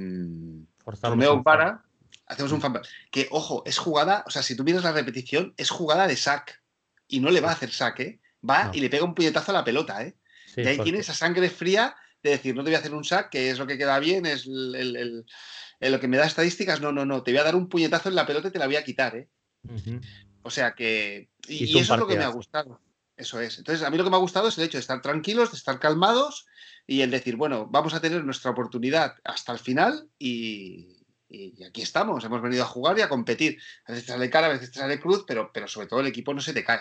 Romeo 1.04 1.44
para, 1.44 1.84
hacemos 2.26 2.52
un 2.52 2.62
fan 2.62 2.80
que 3.12 3.28
ojo, 3.30 3.62
es 3.68 3.78
jugada, 3.78 4.24
o 4.26 4.32
sea, 4.32 4.42
si 4.42 4.56
tú 4.56 4.64
miras 4.64 4.84
la 4.84 4.94
repetición, 4.94 5.54
es 5.58 5.70
jugada 5.70 6.08
de 6.08 6.16
sack 6.16 6.60
y 7.08 7.20
no 7.20 7.30
le 7.30 7.40
va 7.40 7.50
a 7.50 7.54
hacer 7.54 7.72
sack, 7.72 8.00
¿eh? 8.00 8.20
Va 8.48 8.72
y 8.74 8.80
le 8.80 8.90
pega 8.90 9.04
un 9.04 9.14
puñetazo 9.14 9.52
a 9.52 9.54
la 9.54 9.64
pelota, 9.64 10.04
¿eh? 10.04 10.16
y 10.58 10.68
ahí 10.68 10.80
tiene 10.80 11.00
esa 11.00 11.14
sangre 11.14 11.50
fría 11.50 11.96
de 12.24 12.32
decir, 12.32 12.56
no 12.56 12.64
te 12.64 12.70
voy 12.70 12.76
a 12.76 12.80
hacer 12.80 12.94
un 12.94 13.04
sack, 13.04 13.30
que 13.30 13.50
es 13.50 13.60
lo 13.60 13.68
que 13.68 13.78
queda 13.78 14.00
bien, 14.00 14.26
es 14.26 14.46
el, 14.46 15.26
lo 15.80 16.00
que 16.00 16.08
me 16.08 16.18
da 16.18 16.26
estadísticas, 16.26 16.82
no, 16.82 16.92
no, 16.92 17.06
no, 17.06 17.24
te 17.24 17.32
voy 17.32 17.40
a 17.40 17.44
dar 17.44 17.56
un 17.56 17.68
puñetazo 17.68 18.10
en 18.10 18.16
la 18.16 18.26
pelota 18.26 18.48
y 18.48 18.52
te 18.52 18.60
la 18.60 18.68
voy 18.68 18.76
a 18.76 18.84
quitar, 18.84 19.16
¿eh? 19.16 19.30
O 20.44 20.50
sea 20.50 20.74
que... 20.74 21.30
Y, 21.48 21.80
eso 21.80 21.94
es 21.94 22.00
lo 22.00 22.08
que 22.08 22.18
me 22.18 22.24
ha 22.24 22.30
gustado. 22.30 22.82
Eso 23.16 23.40
es. 23.40 23.58
Entonces, 23.58 23.86
a 23.86 23.90
mí 23.90 23.98
lo 23.98 24.04
que 24.04 24.10
me 24.10 24.16
ha 24.16 24.20
gustado 24.20 24.48
es 24.48 24.58
el 24.58 24.64
hecho 24.64 24.78
de 24.78 24.82
estar 24.82 25.02
tranquilos, 25.02 25.52
de 25.52 25.58
estar 25.58 25.80
calmados 25.80 26.48
y 26.88 27.02
el 27.02 27.12
decir, 27.12 27.36
bueno, 27.36 27.68
vamos 27.68 27.94
a 27.94 28.02
tener 28.02 28.24
nuestra 28.24 28.52
oportunidad 28.52 29.16
hasta 29.24 29.52
el 29.52 29.60
final 29.60 30.10
y, 30.18 31.02
y 31.30 31.64
aquí 31.64 31.82
estamos. 31.82 32.24
Hemos 32.24 32.42
venido 32.42 32.64
a 32.64 32.68
jugar 32.68 32.98
y 32.98 33.02
a 33.02 33.10
competir. 33.10 33.60
A 33.86 33.92
veces 33.92 34.08
te 34.08 34.12
sale 34.14 34.30
cara, 34.30 34.48
a 34.48 34.52
veces 34.52 34.72
te 34.72 34.80
sale 34.80 35.00
cruz, 35.00 35.24
pero, 35.28 35.52
pero 35.54 35.68
sobre 35.68 35.88
todo 35.88 36.00
el 36.00 36.08
equipo 36.08 36.34
no 36.34 36.42
se 36.42 36.54
te 36.54 36.64
cae. 36.64 36.80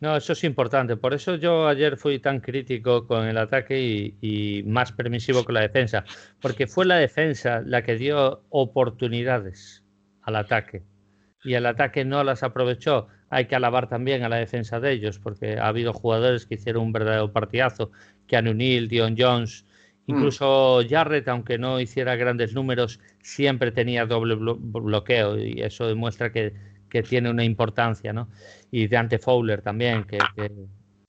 No, 0.00 0.16
eso 0.16 0.32
es 0.32 0.44
importante. 0.44 0.96
Por 0.96 1.14
eso 1.14 1.36
yo 1.36 1.66
ayer 1.66 1.96
fui 1.96 2.18
tan 2.18 2.40
crítico 2.40 3.06
con 3.06 3.26
el 3.26 3.38
ataque 3.38 4.14
y, 4.20 4.62
más 4.66 4.92
permisivo 4.92 5.44
con 5.44 5.54
la 5.54 5.62
defensa, 5.62 6.04
porque 6.40 6.66
fue 6.66 6.84
la 6.84 6.96
defensa 6.96 7.62
la 7.64 7.82
que 7.82 7.96
dio 7.96 8.42
oportunidades 8.50 9.82
al 10.22 10.36
ataque 10.36 10.82
y 11.44 11.54
el 11.54 11.66
ataque 11.66 12.04
no 12.04 12.24
las 12.24 12.42
aprovechó. 12.42 13.06
Hay 13.30 13.46
que 13.46 13.54
alabar 13.54 13.88
también 13.88 14.22
a 14.24 14.28
la 14.28 14.36
defensa 14.36 14.80
de 14.80 14.92
ellos, 14.92 15.18
porque 15.18 15.58
ha 15.58 15.68
habido 15.68 15.92
jugadores 15.92 16.46
que 16.46 16.54
hicieron 16.54 16.84
un 16.84 16.92
verdadero 16.92 17.32
partidazo, 17.32 17.90
Keanu 18.26 18.54
Neal, 18.54 18.88
Dion 18.88 19.14
Jones, 19.18 19.64
mm. 20.06 20.12
incluso 20.12 20.80
Jarrett, 20.88 21.28
aunque 21.28 21.58
no 21.58 21.80
hiciera 21.80 22.16
grandes 22.16 22.54
números, 22.54 22.98
siempre 23.22 23.72
tenía 23.72 24.06
doble 24.06 24.36
bloqueo 24.36 25.38
y 25.38 25.60
eso 25.60 25.86
demuestra 25.86 26.32
que 26.32 26.54
que 26.94 27.02
tiene 27.02 27.28
una 27.28 27.42
importancia, 27.42 28.12
¿no? 28.12 28.28
Y 28.70 28.86
de 28.86 28.96
Ante 28.96 29.18
Fowler 29.18 29.62
también, 29.62 30.04
que, 30.04 30.20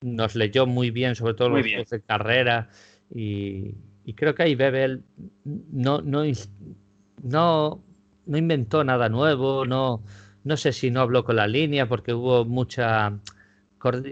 nos 0.02 0.34
leyó 0.34 0.66
muy 0.66 0.90
bien, 0.90 1.14
sobre 1.14 1.36
todo 1.36 1.50
los 1.50 1.62
juegos 1.62 1.92
de 1.92 2.02
carrera. 2.02 2.70
Y, 3.14 3.76
creo 4.16 4.34
que 4.34 4.42
ahí 4.42 4.56
Bebel 4.56 5.04
no, 5.44 6.02
no, 6.02 6.24
no, 7.22 7.84
no 8.26 8.38
inventó 8.38 8.84
nada 8.84 9.10
nuevo, 9.10 9.64
no, 9.68 10.04
no 10.44 10.58
sé 10.58 10.74
si 10.74 10.90
no 10.90 11.02
habló 11.02 11.24
con 11.24 11.36
la 11.36 11.46
línea 11.46 11.88
porque 11.88 12.16
hubo 12.16 12.46
mucha 12.46 13.20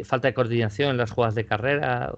falta 0.04 0.28
de 0.28 0.36
coordinación 0.36 0.92
en 0.92 0.98
las 0.98 1.10
jugadas 1.10 1.34
de 1.34 1.48
carrera. 1.48 2.14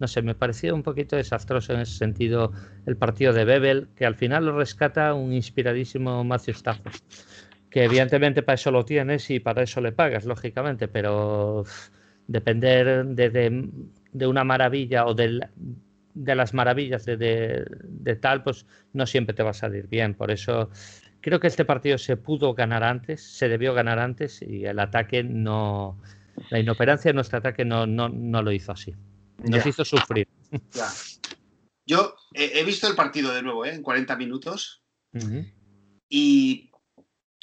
No 0.00 0.08
sé, 0.08 0.20
me 0.22 0.34
pareció 0.34 0.74
un 0.74 0.82
poquito 0.82 1.14
desastroso 1.14 1.74
en 1.74 1.80
ese 1.82 1.96
sentido 1.96 2.50
el 2.86 2.96
partido 2.96 3.32
de 3.32 3.44
Bebel, 3.44 3.88
que 3.94 4.04
al 4.04 4.16
final 4.16 4.46
lo 4.46 4.58
rescata 4.58 5.14
un 5.14 5.32
inspiradísimo 5.32 6.24
Matthew 6.24 6.54
Stafford 6.54 6.96
que 7.76 7.84
evidentemente 7.84 8.42
para 8.42 8.54
eso 8.54 8.70
lo 8.70 8.86
tienes 8.86 9.28
y 9.28 9.38
para 9.38 9.62
eso 9.62 9.82
le 9.82 9.92
pagas, 9.92 10.24
lógicamente, 10.24 10.88
pero 10.88 11.62
depender 12.26 13.04
de, 13.04 14.26
una 14.26 14.44
maravilla 14.44 15.04
o 15.04 15.12
de, 15.12 15.46
las 16.14 16.54
maravillas 16.54 17.04
de, 17.04 18.18
tal, 18.18 18.42
pues 18.42 18.64
no 18.94 19.04
siempre 19.04 19.34
te 19.34 19.42
va 19.42 19.50
a 19.50 19.52
salir 19.52 19.88
bien. 19.88 20.14
Por 20.14 20.30
eso 20.30 20.70
creo 21.20 21.38
que 21.38 21.48
este 21.48 21.66
partido 21.66 21.98
se 21.98 22.16
pudo 22.16 22.54
ganar 22.54 22.82
antes, 22.82 23.22
se 23.22 23.46
debió 23.46 23.74
ganar 23.74 23.98
antes 23.98 24.40
y 24.40 24.64
el 24.64 24.78
ataque 24.78 25.22
no, 25.22 26.00
la 26.48 26.58
inoperancia 26.58 27.10
de 27.10 27.14
nuestro 27.16 27.40
ataque 27.40 27.66
no, 27.66 27.86
no, 27.86 28.08
no 28.08 28.40
lo 28.40 28.52
hizo 28.52 28.72
así. 28.72 28.94
Nos 29.44 29.66
hizo 29.66 29.84
sufrir. 29.84 30.26
Yo 31.84 32.16
he, 32.32 32.64
visto 32.64 32.88
el 32.88 32.96
partido 32.96 33.34
de 33.34 33.42
nuevo, 33.42 33.66
¿eh? 33.66 33.74
en 33.74 33.82
40 33.82 34.16
minutos. 34.16 34.82
Y 36.08 36.70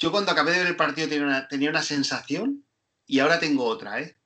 yo 0.04 0.12
cuando 0.12 0.32
acabé 0.32 0.52
de 0.52 0.58
ver 0.58 0.66
el 0.66 0.76
partido 0.76 1.08
tenía 1.08 1.24
una, 1.24 1.48
tenía 1.48 1.70
una 1.70 1.80
sensación 1.80 2.66
y 3.06 3.20
ahora 3.20 3.40
tengo 3.40 3.64
otra, 3.64 4.02
¿eh? 4.02 4.18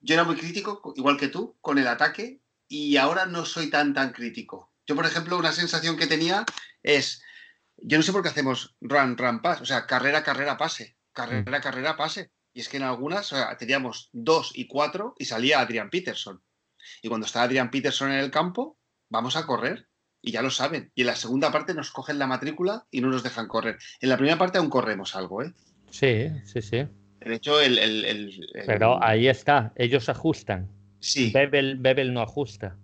Yo 0.00 0.14
era 0.14 0.24
muy 0.24 0.34
crítico, 0.34 0.92
igual 0.96 1.16
que 1.16 1.28
tú, 1.28 1.56
con 1.60 1.78
el 1.78 1.86
ataque 1.86 2.42
y 2.66 2.96
ahora 2.96 3.24
no 3.26 3.44
soy 3.44 3.70
tan, 3.70 3.94
tan 3.94 4.10
crítico. 4.10 4.74
Yo, 4.84 4.96
por 4.96 5.06
ejemplo, 5.06 5.38
una 5.38 5.52
sensación 5.52 5.96
que 5.96 6.08
tenía 6.08 6.44
es, 6.82 7.22
yo 7.76 7.96
no 7.96 8.02
sé 8.02 8.10
por 8.10 8.24
qué 8.24 8.30
hacemos 8.30 8.74
run, 8.80 9.16
run, 9.16 9.40
pass, 9.42 9.60
o 9.60 9.64
sea, 9.64 9.86
carrera, 9.86 10.24
carrera, 10.24 10.56
pase, 10.56 10.96
carrera, 11.12 11.60
carrera, 11.60 11.96
pase. 11.96 12.32
Y 12.52 12.62
es 12.62 12.68
que 12.68 12.78
en 12.78 12.82
algunas 12.82 13.32
teníamos 13.60 14.10
dos 14.10 14.50
y 14.56 14.66
cuatro 14.66 15.14
y 15.20 15.26
salía 15.26 15.60
Adrian 15.60 15.88
Peterson. 15.88 16.42
Y 17.00 17.08
cuando 17.08 17.28
está 17.28 17.44
Adrian 17.44 17.70
Peterson 17.70 18.10
en 18.10 18.18
el 18.18 18.32
campo, 18.32 18.76
vamos 19.08 19.36
a 19.36 19.46
correr 19.46 19.88
y 20.22 20.30
ya 20.32 20.40
lo 20.40 20.50
saben. 20.50 20.90
Y 20.94 21.02
en 21.02 21.08
la 21.08 21.16
segunda 21.16 21.50
parte 21.50 21.74
nos 21.74 21.90
cogen 21.90 22.18
la 22.18 22.26
matrícula 22.26 22.86
y 22.90 23.00
no 23.00 23.08
nos 23.08 23.22
dejan 23.22 23.48
correr. 23.48 23.78
En 24.00 24.08
la 24.08 24.16
primera 24.16 24.38
parte 24.38 24.58
aún 24.58 24.70
corremos 24.70 25.16
algo, 25.16 25.42
¿eh? 25.42 25.52
Sí, 25.90 26.28
sí, 26.44 26.62
sí. 26.62 26.86
De 27.20 27.34
hecho, 27.34 27.60
el, 27.60 28.48
Pero 28.66 29.02
ahí 29.02 29.28
está, 29.28 29.72
ellos 29.76 30.08
ajustan. 30.08 30.68
Sí. 31.00 31.30
Bebel, 31.32 31.76
Bebel 31.76 32.14
no 32.14 32.22
ajusta. 32.22 32.76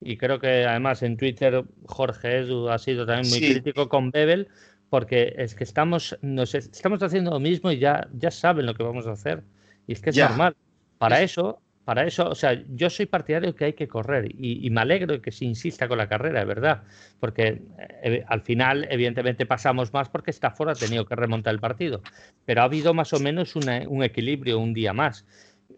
Y 0.00 0.16
creo 0.16 0.38
que 0.38 0.64
además 0.64 1.02
en 1.02 1.16
Twitter 1.16 1.64
Jorge 1.86 2.38
Edu 2.38 2.68
ha 2.68 2.78
sido 2.78 3.06
también 3.06 3.28
muy 3.30 3.38
crítico 3.40 3.88
con 3.88 4.10
Bebel 4.10 4.48
porque 4.90 5.34
es 5.38 5.54
que 5.54 5.64
estamos, 5.64 6.16
nos 6.22 6.54
estamos 6.54 7.02
haciendo 7.02 7.32
lo 7.32 7.40
mismo 7.40 7.72
y 7.72 7.78
ya, 7.78 8.08
ya 8.12 8.30
saben 8.30 8.66
lo 8.66 8.74
que 8.74 8.84
vamos 8.84 9.06
a 9.06 9.12
hacer. 9.12 9.42
Y 9.86 9.92
es 9.92 10.00
que 10.00 10.10
es 10.10 10.16
normal. 10.16 10.56
Para 10.98 11.22
eso 11.22 11.60
para 11.84 12.06
eso, 12.06 12.28
o 12.28 12.34
sea, 12.34 12.62
yo 12.68 12.88
soy 12.88 13.06
partidario 13.06 13.54
que 13.54 13.66
hay 13.66 13.72
que 13.74 13.88
correr 13.88 14.26
y, 14.38 14.70
me 14.70 14.80
alegro 14.80 15.14
de 15.14 15.20
que 15.20 15.30
se 15.30 15.44
insista 15.44 15.86
con 15.86 15.98
la 15.98 16.08
carrera, 16.08 16.40
de 16.40 16.46
verdad, 16.46 16.82
porque 17.20 17.62
eh, 18.02 18.24
al 18.26 18.40
final, 18.40 18.86
evidentemente, 18.90 19.44
pasamos 19.44 19.92
más 19.92 20.08
porque 20.08 20.30
Stafford 20.30 20.70
ha 20.70 20.74
tenido 20.74 21.04
que 21.04 21.14
remontar 21.14 21.52
el 21.52 21.60
partido, 21.60 22.02
pero 22.46 22.62
ha 22.62 22.64
habido 22.64 22.94
más 22.94 23.12
o 23.12 23.20
menos 23.20 23.54
un 23.54 24.02
equilibrio 24.02 24.58
un 24.58 24.72
día 24.72 24.92
más. 24.92 25.26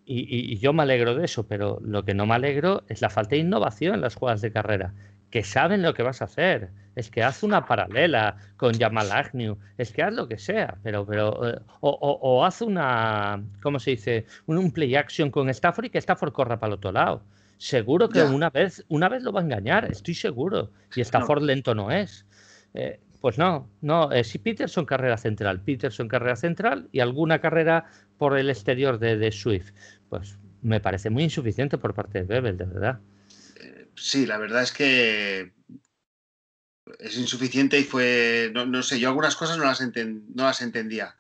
Y, 0.05 0.53
y, 0.53 0.59
yo 0.59 0.73
me 0.73 0.85
alegro 0.85 1.17
de 1.17 1.25
eso, 1.25 1.49
pero 1.49 1.81
lo 1.83 2.05
que 2.05 2.15
no 2.15 2.27
me 2.27 2.35
alegro 2.35 2.85
es 2.89 3.03
la 3.03 3.11
falta 3.11 3.31
de 3.31 3.39
innovación 3.39 3.97
en 3.97 4.01
las 4.01 4.15
jugadas 4.15 4.41
de 4.41 4.53
carrera 4.53 4.95
que 5.31 5.43
saben 5.43 5.83
lo 5.83 5.95
que 5.95 6.03
vas 6.03 6.23
a 6.23 6.27
hacer. 6.27 6.71
Es 6.95 7.11
que 7.11 7.23
haz 7.23 7.43
una 7.43 7.67
paralela 7.67 8.37
con 8.57 8.73
Jamal 8.79 9.13
Agnew, 9.13 9.59
es 9.77 9.93
que 9.93 10.03
haz 10.03 10.15
lo 10.15 10.29
que 10.29 10.39
sea, 10.39 10.79
pero, 10.83 11.05
pero 11.05 11.47
eh, 11.47 11.61
o, 11.81 12.45
haz 12.45 12.63
una, 12.63 13.45
¿cómo 13.63 13.79
se 13.79 13.91
dice? 13.91 14.25
Un, 14.47 14.73
play 14.73 14.95
action 14.95 15.31
con 15.31 15.51
Stafford 15.51 15.87
y 15.87 15.91
que 15.91 15.99
Stafford 15.99 16.33
corra 16.33 16.59
para 16.59 16.69
el 16.69 16.75
otro 16.75 16.93
lado. 16.93 17.23
Seguro 17.59 18.09
que 18.09 18.23
una 18.23 18.51
vez, 18.51 18.85
una 18.89 19.09
vez 19.09 19.23
lo 19.23 19.33
va 19.33 19.41
a 19.41 19.45
engañar, 19.45 19.91
estoy 19.91 20.15
seguro. 20.15 20.71
Y 20.95 21.01
Stafford 21.03 21.43
lento 21.43 21.75
no 21.75 21.91
es. 21.91 22.27
Eh, 22.75 23.01
pues 23.21 23.39
no, 23.39 23.69
no, 23.81 24.13
eh, 24.13 24.25
si 24.25 24.39
Peterson 24.39 24.85
carrera 24.85 25.17
central, 25.17 25.61
Peterson 25.61 26.07
carrera 26.07 26.37
central 26.37 26.89
y 26.93 27.01
alguna 27.01 27.41
carrera 27.41 27.87
por 28.19 28.39
el 28.39 28.51
exterior 28.51 28.99
de, 28.99 29.17
de 29.17 29.33
Swift, 29.33 29.73
pues 30.09 30.39
me 30.63 30.81
parece 30.81 31.11
muy 31.11 31.25
insuficiente 31.25 31.79
por 31.79 31.95
parte 31.95 32.21
de 32.21 32.25
Bebel, 32.25 32.57
de 32.57 32.65
verdad 32.65 33.01
sí, 33.97 34.27
la 34.27 34.39
verdad 34.39 34.63
es 34.63 34.73
que 34.73 35.53
es 36.99 37.17
insuficiente 37.17 37.79
y 37.79 37.85
fue, 37.85 38.51
no, 38.55 38.83
sé, 38.83 38.99
yo 38.99 39.09
algunas 39.09 39.37
cosas 39.37 39.59
no 39.59 39.65
las, 39.65 39.81
no 39.81 40.45
las 40.45 40.63
entendía. 40.63 41.17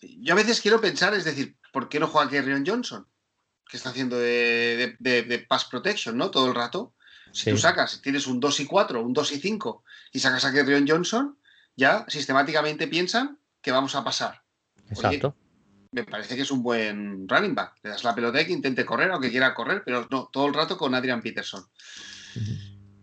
Yo 0.00 0.34
a 0.34 0.36
veces 0.36 0.60
quiero 0.60 0.80
pensar, 0.80 1.14
es 1.14 1.24
decir, 1.24 1.56
¿por 1.72 1.88
qué 1.88 2.00
no 2.00 2.08
juega 2.08 2.30
Kerryon 2.30 2.64
Johnson? 2.66 3.06
Que 3.68 3.76
está 3.76 3.90
haciendo 3.90 4.18
de, 4.18 5.46
pass 5.48 5.64
protection, 5.66 6.16
¿no? 6.16 6.30
Todo 6.30 6.48
el 6.48 6.54
rato. 6.54 6.94
Si 7.32 7.50
tú 7.50 7.56
sacas, 7.56 8.00
tienes 8.02 8.26
un 8.26 8.40
2 8.40 8.60
y 8.60 8.66
4, 8.66 9.02
un 9.02 9.12
2 9.12 9.32
y 9.32 9.40
5 9.40 9.84
y 10.12 10.20
sacas 10.20 10.44
a 10.44 10.52
Kerryon 10.52 10.86
Johnson, 10.86 11.38
ya 11.76 12.04
sistemáticamente 12.08 12.88
piensan 12.88 13.38
que 13.62 13.72
vamos 13.72 13.94
a 13.94 14.04
pasar. 14.04 14.42
Exacto. 14.90 15.34
Me 15.92 16.04
parece 16.04 16.34
que 16.34 16.42
es 16.42 16.50
un 16.50 16.62
buen 16.62 17.28
running 17.28 17.54
back. 17.54 17.74
Le 17.82 17.90
das 17.90 18.02
la 18.02 18.14
pelota 18.14 18.40
y 18.40 18.46
que 18.46 18.52
intente 18.52 18.84
correr, 18.84 19.10
aunque 19.10 19.30
quiera 19.30 19.54
correr, 19.54 19.82
pero 19.84 20.08
no, 20.10 20.28
todo 20.32 20.46
el 20.46 20.54
rato 20.54 20.76
con 20.76 20.94
Adrian 20.94 21.22
Peterson. 21.22 21.64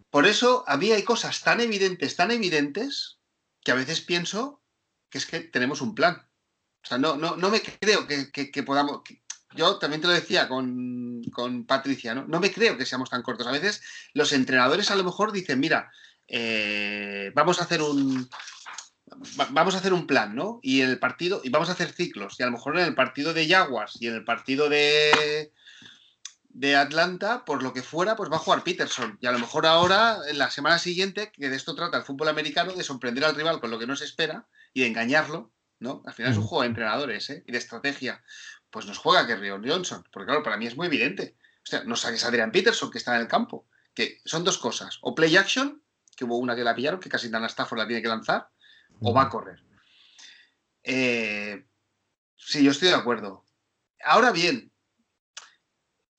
Por 0.09 0.25
eso 0.25 0.63
a 0.67 0.75
mí 0.75 0.91
hay 0.91 1.03
cosas 1.03 1.41
tan 1.41 1.61
evidentes, 1.61 2.15
tan 2.15 2.31
evidentes, 2.31 3.19
que 3.63 3.71
a 3.71 3.75
veces 3.75 4.01
pienso 4.01 4.61
que 5.09 5.19
es 5.19 5.25
que 5.27 5.39
tenemos 5.39 5.81
un 5.81 5.93
plan. 5.93 6.27
O 6.83 6.87
sea, 6.87 6.97
no, 6.97 7.15
no, 7.15 7.35
no 7.35 7.49
me 7.49 7.61
creo 7.61 8.07
que, 8.07 8.63
podamos. 8.63 9.01
yo 9.53 9.77
también 9.77 10.01
te 10.01 10.07
lo 10.07 10.13
decía 10.13 10.47
con, 10.47 11.65
Patricia, 11.67 12.15
¿no? 12.15 12.25
no 12.25 12.39
me 12.39 12.51
creo 12.51 12.77
que 12.77 12.85
seamos 12.85 13.11
tan 13.11 13.21
cortos. 13.21 13.45
A 13.45 13.51
veces 13.51 13.81
los 14.13 14.33
entrenadores 14.33 14.89
a 14.89 14.95
lo 14.95 15.03
mejor 15.03 15.31
dicen, 15.31 15.59
mira, 15.59 15.91
eh, 16.27 17.31
vamos 17.35 17.59
a 17.59 17.65
hacer 17.65 17.81
un. 17.83 18.27
Vamos 19.51 19.75
a 19.75 19.77
hacer 19.77 19.93
un 19.93 20.07
plan, 20.07 20.35
¿no? 20.35 20.59
Y 20.61 20.81
en 20.81 20.89
el 20.89 20.99
partido, 20.99 21.41
y 21.43 21.49
vamos 21.49 21.69
a 21.69 21.73
hacer 21.73 21.91
ciclos. 21.91 22.35
Y 22.39 22.43
a 22.43 22.47
lo 22.47 22.53
mejor 22.53 22.77
en 22.77 22.85
el 22.85 22.95
partido 22.95 23.33
de 23.33 23.47
Jaguars 23.47 23.97
y 23.99 24.07
en 24.07 24.15
el 24.15 24.23
partido 24.23 24.69
de, 24.69 25.51
de 26.49 26.75
Atlanta, 26.75 27.45
por 27.45 27.63
lo 27.63 27.73
que 27.73 27.83
fuera, 27.83 28.15
pues 28.15 28.31
va 28.31 28.35
a 28.35 28.39
jugar 28.39 28.63
Peterson. 28.63 29.17
Y 29.21 29.27
a 29.27 29.31
lo 29.31 29.39
mejor 29.39 29.65
ahora, 29.65 30.17
en 30.27 30.37
la 30.37 30.49
semana 30.49 30.79
siguiente, 30.79 31.31
que 31.31 31.49
de 31.49 31.55
esto 31.55 31.75
trata 31.75 31.97
el 31.97 32.03
fútbol 32.03 32.27
americano, 32.27 32.73
de 32.73 32.83
sorprender 32.83 33.23
al 33.23 33.35
rival 33.35 33.59
con 33.59 33.71
lo 33.71 33.79
que 33.79 33.87
no 33.87 33.95
se 33.95 34.05
espera 34.05 34.47
y 34.73 34.81
de 34.81 34.87
engañarlo, 34.87 35.53
¿no? 35.79 36.03
Al 36.05 36.13
final 36.13 36.31
es 36.31 36.37
un 36.37 36.43
juego 36.43 36.63
de 36.63 36.69
entrenadores 36.69 37.29
¿eh? 37.29 37.43
y 37.47 37.51
de 37.51 37.57
estrategia. 37.57 38.23
Pues 38.69 38.85
nos 38.85 38.97
juega 38.97 39.25
Kerryon 39.25 39.67
Johnson, 39.67 40.03
porque 40.11 40.27
claro, 40.27 40.43
para 40.43 40.57
mí 40.57 40.67
es 40.67 40.75
muy 40.75 40.87
evidente. 40.87 41.37
O 41.63 41.65
sea, 41.69 41.83
no 41.83 41.95
saques 41.95 42.23
a 42.25 42.27
Adrian 42.27 42.51
Peterson, 42.51 42.91
que 42.91 42.97
está 42.97 43.15
en 43.15 43.21
el 43.21 43.27
campo. 43.27 43.67
Que 43.93 44.19
son 44.25 44.43
dos 44.43 44.57
cosas. 44.57 44.97
O 45.01 45.15
play 45.15 45.35
action, 45.37 45.81
que 46.15 46.25
hubo 46.25 46.37
una 46.37 46.55
que 46.55 46.63
la 46.63 46.75
pillaron, 46.75 46.99
que 46.99 47.09
casi 47.09 47.29
Dan 47.29 47.45
Stafford 47.45 47.79
la 47.79 47.87
tiene 47.87 48.01
que 48.01 48.07
lanzar, 48.07 48.49
o 49.01 49.13
va 49.13 49.23
a 49.23 49.29
correr. 49.29 49.63
Eh, 50.83 51.65
sí, 52.35 52.63
yo 52.63 52.71
estoy 52.71 52.89
de 52.89 52.95
acuerdo. 52.95 53.45
Ahora 54.03 54.31
bien, 54.31 54.71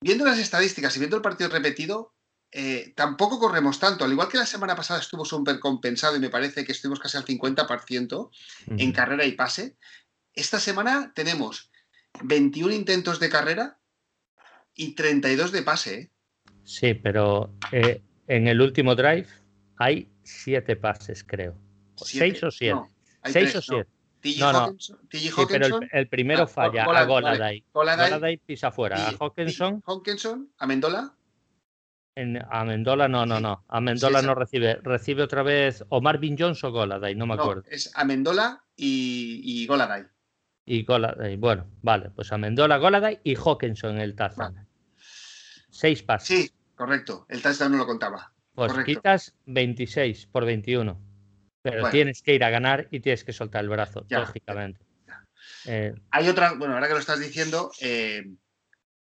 viendo 0.01 0.25
las 0.25 0.39
estadísticas 0.39 0.95
y 0.97 0.99
viendo 0.99 1.17
el 1.17 1.23
partido 1.23 1.51
repetido, 1.51 2.15
eh, 2.53 2.93
tampoco 2.97 3.39
corremos 3.39 3.79
tanto. 3.79 4.05
Al 4.05 4.13
igual 4.13 4.29
que 4.29 4.39
la 4.39 4.47
semana 4.47 4.75
pasada 4.75 5.01
estuvo 5.01 5.25
súper 5.25 5.61
compensado 5.61 6.17
y 6.17 6.21
me 6.21 6.31
parece 6.31 6.65
que 6.65 6.73
estuvimos 6.73 6.99
casi 6.99 7.17
al 7.17 7.25
50% 7.25 8.31
en 8.77 8.93
carrera 8.93 9.25
y 9.25 9.33
pase, 9.33 9.77
esta 10.35 10.59
semana 10.59 11.13
tenemos 11.15 11.71
21 12.23 12.73
intentos 12.73 13.21
de 13.21 13.29
carrera 13.29 13.79
y 14.75 14.95
32 14.95 15.53
de 15.53 15.63
pase. 15.63 15.95
¿eh? 15.95 16.11
Sí, 16.65 16.95
pero 16.95 17.55
eh, 17.73 18.03
en 18.27 18.49
el 18.49 18.61
último 18.61 18.95
drive 18.95 19.29
hay 19.77 20.09
7 20.25 20.77
pases, 20.77 21.25
creo. 21.25 21.57
6 22.05 22.43
o 22.45 22.51
7. 22.51 22.81
6 23.25 23.57
o 23.57 23.63
7. 23.63 23.91
TJ 24.21 24.43
Hawkinson, 24.43 24.99
pero 25.49 25.81
el, 25.93 26.09
primero 26.09 26.43
ah, 26.43 26.47
falla 26.47 26.85
a 26.85 27.05
Goladay. 27.05 27.65
Goladay 27.73 28.37
pisa 28.39 28.71
fuera. 28.71 29.09
A 29.09 29.13
Hawkinson. 29.19 29.83
Hawkinson, 29.87 30.53
a 30.59 30.67
Mendola. 30.67 31.15
En, 32.15 32.39
a 32.51 32.65
Mendola 32.65 33.09
no, 33.09 33.25
no, 33.25 33.41
no. 33.41 33.65
A 33.69 33.81
Mendola 33.81 34.21
no 34.21 34.35
recibe. 34.35 34.79
Recibe 34.83 35.23
otra 35.23 35.43
vez 35.43 35.85
o 35.89 36.01
Marvin 36.01 36.37
Jones 36.39 36.63
o 36.65 36.71
Goladay, 36.71 37.15
no 37.15 37.27
me 37.27 37.35
acuerdo. 37.35 37.65
Es 37.71 37.91
a 37.95 38.05
Mendola 38.05 38.63
y, 38.77 39.41
y 39.43 39.67
Goladay. 39.67 40.05
Y 40.67 40.85
Goladay. 40.85 41.37
Bueno, 41.37 41.67
vale. 41.83 42.11
Pues 42.11 42.31
a 42.33 42.39
Mendola, 42.39 42.77
Goladay 42.77 43.21
y 43.25 43.35
Hawkinson 43.37 43.99
el 43.99 44.15
touchdown. 44.15 44.67
Seis 45.71 46.03
pases. 46.03 46.29
Sí, 46.29 46.51
correcto. 46.75 47.27
El 47.29 47.41
touchdown 47.41 47.73
no 47.73 47.79
lo 47.79 47.87
contaba. 47.87 48.33
Pues 48.55 48.73
quitas 48.85 49.35
26 49.47 50.27
por 50.27 50.45
21. 50.45 51.10
Pero 51.63 51.91
tienes 51.91 52.23
que 52.23 52.35
ir 52.35 52.45
a 52.45 52.51
ganar 52.51 52.89
y 52.91 53.01
tienes 53.01 53.25
que 53.25 53.33
soltar 53.33 53.63
el 53.63 53.69
brazo, 53.69 54.07
lógicamente. 54.09 54.81
Eh, 55.67 55.95
Hay 56.11 56.29
otra, 56.29 56.55
bueno, 56.55 56.75
ahora 56.75 56.87
que 56.87 56.95
lo 56.95 57.01
estás 57.01 57.21
diciendo, 57.21 57.71
eh, 57.81 58.25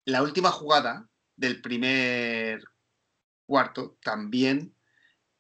la 0.05 0.23
última 0.23 0.51
jugada 0.51 1.07
del 1.37 1.61
primer 1.61 2.63
cuarto 3.47 3.99
también 4.03 4.75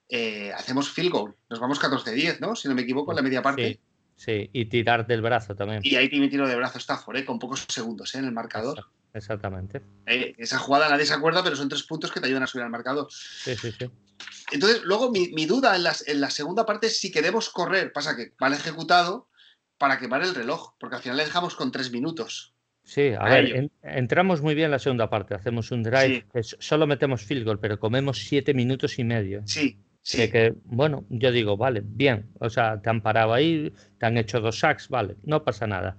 eh, 0.08 0.52
hacemos 0.52 0.90
field 0.90 1.10
goal. 1.10 1.36
Nos 1.48 1.60
vamos 1.60 1.80
14-10, 1.80 2.40
¿no? 2.40 2.54
Si 2.56 2.68
no 2.68 2.74
me 2.74 2.82
equivoco, 2.82 3.12
en 3.12 3.16
la 3.16 3.22
media 3.22 3.42
parte. 3.42 3.68
Sí, 3.68 3.80
y 4.26 4.64
tirar 4.66 5.06
del 5.06 5.22
brazo 5.22 5.54
también. 5.54 5.80
Y 5.84 5.96
ahí 5.96 6.08
tiene 6.08 6.28
tiro 6.28 6.48
de 6.48 6.56
brazo 6.56 6.78
Stafford, 6.78 7.18
¿eh? 7.18 7.24
con 7.24 7.38
pocos 7.38 7.64
segundos 7.68 8.14
en 8.14 8.24
el 8.24 8.32
marcador. 8.32 8.84
Exactamente. 9.14 9.82
esa 10.06 10.58
jugada 10.58 10.88
nadie 10.88 11.06
se 11.06 11.14
acuerda, 11.14 11.42
pero 11.42 11.56
son 11.56 11.68
tres 11.68 11.82
puntos 11.82 12.12
que 12.12 12.20
te 12.20 12.26
ayudan 12.26 12.42
a 12.42 12.46
subir 12.46 12.64
al 12.64 12.70
marcador. 12.70 13.08
Sí, 13.10 13.56
sí, 13.56 13.72
sí. 13.72 13.90
Entonces, 14.52 14.82
luego 14.84 15.10
mi, 15.10 15.46
duda 15.46 15.76
en, 15.76 15.84
en, 16.06 16.20
la 16.20 16.30
segunda 16.30 16.66
parte 16.66 16.88
es 16.88 17.00
si 17.00 17.10
queremos 17.10 17.50
correr, 17.50 17.92
pasa 17.92 18.16
que 18.16 18.32
mal 18.38 18.52
ejecutado, 18.52 19.28
para 19.78 19.98
quemar 19.98 20.22
el 20.22 20.34
reloj, 20.34 20.74
porque 20.78 20.96
al 20.96 21.02
final 21.02 21.16
le 21.16 21.24
dejamos 21.24 21.54
con 21.54 21.72
tres 21.72 21.90
minutos. 21.90 22.54
Sí, 22.82 23.12
a, 23.18 23.24
ver, 23.24 23.70
entramos 23.82 24.40
muy 24.40 24.54
bien 24.54 24.66
en 24.66 24.70
la 24.70 24.78
segunda 24.78 25.10
parte, 25.10 25.34
hacemos 25.34 25.70
un 25.70 25.82
drive, 25.82 26.24
solo 26.58 26.86
metemos 26.86 27.22
field 27.22 27.44
goal, 27.44 27.60
pero 27.60 27.78
comemos 27.78 28.18
siete 28.18 28.54
minutos 28.54 28.98
y 28.98 29.04
medio. 29.04 29.42
Sí, 29.46 29.78
sí. 30.16 30.30
Que, 30.30 30.54
bueno, 30.64 31.04
yo 31.08 31.32
digo, 31.32 31.56
vale, 31.56 31.82
bien, 31.84 32.30
o 32.40 32.50
sea, 32.50 32.80
te 32.80 32.90
han 32.90 33.00
parado 33.00 33.32
ahí, 33.32 33.72
te 33.98 34.06
han 34.06 34.18
hecho 34.18 34.40
dos 34.40 34.58
sacks, 34.58 34.88
vale, 34.88 35.16
no 35.24 35.44
pasa 35.44 35.66
nada. 35.66 35.96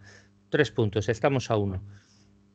Tres 0.50 0.72
puntos, 0.72 1.10
estamos 1.10 1.52
a 1.52 1.58
uno. 1.58 1.84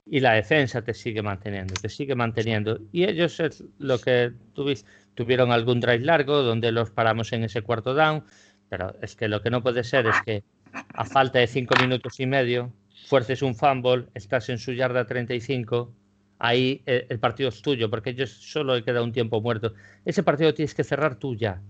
Y 0.07 0.21
la 0.21 0.33
defensa 0.33 0.83
te 0.83 0.93
sigue 0.93 1.23
manteniendo, 1.23 1.75
te 1.75 1.89
sigue 1.89 2.15
manteniendo. 2.15 2.79
Y 2.93 3.05
ellos 3.05 3.41
es 3.41 3.65
lo 3.79 3.99
que 3.99 4.33
tuviste 4.53 4.89
tuvieron 5.15 5.53
algún 5.53 5.81
drive 5.81 6.05
largo 6.05 6.43
donde 6.43 6.73
los 6.73 6.91
paramos 6.91 7.33
en 7.33 7.45
ese 7.45 7.63
cuarto 7.63 7.95
down, 7.95 8.25
pero 8.69 8.95
es 9.01 9.17
que 9.17 9.29
lo 9.29 9.41
que 9.43 9.51
no 9.51 9.63
puede 9.63 9.85
ser 9.85 10.07
es 10.07 10.17
que 10.25 10.45
a 10.73 11.05
falta 11.05 11.39
de 11.39 11.47
cinco 11.47 11.75
minutos 11.81 12.19
y 12.21 12.27
medio 12.27 12.73
fuerces 13.07 13.43
un 13.43 13.55
fumble, 13.55 14.07
estás 14.15 14.49
en 14.49 14.59
su 14.59 14.73
yarda 14.73 15.07
35, 15.07 15.93
ahí 16.39 16.83
eh, 16.87 17.07
el 17.09 17.19
partido 17.19 17.49
es 17.49 17.63
tuyo, 17.63 17.91
porque 17.91 18.11
ellos 18.11 18.31
solo 18.31 18.83
queda 18.85 19.03
un 19.03 19.13
tiempo 19.13 19.41
muerto. 19.41 19.75
Ese 20.05 20.23
partido 20.23 20.55
tienes 20.55 20.75
que 20.75 20.85
cerrar 20.85 21.17
tú 21.17 21.35
ya. 21.35 21.63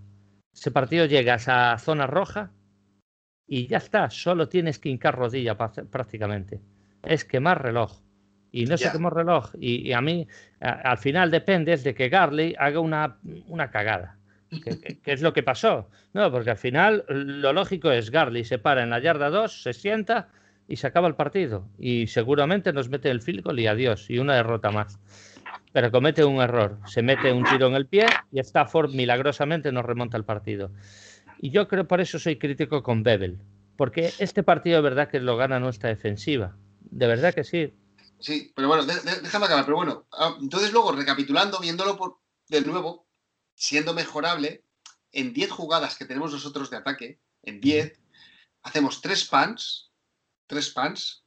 Ese 0.53 0.71
partido 0.71 1.05
llegas 1.05 1.47
a 1.47 1.77
zona 1.77 2.07
roja 2.07 2.51
y 3.47 3.67
ya 3.67 3.77
está, 3.77 4.09
solo 4.09 4.49
tienes 4.49 4.79
que 4.79 4.89
hincar 4.89 5.15
rodilla 5.15 5.57
prácticamente. 5.57 6.61
Es 7.03 7.25
quemar 7.25 7.61
reloj 7.61 8.01
y 8.55 8.65
no 8.65 8.77
sé 8.77 8.89
qué 8.89 9.09
reloj. 9.09 9.51
Y, 9.59 9.91
a 9.91 9.99
mí, 9.99 10.27
al 10.61 10.97
final 10.97 11.29
depende 11.29 11.75
de 11.75 11.93
que 11.93 12.07
Garley 12.07 12.55
haga 12.57 12.79
una, 12.79 13.19
una 13.47 13.69
cagada. 13.69 14.17
¿Qué 14.49 15.11
es 15.11 15.21
lo 15.21 15.33
que 15.33 15.43
pasó? 15.43 15.89
No, 16.13 16.31
porque 16.31 16.51
al 16.51 16.57
final 16.57 17.03
lo 17.09 17.51
lógico 17.51 17.91
es 17.91 18.09
Garley 18.11 18.45
se 18.45 18.57
para 18.57 18.83
en 18.83 18.91
la 18.91 18.99
yarda 18.99 19.29
2, 19.29 19.63
se 19.63 19.73
sienta 19.73 20.29
y 20.67 20.77
se 20.77 20.87
acaba 20.87 21.07
el 21.07 21.15
partido. 21.15 21.67
Y 21.77 22.07
seguramente 22.07 22.73
nos 22.73 22.89
mete 22.89 23.09
el 23.09 23.21
field 23.21 23.59
y 23.59 23.67
adiós, 23.67 24.09
y 24.09 24.19
una 24.19 24.35
derrota 24.35 24.71
más. 24.71 24.99
Pero 25.71 25.91
comete 25.91 26.23
un 26.23 26.41
error, 26.41 26.79
se 26.85 27.01
mete 27.01 27.31
un 27.31 27.43
tiro 27.43 27.67
en 27.67 27.75
el 27.75 27.87
pie 27.87 28.05
y 28.31 28.39
Stafford 28.39 28.91
milagrosamente 28.91 29.71
nos 29.71 29.85
remonta 29.85 30.17
el 30.17 30.23
partido. 30.23 30.71
Y 31.39 31.51
yo 31.51 31.67
creo 31.67 31.87
por 31.87 32.01
eso 32.01 32.17
soy 32.17 32.37
crítico 32.37 32.81
con 32.81 33.03
Bebel, 33.03 33.39
porque 33.77 34.13
este 34.19 34.41
partido 34.41 34.77
de 34.77 34.83
verdad 34.83 35.09
que 35.09 35.19
lo 35.19 35.37
gana 35.37 35.59
nuestra 35.59 35.89
defensiva. 35.89 36.55
De 36.79 37.07
verdad 37.07 37.33
que 37.33 37.43
sí. 37.43 37.73
Sí, 38.19 38.53
pero 38.55 38.69
bueno, 38.69 38.85
déjame 38.85 39.45
acabar. 39.45 39.65
Pero 39.65 39.77
bueno, 39.77 40.07
ah, 40.13 40.37
entonces 40.41 40.71
luego 40.71 40.93
recapitulando, 40.93 41.59
viéndolo 41.59 41.97
por, 41.97 42.19
de 42.47 42.61
nuevo, 42.61 43.05
siendo 43.53 43.93
mejorable, 43.93 44.63
en 45.11 45.33
10 45.33 45.51
jugadas 45.51 45.97
que 45.97 46.05
tenemos 46.05 46.31
nosotros 46.31 46.69
de 46.69 46.77
ataque, 46.77 47.19
en 47.43 47.59
10, 47.59 47.99
hacemos 48.63 49.01
3 49.01 49.25
pans, 49.25 49.91
3 50.47 50.69
pans. 50.71 51.23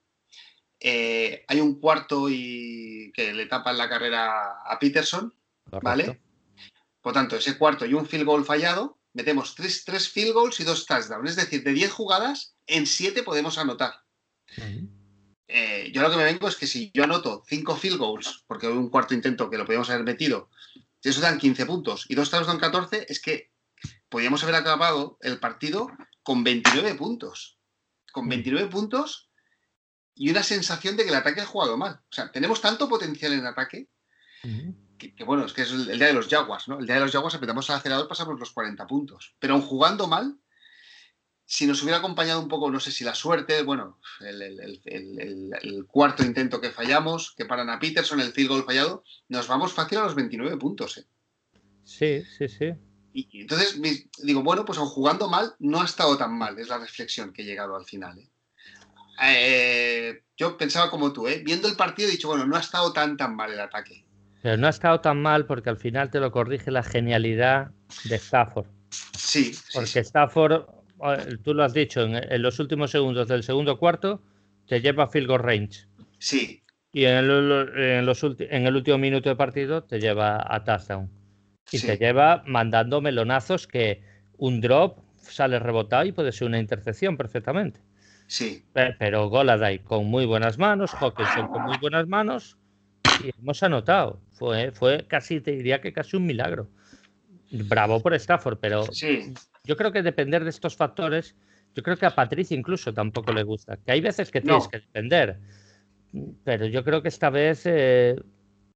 Eh, 0.80 1.44
hay 1.48 1.60
un 1.60 1.80
cuarto 1.80 2.28
y 2.30 3.10
que 3.14 3.32
le 3.32 3.46
tapan 3.46 3.76
la 3.76 3.88
carrera 3.88 4.62
a 4.64 4.78
Peterson, 4.78 5.34
¿vale? 5.82 6.20
Por 7.00 7.12
tanto, 7.12 7.36
ese 7.36 7.58
cuarto 7.58 7.86
y 7.86 7.94
un 7.94 8.06
field 8.06 8.24
goal 8.24 8.44
fallado, 8.44 8.98
metemos 9.12 9.54
3, 9.54 10.08
field 10.08 10.32
goals 10.32 10.60
y 10.60 10.64
2 10.64 10.86
touchdowns. 10.86 11.30
Es 11.30 11.36
decir, 11.36 11.64
de 11.64 11.72
10 11.72 11.90
jugadas, 11.90 12.54
en 12.66 12.86
7 12.86 13.22
podemos 13.22 13.58
anotar. 13.58 13.94
Eh, 15.48 15.90
yo 15.92 16.02
lo 16.02 16.10
que 16.10 16.16
me 16.16 16.24
vengo 16.24 16.46
es 16.46 16.56
que 16.56 16.66
si 16.66 16.90
yo 16.92 17.04
anoto 17.04 17.42
5 17.46 17.76
field 17.76 17.98
goals, 17.98 18.44
porque 18.46 18.66
hay 18.66 18.72
un 18.72 18.90
cuarto 18.90 19.14
intento 19.14 19.50
que 19.50 19.58
lo 19.58 19.64
podíamos 19.64 19.90
haber 19.90 20.04
metido, 20.04 20.50
si 21.00 21.10
eso 21.10 21.20
dan 21.20 21.38
15 21.38 21.66
puntos 21.66 22.06
y 22.08 22.14
dos 22.14 22.30
touchdowns 22.30 22.60
14, 22.60 23.06
es 23.08 23.20
que 23.20 23.50
podíamos 24.08 24.42
haber 24.42 24.56
acabado 24.56 25.16
el 25.20 25.38
partido 25.38 25.90
con 26.22 26.44
29 26.44 26.94
puntos. 26.94 27.57
Con 28.12 28.28
29 28.28 28.66
mm. 28.66 28.70
puntos 28.70 29.30
y 30.14 30.30
una 30.30 30.42
sensación 30.42 30.96
de 30.96 31.04
que 31.04 31.10
el 31.10 31.16
ataque 31.16 31.40
ha 31.40 31.46
jugado 31.46 31.76
mal. 31.76 31.94
O 31.94 32.12
sea, 32.12 32.32
tenemos 32.32 32.60
tanto 32.60 32.88
potencial 32.88 33.32
en 33.32 33.46
ataque 33.46 33.88
que, 34.98 35.24
bueno, 35.24 35.46
es 35.46 35.52
que 35.52 35.62
es 35.62 35.70
el, 35.70 35.98
día 35.98 36.08
de 36.08 36.12
los 36.12 36.28
Jaguars, 36.28 36.68
¿no? 36.68 36.78
El 36.78 36.86
día 36.86 36.96
de 36.96 37.02
los 37.02 37.12
Jaguars 37.12 37.34
apretamos 37.34 37.68
el 37.68 37.76
acelerador, 37.76 38.08
pasamos 38.08 38.38
los 38.38 38.50
40 38.50 38.86
puntos. 38.86 39.36
Pero 39.38 39.54
aun 39.54 39.62
jugando 39.62 40.08
mal, 40.08 40.36
si 41.44 41.66
nos 41.66 41.82
hubiera 41.82 41.98
acompañado 41.98 42.40
un 42.40 42.48
poco, 42.48 42.70
no 42.70 42.80
sé 42.80 42.90
si 42.90 43.04
la 43.04 43.14
suerte, 43.14 43.62
bueno, 43.62 44.00
el, 44.20 45.86
cuarto 45.86 46.24
intento 46.24 46.60
que 46.60 46.70
fallamos, 46.70 47.32
que 47.36 47.46
paran 47.46 47.70
a 47.70 47.78
Peterson, 47.78 48.20
el 48.20 48.32
field 48.32 48.48
goal 48.48 48.64
fallado, 48.64 49.04
nos 49.28 49.46
vamos 49.46 49.72
fácil 49.72 49.98
a 49.98 50.02
los 50.02 50.14
29 50.14 50.56
puntos. 50.56 50.98
¿eh? 50.98 51.06
Sí, 51.84 52.24
sí, 52.36 52.48
sí. 52.48 52.72
Y, 53.18 53.40
entonces 53.40 53.80
digo, 54.22 54.42
bueno, 54.42 54.64
pues 54.64 54.78
aun 54.78 54.88
jugando 54.88 55.28
mal, 55.28 55.52
no 55.58 55.80
ha 55.80 55.84
estado 55.84 56.16
tan 56.16 56.36
mal, 56.36 56.58
es 56.58 56.68
la 56.68 56.78
reflexión 56.78 57.32
que 57.32 57.42
he 57.42 57.44
llegado 57.44 57.74
al 57.74 57.84
final. 57.84 58.18
¿eh? 58.18 58.30
Eh, 59.22 60.22
yo 60.36 60.56
pensaba 60.56 60.88
como 60.90 61.12
tú, 61.12 61.26
¿eh? 61.26 61.42
viendo 61.44 61.66
el 61.66 61.76
partido 61.76 62.08
he 62.08 62.12
dicho, 62.12 62.28
bueno, 62.28 62.46
no 62.46 62.56
ha 62.56 62.60
estado 62.60 62.92
tan 62.92 63.16
tan 63.16 63.34
mal 63.34 63.52
el 63.52 63.60
ataque. 63.60 64.04
Pero 64.42 64.56
no 64.56 64.68
ha 64.68 64.70
estado 64.70 65.00
tan 65.00 65.20
mal 65.20 65.46
porque 65.46 65.68
al 65.68 65.76
final 65.76 66.10
te 66.10 66.20
lo 66.20 66.30
corrige 66.30 66.70
la 66.70 66.84
genialidad 66.84 67.72
de 68.04 68.14
Stafford. 68.16 68.68
Sí. 69.16 69.52
Porque 69.74 69.98
Stafford, 69.98 70.66
tú 71.42 71.54
lo 71.54 71.64
has 71.64 71.74
dicho, 71.74 72.02
en, 72.02 72.42
los 72.42 72.60
últimos 72.60 72.92
segundos 72.92 73.26
del 73.26 73.42
segundo 73.42 73.78
cuarto 73.78 74.22
te 74.68 74.80
lleva 74.80 75.04
a 75.04 75.08
field 75.08 75.26
goal 75.26 75.42
range. 75.42 75.88
Sí. 76.20 76.62
Y 76.92 77.04
en 77.04 77.16
el, 77.16 78.06
los 78.06 78.22
en 78.22 78.66
el 78.66 78.76
último 78.76 78.98
minuto 78.98 79.28
de 79.28 79.34
partido 79.34 79.82
te 79.82 79.98
lleva 79.98 80.40
a 80.48 80.62
touchdown. 80.62 81.17
Y 81.70 81.80
te 81.80 81.96
lleva 81.96 82.42
mandando 82.46 83.00
melonazos 83.00 83.66
que 83.66 84.02
un 84.36 84.60
drop 84.60 84.98
sale 85.20 85.58
rebotado 85.58 86.04
y 86.04 86.12
puede 86.12 86.32
ser 86.32 86.48
una 86.48 86.58
intercepción 86.58 87.16
perfectamente. 87.16 87.80
Sí. 88.26 88.64
Pero 88.72 89.28
Goladay 89.28 89.80
con 89.80 90.06
muy 90.06 90.26
buenas 90.26 90.58
manos, 90.58 90.92
Hawkinson 90.94 91.48
con 91.48 91.62
muy 91.62 91.78
buenas 91.78 92.06
manos 92.06 92.58
y 93.24 93.30
hemos 93.40 93.62
anotado. 93.62 94.20
Fue, 94.32 94.70
fue 94.70 95.06
casi, 95.08 95.40
te 95.40 95.52
diría 95.52 95.80
que 95.80 95.92
casi 95.92 96.16
un 96.16 96.26
milagro. 96.26 96.68
Bravo 97.50 98.00
por 98.00 98.12
Stafford, 98.14 98.58
pero 98.60 98.84
yo 99.64 99.76
creo 99.76 99.92
que 99.92 100.02
depender 100.02 100.44
de 100.44 100.50
estos 100.50 100.76
factores, 100.76 101.34
yo 101.74 101.82
creo 101.82 101.96
que 101.96 102.04
a 102.04 102.14
Patricia 102.14 102.54
incluso 102.54 102.92
tampoco 102.92 103.32
le 103.32 103.42
gusta. 103.42 103.78
Que 103.78 103.92
hay 103.92 104.02
veces 104.02 104.30
que 104.30 104.42
tienes 104.42 104.68
que 104.68 104.80
depender, 104.80 105.38
pero 106.44 106.66
yo 106.66 106.84
creo 106.84 107.00
que 107.00 107.08
esta 107.08 107.30
vez 107.30 107.62
eh, 107.64 108.16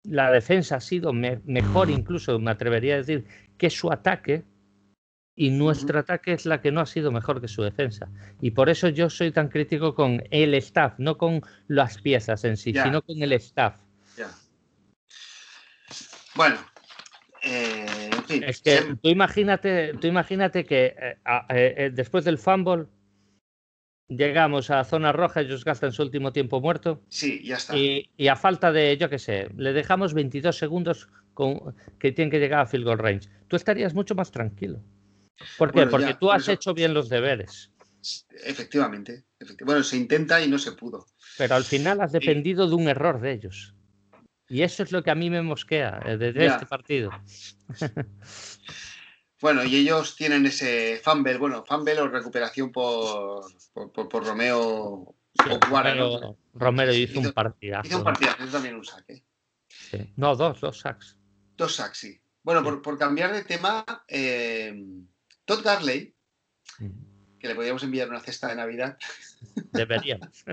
la 0.04 0.30
defensa 0.30 0.76
ha 0.76 0.80
sido 0.80 1.12
mejor, 1.12 1.90
incluso 1.90 2.38
me 2.38 2.50
atrevería 2.50 2.94
a 2.94 2.98
decir, 2.98 3.24
que 3.56 3.70
su 3.70 3.92
ataque 3.92 4.44
y 5.34 5.50
nuestro 5.50 5.98
ataque 6.00 6.32
es 6.32 6.44
la 6.44 6.60
que 6.60 6.72
no 6.72 6.80
ha 6.80 6.86
sido 6.86 7.10
mejor 7.10 7.40
que 7.40 7.48
su 7.48 7.62
defensa. 7.62 8.08
Y 8.40 8.50
por 8.50 8.68
eso 8.68 8.88
yo 8.88 9.08
soy 9.08 9.32
tan 9.32 9.48
crítico 9.48 9.94
con 9.94 10.22
el 10.30 10.54
staff, 10.54 10.94
no 10.98 11.16
con 11.16 11.42
las 11.68 11.98
piezas 11.98 12.44
en 12.44 12.56
sí, 12.56 12.72
sino 12.72 13.02
con 13.02 13.22
el 13.22 13.32
staff. 13.32 13.78
Bueno, 16.34 16.56
eh, 17.42 18.10
en 18.12 18.24
fin. 18.24 18.44
Es 18.44 18.62
que 18.62 18.96
tú 19.02 19.08
imagínate, 19.08 19.94
tú 19.94 20.06
imagínate 20.06 20.64
que 20.64 20.94
eh, 20.98 21.16
eh, 21.50 21.90
después 21.92 22.24
del 22.24 22.38
fumble 22.38 22.86
llegamos 24.16 24.70
a 24.70 24.84
zona 24.84 25.12
roja, 25.12 25.40
ellos 25.40 25.64
gastan 25.64 25.92
su 25.92 26.02
último 26.02 26.32
tiempo 26.32 26.60
muerto. 26.60 27.02
Sí, 27.08 27.42
ya 27.44 27.56
está. 27.56 27.76
Y, 27.76 28.08
a 28.28 28.36
falta 28.36 28.72
de, 28.72 28.96
yo 28.96 29.08
qué 29.08 29.18
sé, 29.18 29.48
le 29.56 29.72
dejamos 29.72 30.14
22 30.14 30.56
segundos 30.56 31.08
con, 31.34 31.74
que 31.98 32.12
tienen 32.12 32.30
que 32.30 32.38
llegar 32.38 32.60
a 32.60 32.66
field 32.66 32.84
goal 32.84 32.98
range. 32.98 33.28
Tú 33.48 33.56
estarías 33.56 33.94
mucho 33.94 34.14
más 34.14 34.30
tranquilo. 34.30 34.82
¿Por 35.58 35.72
qué? 35.72 35.86
Porque 35.86 36.14
tú 36.14 36.30
has 36.30 36.48
hecho 36.48 36.74
bien 36.74 36.94
los 36.94 37.08
deberes. 37.08 37.72
Efectivamente, 38.44 39.24
Bueno, 39.64 39.82
se 39.82 39.96
intenta 39.96 40.42
y 40.42 40.48
no 40.48 40.58
se 40.58 40.72
pudo. 40.72 41.06
Pero 41.38 41.54
al 41.54 41.64
final 41.64 42.00
has 42.00 42.12
dependido 42.12 42.68
de 42.68 42.74
un 42.74 42.88
error 42.88 43.20
de 43.20 43.32
ellos. 43.32 43.74
Y 44.48 44.62
eso 44.62 44.82
es 44.82 44.92
lo 44.92 45.02
que 45.02 45.10
a 45.10 45.14
mí 45.14 45.30
me 45.30 45.40
mosquea 45.40 46.00
eh, 46.04 46.16
desde 46.16 46.46
este 46.46 46.66
partido. 46.66 47.10
bueno, 49.42 49.64
y 49.64 49.74
ellos 49.74 50.14
tienen 50.14 50.46
ese 50.46 51.00
fumble, 51.02 51.36
bueno, 51.36 51.64
fumble 51.66 52.00
o 52.00 52.06
recuperación 52.06 52.70
por, 52.70 53.44
por, 53.92 54.24
Romeo 54.24 55.16
Romero, 55.34 56.38
Romero 56.54 56.94
hizo, 56.94 57.18
un 57.18 57.32
partidazo. 57.32 57.88
Hizo 57.88 57.98
un 57.98 58.04
partidazo, 58.04 58.44
hizo 58.44 58.52
también 58.52 58.76
un 58.76 58.84
saque. 58.84 59.24
No, 60.14 60.36
dos, 60.36 60.60
dos 60.60 60.78
sacks. 60.78 61.18
Dos 61.56 61.74
sacks, 61.74 61.98
sí. 61.98 62.20
Bueno, 62.44 62.62
por, 62.62 62.96
cambiar 62.96 63.32
de 63.32 63.42
tema, 63.42 63.84
eh, 64.06 64.80
Todd 65.44 65.64
Garley, 65.64 66.14
que 67.40 67.48
le 67.48 67.54
podríamos 67.56 67.82
enviar 67.82 68.08
una 68.08 68.20
cesta 68.20 68.46
de 68.46 68.54
Navidad. 68.54 68.96
Deberíamos. 69.72 70.44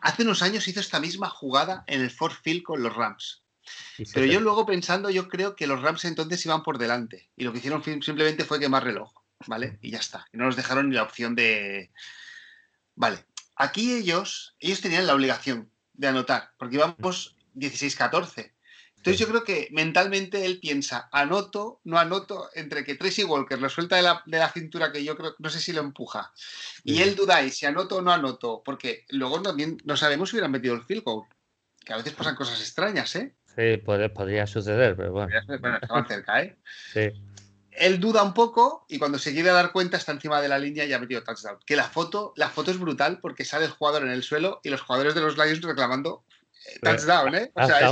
Hace 0.00 0.22
unos 0.22 0.40
años 0.40 0.66
hizo 0.66 0.80
esta 0.80 0.98
misma 0.98 1.28
jugada 1.28 1.84
en 1.86 2.00
el 2.00 2.10
Ford 2.10 2.32
Field 2.42 2.62
con 2.62 2.82
los 2.82 2.96
Rams. 2.96 3.44
Pero 4.12 4.26
yo 4.26 4.40
luego 4.40 4.66
pensando, 4.66 5.10
yo 5.10 5.28
creo 5.28 5.56
que 5.56 5.66
los 5.66 5.82
Rams 5.82 6.04
entonces 6.04 6.44
iban 6.44 6.62
por 6.62 6.78
delante. 6.78 7.30
Y 7.36 7.44
lo 7.44 7.52
que 7.52 7.58
hicieron 7.58 7.82
simplemente 7.82 8.44
fue 8.44 8.60
quemar 8.60 8.84
reloj. 8.84 9.12
¿Vale? 9.46 9.78
Y 9.82 9.90
ya 9.90 9.98
está. 9.98 10.26
Y 10.32 10.36
no 10.36 10.46
nos 10.46 10.56
dejaron 10.56 10.88
ni 10.88 10.96
la 10.96 11.04
opción 11.04 11.34
de. 11.34 11.90
Vale. 12.94 13.24
Aquí 13.56 13.94
ellos, 13.94 14.56
ellos 14.60 14.80
tenían 14.80 15.06
la 15.06 15.14
obligación 15.14 15.70
de 15.92 16.08
anotar, 16.08 16.52
porque 16.58 16.76
íbamos 16.76 17.36
16-14. 17.54 18.52
Entonces 18.98 19.20
yo 19.20 19.28
creo 19.28 19.44
que 19.44 19.68
mentalmente 19.70 20.44
él 20.44 20.58
piensa, 20.58 21.08
anoto, 21.12 21.80
no 21.84 21.98
anoto, 21.98 22.50
entre 22.54 22.84
que 22.84 22.96
Tracy 22.96 23.22
Walker 23.22 23.60
lo 23.60 23.68
suelta 23.68 23.96
de 23.96 24.02
la, 24.38 24.52
cintura 24.52 24.90
que 24.90 25.04
yo 25.04 25.16
creo, 25.16 25.34
no 25.38 25.50
sé 25.50 25.60
si 25.60 25.72
lo 25.72 25.80
empuja, 25.80 26.32
y 26.82 27.00
él 27.00 27.14
duda 27.14 27.42
y 27.42 27.50
si 27.50 27.64
anoto 27.64 27.96
o 27.96 28.02
no 28.02 28.12
anoto, 28.12 28.62
porque 28.64 29.06
luego 29.10 29.40
también 29.40 29.78
no 29.84 29.96
sabemos 29.96 30.30
si 30.30 30.36
hubieran 30.36 30.50
metido 30.50 30.74
el 30.74 30.84
field 30.84 31.04
goal, 31.04 31.28
que 31.84 31.92
a 31.92 31.96
veces 31.96 32.12
pasan 32.12 32.34
cosas 32.34 32.60
extrañas, 32.60 33.14
¿eh? 33.14 33.36
Sí, 33.58 33.76
podría 33.78 34.46
suceder, 34.46 34.94
pero 34.94 35.10
bueno. 35.10 35.32
Bueno, 35.58 35.78
estaban 35.82 36.06
cerca, 36.06 36.42
¿eh? 36.42 36.56
Sí. 36.92 37.10
Él 37.72 37.98
duda 37.98 38.22
un 38.22 38.32
poco 38.32 38.86
y 38.88 38.98
cuando 38.98 39.18
se 39.18 39.32
quiere 39.32 39.50
dar 39.50 39.72
cuenta 39.72 39.96
está 39.96 40.12
encima 40.12 40.40
de 40.40 40.48
la 40.48 40.60
línea 40.60 40.84
y 40.84 40.92
ha 40.92 40.98
metido 41.00 41.24
touchdown. 41.24 41.58
Que 41.66 41.74
la 41.74 41.84
foto, 41.84 42.32
la 42.36 42.50
foto 42.50 42.70
es 42.70 42.78
brutal 42.78 43.18
porque 43.20 43.44
sale 43.44 43.64
el 43.64 43.72
jugador 43.72 44.02
en 44.04 44.10
el 44.10 44.22
suelo 44.22 44.60
y 44.62 44.70
los 44.70 44.80
jugadores 44.80 45.14
de 45.16 45.22
los 45.22 45.36
Lions 45.36 45.62
reclamando 45.62 46.24
touchdown, 46.82 47.34
¿eh? 47.34 47.50
O 47.54 47.66
sea, 47.66 47.90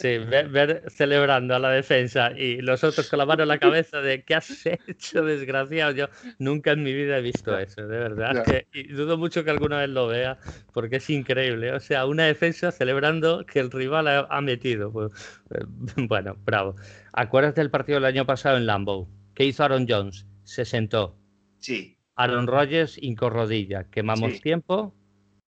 Sí, 0.00 0.16
ver, 0.16 0.84
celebrando 0.88 1.54
a 1.54 1.58
la 1.58 1.70
defensa 1.70 2.32
y 2.34 2.62
los 2.62 2.82
otros 2.84 3.10
con 3.10 3.18
la 3.18 3.26
mano 3.26 3.42
en 3.42 3.48
la 3.48 3.58
cabeza 3.58 4.00
de 4.00 4.24
¿qué 4.24 4.34
has 4.34 4.64
hecho, 4.64 5.22
desgraciado? 5.22 5.92
Yo 5.92 6.06
nunca 6.38 6.72
en 6.72 6.82
mi 6.82 6.94
vida 6.94 7.18
he 7.18 7.20
visto 7.20 7.58
eso, 7.58 7.86
de 7.86 7.98
verdad. 7.98 8.64
y 8.72 8.84
dudo 8.88 9.18
mucho 9.18 9.44
que 9.44 9.50
alguna 9.50 9.80
vez 9.80 9.90
lo 9.90 10.06
vea 10.06 10.38
porque 10.72 10.96
es 10.96 11.10
increíble. 11.10 11.72
O 11.72 11.80
sea, 11.80 12.06
una 12.06 12.24
defensa 12.24 12.72
celebrando 12.72 13.44
que 13.44 13.60
el 13.60 13.70
rival 13.70 14.08
ha, 14.08 14.40
metido. 14.40 14.90
Pues, 14.90 15.12
eh, 15.50 15.64
bueno, 16.08 16.34
bravo. 16.46 16.76
Acuérdate 17.12 17.60
del 17.60 17.70
partido 17.70 17.96
del 17.96 18.06
año 18.06 18.24
pasado 18.24 18.56
en 18.56 18.64
Lambeau. 18.64 19.06
¿Qué 19.34 19.44
hizo 19.44 19.64
Aaron 19.64 19.86
Jones? 19.86 20.26
Se 20.44 20.64
sentó. 20.64 21.18
Sí. 21.58 21.98
Aaron 22.16 22.46
Rodgers 22.46 22.96
incorrodilla. 23.02 23.84
Quemamos 23.84 24.40
tiempo 24.40 24.94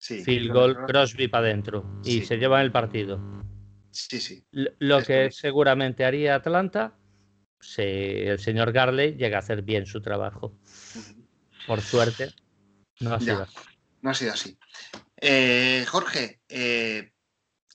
Sí, 0.00 0.24
Field 0.24 0.52
goal, 0.52 0.76
Crosby 0.86 1.28
para 1.28 1.46
adentro. 1.46 2.00
Y 2.02 2.22
se 2.22 2.38
lleva 2.38 2.62
el 2.62 2.72
partido. 2.72 3.20
Sí, 3.90 4.18
sí. 4.18 4.42
Lo 4.50 5.02
que 5.02 5.30
seguramente 5.30 6.06
haría 6.06 6.36
Atlanta, 6.36 6.96
si 7.60 7.82
el 7.82 8.38
señor 8.38 8.72
Garley 8.72 9.14
llega 9.14 9.36
a 9.36 9.40
hacer 9.40 9.60
bien 9.62 9.84
su 9.84 10.00
trabajo. 10.00 10.56
Por 11.66 11.82
suerte, 11.82 12.30
no 13.00 13.14
ha 13.14 13.20
sido 13.20 13.42
así. 13.42 13.54
No 14.00 14.10
ha 14.10 14.14
sido 14.14 14.32
así. 14.32 14.58
Eh, 15.20 15.84
Jorge, 15.86 16.40
eh, 16.48 17.12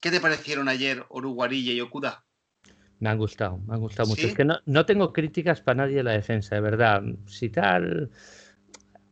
¿qué 0.02 0.10
te 0.10 0.20
parecieron 0.20 0.68
ayer 0.68 1.06
Oruguarilla 1.10 1.74
y 1.74 1.82
Okuda? 1.82 2.26
Me 3.00 3.10
han 3.10 3.20
gustado, 3.20 3.60
me 3.60 3.76
han 3.76 3.82
gustado 3.82 4.10
mucho. 4.10 4.26
Es 4.26 4.34
que 4.34 4.46
no, 4.46 4.60
no 4.66 4.88
tengo 4.88 5.14
críticas 5.14 5.62
para 5.62 5.86
nadie 5.86 6.00
en 6.00 6.06
la 6.06 6.14
defensa, 6.14 6.56
de 6.56 6.62
verdad. 6.62 7.04
Si 7.28 7.50
tal 7.50 8.10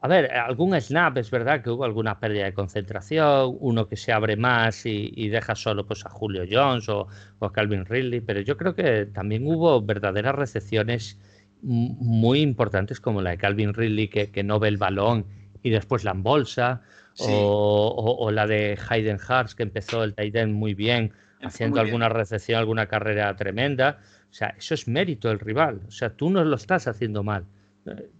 a 0.04 0.08
ver, 0.10 0.34
algún 0.34 0.80
snap 0.82 1.18
es 1.18 1.32
verdad 1.32 1.63
que 1.63 1.70
hubo 1.70 1.86
alguna 1.86 2.20
pérdida 2.20 2.44
de 2.44 2.54
concentración, 2.54 3.56
uno 3.62 3.88
que 3.88 3.96
se 3.96 4.12
abre 4.12 4.36
más 4.36 4.86
y, 4.86 5.30
deja 5.30 5.56
solo 5.56 5.88
pues, 5.88 6.06
a 6.06 6.10
Julio 6.10 6.44
Jones 6.52 6.89
o, 6.89 7.08
a 7.39 7.52
Calvin 7.54 7.86
Ridley, 7.86 8.20
pero 8.20 8.42
yo 8.42 8.58
creo 8.58 8.76
que 8.76 9.06
también 9.06 9.48
hubo 9.48 9.82
verdaderas 9.82 10.36
recepciones 10.36 11.18
muy 11.62 12.42
importantes 12.42 13.00
como 13.00 13.22
la 13.22 13.30
de 13.30 13.38
Calvin 13.38 13.74
Ridley 13.74 14.10
que, 14.10 14.44
no 14.44 14.60
ve 14.60 14.68
el 14.68 14.76
balón 14.76 15.26
y 15.63 15.70
después 15.70 16.04
la 16.04 16.12
embolsa, 16.12 16.82
o, 17.20 18.30
la 18.30 18.46
de 18.46 18.78
Hayden 18.89 19.20
Hurst 19.26 19.56
que 19.56 19.63
empezó 19.63 20.04
el 20.04 20.16
tight 20.16 20.36
end 20.36 20.54
muy 20.54 20.74
bien, 20.74 21.13
haciendo 21.42 21.80
alguna 21.80 22.10
recepción, 22.10 22.60
alguna 22.60 22.88
carrera 22.88 23.34
tremenda. 23.38 24.00
O 24.30 24.34
sea, 24.34 24.54
eso 24.58 24.74
es 24.74 24.86
mérito 24.86 25.30
del 25.30 25.39
rival. 25.39 25.80
O 25.88 25.92
sea, 25.92 26.10
tú 26.10 26.30
no 26.30 26.44
lo 26.44 26.58
estás 26.58 26.89
haciendo 26.89 27.24
mal 27.24 27.46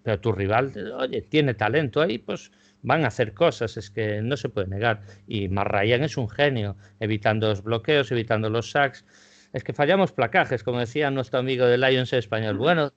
pero 0.04 0.20
tu 0.20 0.32
rival, 0.32 0.72
oye, 0.98 1.22
tiene 1.22 1.54
talento 1.54 2.02
ahí, 2.02 2.18
pues 2.18 2.52
van 2.82 3.06
a 3.06 3.08
hacer 3.08 3.34
cosas, 3.34 3.78
es 3.78 3.90
que 3.90 4.22
no 4.22 4.38
se 4.38 4.50
puede 4.50 4.68
negar. 4.68 5.02
Y 5.28 5.48
Marrayan 5.48 6.04
es 6.04 6.18
un 6.18 6.30
genio, 6.30 6.76
evitando 7.00 7.48
los 7.48 7.64
bloqueos, 7.64 8.12
evitando 8.12 8.50
los 8.50 8.72
sacks. 8.72 9.06
Es 9.54 9.64
que 9.64 9.74
fallamos 9.74 10.12
placajes, 10.12 10.64
como 10.64 10.80
decía 10.80 11.10
nuestro 11.12 11.40
amigo 11.40 11.66
de 11.66 11.78
Lions 11.78 12.12
español. 12.14 12.58
Bueno, 12.58 12.92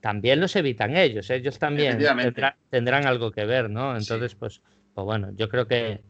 también 0.00 0.40
los 0.40 0.54
evitan 0.56 0.96
ellos, 0.96 1.30
ellos 1.30 1.58
también 1.58 1.98
tendrán 2.70 3.06
algo 3.06 3.30
que 3.30 3.44
ver, 3.44 3.70
¿no? 3.70 3.96
Entonces, 3.96 4.34
pues, 4.34 4.62
pues 4.94 5.04
bueno, 5.04 5.30
yo 5.36 5.48
creo 5.48 5.66
que 5.66 6.00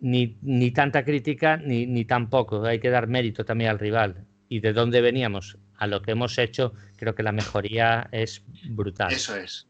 ni, 0.00 0.38
ni 0.42 0.70
tanta 0.70 1.04
crítica 1.04 1.56
ni, 1.56 1.86
ni 1.86 2.04
tampoco, 2.04 2.64
hay 2.64 2.78
que 2.78 2.90
dar 2.90 3.06
mérito 3.06 3.44
también 3.44 3.70
al 3.70 3.78
rival. 3.78 4.26
Y 4.50 4.58
de 4.58 4.72
dónde 4.72 5.00
veníamos 5.00 5.56
a 5.78 5.86
lo 5.86 6.02
que 6.02 6.10
hemos 6.10 6.36
hecho, 6.36 6.74
creo 6.96 7.14
que 7.14 7.22
la 7.22 7.30
mejoría 7.30 8.08
es 8.10 8.42
brutal. 8.64 9.12
Eso 9.12 9.36
es. 9.36 9.68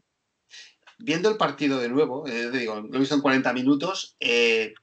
Viendo 0.97 1.29
el 1.29 1.37
partido 1.37 1.79
de 1.79 1.87
nuevo, 1.87 2.27
eh, 2.27 2.49
digo, 2.49 2.81
lo 2.81 2.95
he 2.95 2.99
visto 2.99 3.13
en 3.13 3.21
40 3.21 3.53
minutos, 3.53 4.17
eh, 4.19 4.73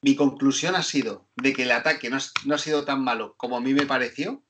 mi 0.00 0.16
conclusión 0.16 0.74
ha 0.74 0.82
sido 0.82 1.28
de 1.36 1.52
que 1.52 1.64
el 1.64 1.70
ataque 1.70 2.08
no, 2.08 2.16
no 2.46 2.54
ha 2.54 2.58
sido 2.58 2.84
tan 2.86 3.04
malo 3.04 3.34
como 3.36 3.58
a 3.58 3.60
mí 3.60 3.74
me 3.74 3.86
pareció 3.86 4.42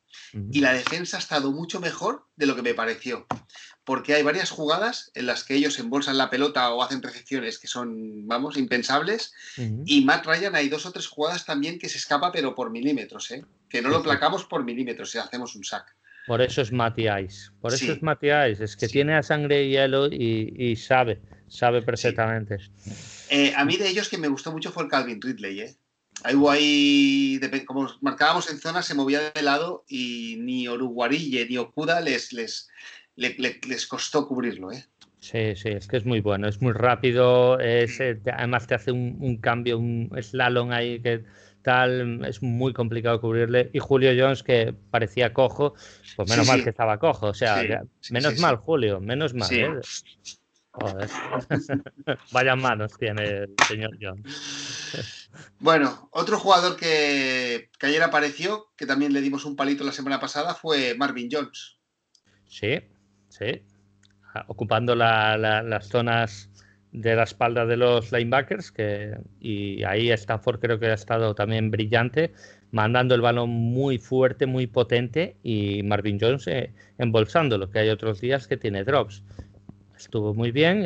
y 0.51 0.61
la 0.61 0.73
defensa 0.73 1.17
ha 1.17 1.21
estado 1.21 1.53
mucho 1.53 1.81
mejor 1.81 2.29
de 2.37 2.47
lo 2.47 2.55
que 2.55 2.63
me 2.63 2.75
pareció 2.75 3.27
porque 3.85 4.15
hay 4.15 4.23
varias 4.23 4.51
jugadas 4.51 5.11
en 5.15 5.27
las 5.27 5.45
que 5.45 5.55
ellos 5.55 5.79
embolsan 5.79 6.17
la 6.17 6.31
pelota 6.31 6.73
o 6.73 6.83
hacen 6.83 7.03
recepciones 7.03 7.59
que 7.59 7.67
son, 7.67 8.27
vamos, 8.29 8.57
impensables. 8.57 9.33
Y 9.87 10.05
Matt 10.05 10.27
Ryan 10.27 10.55
hay 10.55 10.69
dos 10.69 10.87
o 10.87 10.93
tres 10.93 11.09
jugadas 11.09 11.45
también 11.45 11.79
que 11.79 11.89
se 11.89 11.99
escapa, 11.99 12.31
pero 12.31 12.55
por 12.55 12.71
milímetros, 12.71 13.31
¿eh? 13.33 13.45
Que 13.69 13.83
no 13.83 13.89
lo 13.89 14.03
placamos 14.03 14.45
por 14.45 14.65
milímetros 14.65 15.11
si 15.11 15.19
hacemos 15.19 15.57
un 15.57 15.65
sack. 15.65 15.97
Por 16.27 16.41
eso 16.41 16.63
es 16.63 16.71
Matty 16.71 17.09
Ice. 17.25 17.51
Por 17.61 17.75
eso 17.75 17.93
es 17.93 18.03
Matty 18.03 18.29
Ice. 18.29 18.63
Es 18.63 18.77
que 18.77 18.87
tiene 18.87 19.15
a 19.15 19.23
sangre 19.25 19.65
y 19.65 19.71
hielo 19.71 20.07
y, 20.07 20.77
sabe, 20.77 21.21
sabe 21.49 21.83
perfectamente. 21.83 22.59
Eh, 23.29 23.53
a 23.57 23.65
mí 23.65 23.77
de 23.77 23.89
ellos 23.89 24.09
que 24.09 24.19
me 24.19 24.29
gustó 24.29 24.53
mucho 24.53 24.71
fue 24.71 24.85
el 24.85 24.89
Calvin 24.89 25.21
Ridley, 25.21 25.61
¿eh? 25.61 25.77
Ahí, 26.25 27.41
como 27.67 27.91
marcábamos 28.01 28.49
en 28.49 28.59
zona, 28.59 28.83
se 28.83 28.95
movía 28.95 29.31
de 29.31 29.43
lado 29.43 29.85
y 29.89 30.37
ni 30.39 30.69
Oruguarille 30.69 31.49
ni 31.49 31.59
Okuda 31.59 32.01
les, 32.01 32.33
les, 32.33 32.69
les 33.17 33.87
costó 33.87 34.27
cubrirlo, 34.27 34.73
¿eh? 34.73 34.85
Sí, 35.23 35.55
sí, 35.55 35.69
es 35.69 35.87
que 35.87 35.99
es 35.99 36.05
muy 36.05 36.21
bueno, 36.21 36.49
es 36.49 36.61
muy 36.61 36.73
rápido, 36.73 37.61
es, 37.61 38.01
eh, 38.01 38.21
además 38.33 38.67
te 38.67 38.75
hace 38.75 38.91
un, 38.91 39.37
cambio, 39.37 39.79
un 39.79 40.11
slalom 40.21 40.73
ahí 40.73 41.01
que 41.01 41.25
tal, 41.63 42.25
es 42.25 42.43
muy 42.43 42.73
complicado 42.73 43.21
cubrirle. 43.21 43.71
Y 43.73 43.79
Julio 43.79 44.11
Jones, 44.19 44.43
que 44.43 44.75
parecía 44.91 45.33
cojo, 45.33 45.75
pues 46.17 46.29
menos 46.29 46.49
mal 46.49 46.65
que 46.65 46.71
estaba 46.71 46.99
cojo, 46.99 47.29
o 47.29 47.35
sea, 47.35 47.85
menos 48.11 48.41
mal, 48.41 48.57
Julio, 48.57 49.01
menos 49.01 49.33
mal. 49.33 49.49
¿eh? 49.53 49.81
Joder. 50.73 51.09
Vaya 52.33 52.57
manos 52.57 52.99
tiene 52.99 53.23
el 53.23 53.55
señor 53.69 53.97
Jones. 54.01 55.31
Bueno, 55.61 56.09
otro 56.11 56.37
jugador 56.37 56.77
que, 56.77 57.71
que 57.79 57.87
ayer 57.87 58.03
apareció, 58.03 58.73
que 58.77 58.87
también 58.87 59.13
le 59.13 59.21
dimos 59.21 59.45
un 59.45 59.55
palito 59.55 59.85
la 59.85 59.93
semana 59.93 60.19
pasada, 60.19 60.57
fue 60.57 60.97
Marvin 60.97 61.29
Jones. 61.31 61.77
Sí, 62.49 62.81
Sí, 63.43 63.63
ocupando 64.47 64.95
las 64.95 65.89
zonas 65.89 66.49
de 66.93 67.17
la 67.17 67.23
espalda 67.23 67.65
de 67.65 67.77
los 67.77 68.13
linebackers 68.13 68.71
que, 68.71 69.17
y 69.41 69.83
ahí 69.85 70.11
Stafford 70.11 70.61
creo 70.61 70.79
que 70.79 70.87
ha 70.87 70.95
estado 70.95 71.35
también 71.35 71.71
brillante, 71.71 72.33
mandando 72.71 73.15
el 73.15 73.23
balón 73.23 73.51
muy 73.51 73.99
fuerte, 73.99 74.47
muy 74.47 74.67
potente 74.67 75.37
y 75.43 75.83
Marvin 75.83 76.19
Jones 76.21 76.47
eh, 76.49 76.73
embolsándolo, 76.99 77.71
que 77.71 77.79
hay 77.81 77.89
otros 77.89 78.21
días 78.21 78.47
que 78.47 78.57
tiene 78.57 78.85
drops. 78.85 79.23
Estuvo 79.97 80.35
muy 80.35 80.51
bien, 80.51 80.85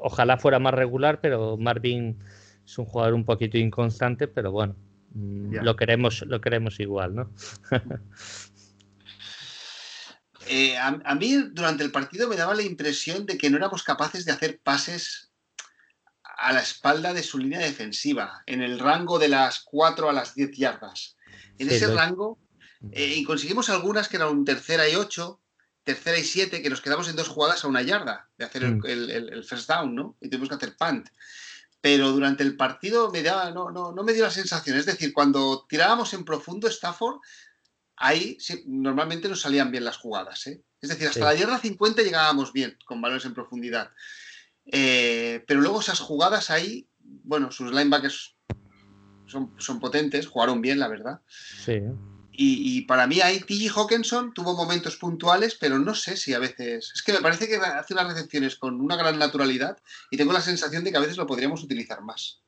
ojalá 0.00 0.36
fuera 0.36 0.58
más 0.58 0.74
regular, 0.74 1.20
pero 1.20 1.56
Marvin 1.56 2.18
es 2.64 2.76
un 2.78 2.84
jugador 2.84 3.14
un 3.14 3.24
poquito 3.24 3.56
inconstante, 3.56 4.28
pero 4.28 4.52
bueno, 4.52 4.74
mm, 5.14 5.56
lo 5.62 5.76
queremos, 5.76 6.24
lo 6.26 6.40
queremos 6.40 6.78
igual, 6.80 7.14
¿no? 7.14 7.30
Eh, 10.48 10.76
a, 10.78 11.14
mí 11.14 11.34
durante 11.50 11.84
el 11.84 11.92
partido 11.92 12.28
me 12.28 12.36
daba 12.36 12.54
la 12.54 12.62
impresión 12.62 13.26
de 13.26 13.36
que 13.36 13.50
no 13.50 13.58
éramos 13.58 13.82
capaces 13.82 14.24
de 14.24 14.32
hacer 14.32 14.60
pases 14.60 15.30
a 16.22 16.52
la 16.52 16.60
espalda 16.60 17.12
de 17.12 17.22
su 17.22 17.38
línea 17.38 17.58
defensiva, 17.58 18.42
en 18.46 18.62
el 18.62 18.78
rango 18.78 19.18
de 19.18 19.28
las 19.28 19.60
4 19.60 20.08
a 20.08 20.12
las 20.12 20.34
10 20.34 20.52
yardas. 20.56 21.16
En 21.58 21.68
ese 21.68 21.92
rango, 21.92 22.38
eh, 22.92 23.14
y 23.16 23.24
conseguimos 23.24 23.68
algunas 23.68 24.08
que 24.08 24.16
eran 24.16 24.28
un 24.28 24.44
tercera 24.44 24.88
y 24.88 24.94
8, 24.94 25.40
tercera 25.82 26.18
y 26.18 26.24
7, 26.24 26.62
que 26.62 26.70
nos 26.70 26.80
quedamos 26.80 27.08
en 27.08 27.16
dos 27.16 27.28
jugadas 27.28 27.64
a 27.64 27.68
una 27.68 27.82
yarda 27.82 28.28
de 28.38 28.44
hacer 28.44 28.64
mm. 28.64 28.86
el, 28.86 29.44
first 29.44 29.68
down, 29.68 29.94
¿no? 29.94 30.16
Y 30.20 30.28
tuvimos 30.28 30.48
que 30.48 30.54
hacer 30.54 30.76
punt. 30.76 31.08
Pero 31.80 32.10
durante 32.12 32.42
el 32.42 32.56
partido 32.56 33.10
me 33.10 33.22
daba, 33.22 33.50
no, 33.50 33.70
no, 33.70 33.92
no 33.92 34.02
me 34.02 34.12
dio 34.12 34.24
la 34.24 34.30
sensación. 34.30 34.78
Es 34.78 34.86
decir, 34.86 35.12
cuando 35.12 35.66
tirábamos 35.68 36.14
en 36.14 36.24
profundo, 36.24 36.68
Stafford 36.68 37.18
ahí 37.98 38.38
normalmente 38.66 39.28
nos 39.28 39.40
salían 39.40 39.70
bien 39.70 39.84
las 39.84 39.96
jugadas. 39.96 40.46
¿eh? 40.46 40.62
Es 40.80 40.90
decir, 40.90 41.08
hasta 41.08 41.24
la 41.24 41.34
yarda 41.34 41.58
50 41.58 42.02
llegábamos 42.02 42.52
bien 42.52 42.76
con 42.84 43.00
balones 43.00 43.24
en 43.24 43.34
profundidad. 43.34 43.90
Eh, 44.66 45.44
pero 45.46 45.60
luego 45.60 45.80
esas 45.80 46.00
jugadas 46.00 46.50
ahí, 46.50 46.88
bueno, 46.98 47.50
sus 47.50 47.70
linebackers 47.70 48.36
son, 49.26 49.54
son 49.58 49.80
potentes, 49.80 50.26
jugaron 50.26 50.60
bien, 50.60 50.78
la 50.78 50.88
verdad. 50.88 51.20
Sí. 51.64 51.80
Y, 52.40 52.82
para 52.82 53.08
mí 53.08 53.20
ahí 53.20 53.40
T.J. 53.40 53.80
Hawkinson 53.80 54.32
tuvo 54.32 54.54
momentos 54.54 54.96
puntuales, 54.96 55.56
pero 55.60 55.80
no 55.80 55.92
sé 55.92 56.16
si 56.16 56.34
a 56.34 56.38
veces... 56.38 56.92
Es 56.94 57.02
que 57.02 57.12
me 57.12 57.18
parece 57.18 57.48
que 57.48 57.56
hace 57.56 57.94
unas 57.94 58.06
recepciones 58.06 58.54
con 58.54 58.80
una 58.80 58.94
gran 58.94 59.18
naturalidad 59.18 59.76
y 60.08 60.16
tengo 60.16 60.32
la 60.32 60.40
sensación 60.40 60.84
de 60.84 60.92
que 60.92 60.98
a 60.98 61.00
veces 61.00 61.16
lo 61.16 61.26
podríamos 61.26 61.64
utilizar 61.64 62.00
más. 62.02 62.40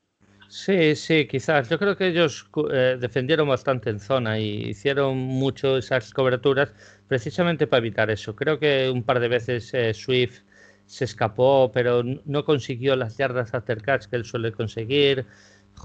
Sí, 0.52 0.96
sí, 0.96 1.28
quizás. 1.28 1.68
Yo 1.68 1.78
creo 1.78 1.96
que 1.96 2.08
ellos 2.08 2.50
eh, 2.72 2.96
defendieron 3.00 3.46
bastante 3.48 3.88
en 3.88 4.00
zona 4.00 4.40
y 4.40 4.70
hicieron 4.70 5.16
mucho 5.16 5.76
esas 5.78 6.12
coberturas 6.12 6.72
precisamente 7.06 7.68
para 7.68 7.78
evitar 7.78 8.10
eso. 8.10 8.34
Creo 8.34 8.58
que 8.58 8.90
un 8.90 9.04
par 9.04 9.20
de 9.20 9.28
veces 9.28 9.72
eh, 9.74 9.94
Swift 9.94 10.40
se 10.86 11.04
escapó, 11.04 11.70
pero 11.72 12.02
no 12.02 12.44
consiguió 12.44 12.96
las 12.96 13.16
yardas 13.16 13.54
after 13.54 13.80
catch 13.80 14.06
que 14.06 14.16
él 14.16 14.24
suele 14.24 14.50
conseguir. 14.50 15.24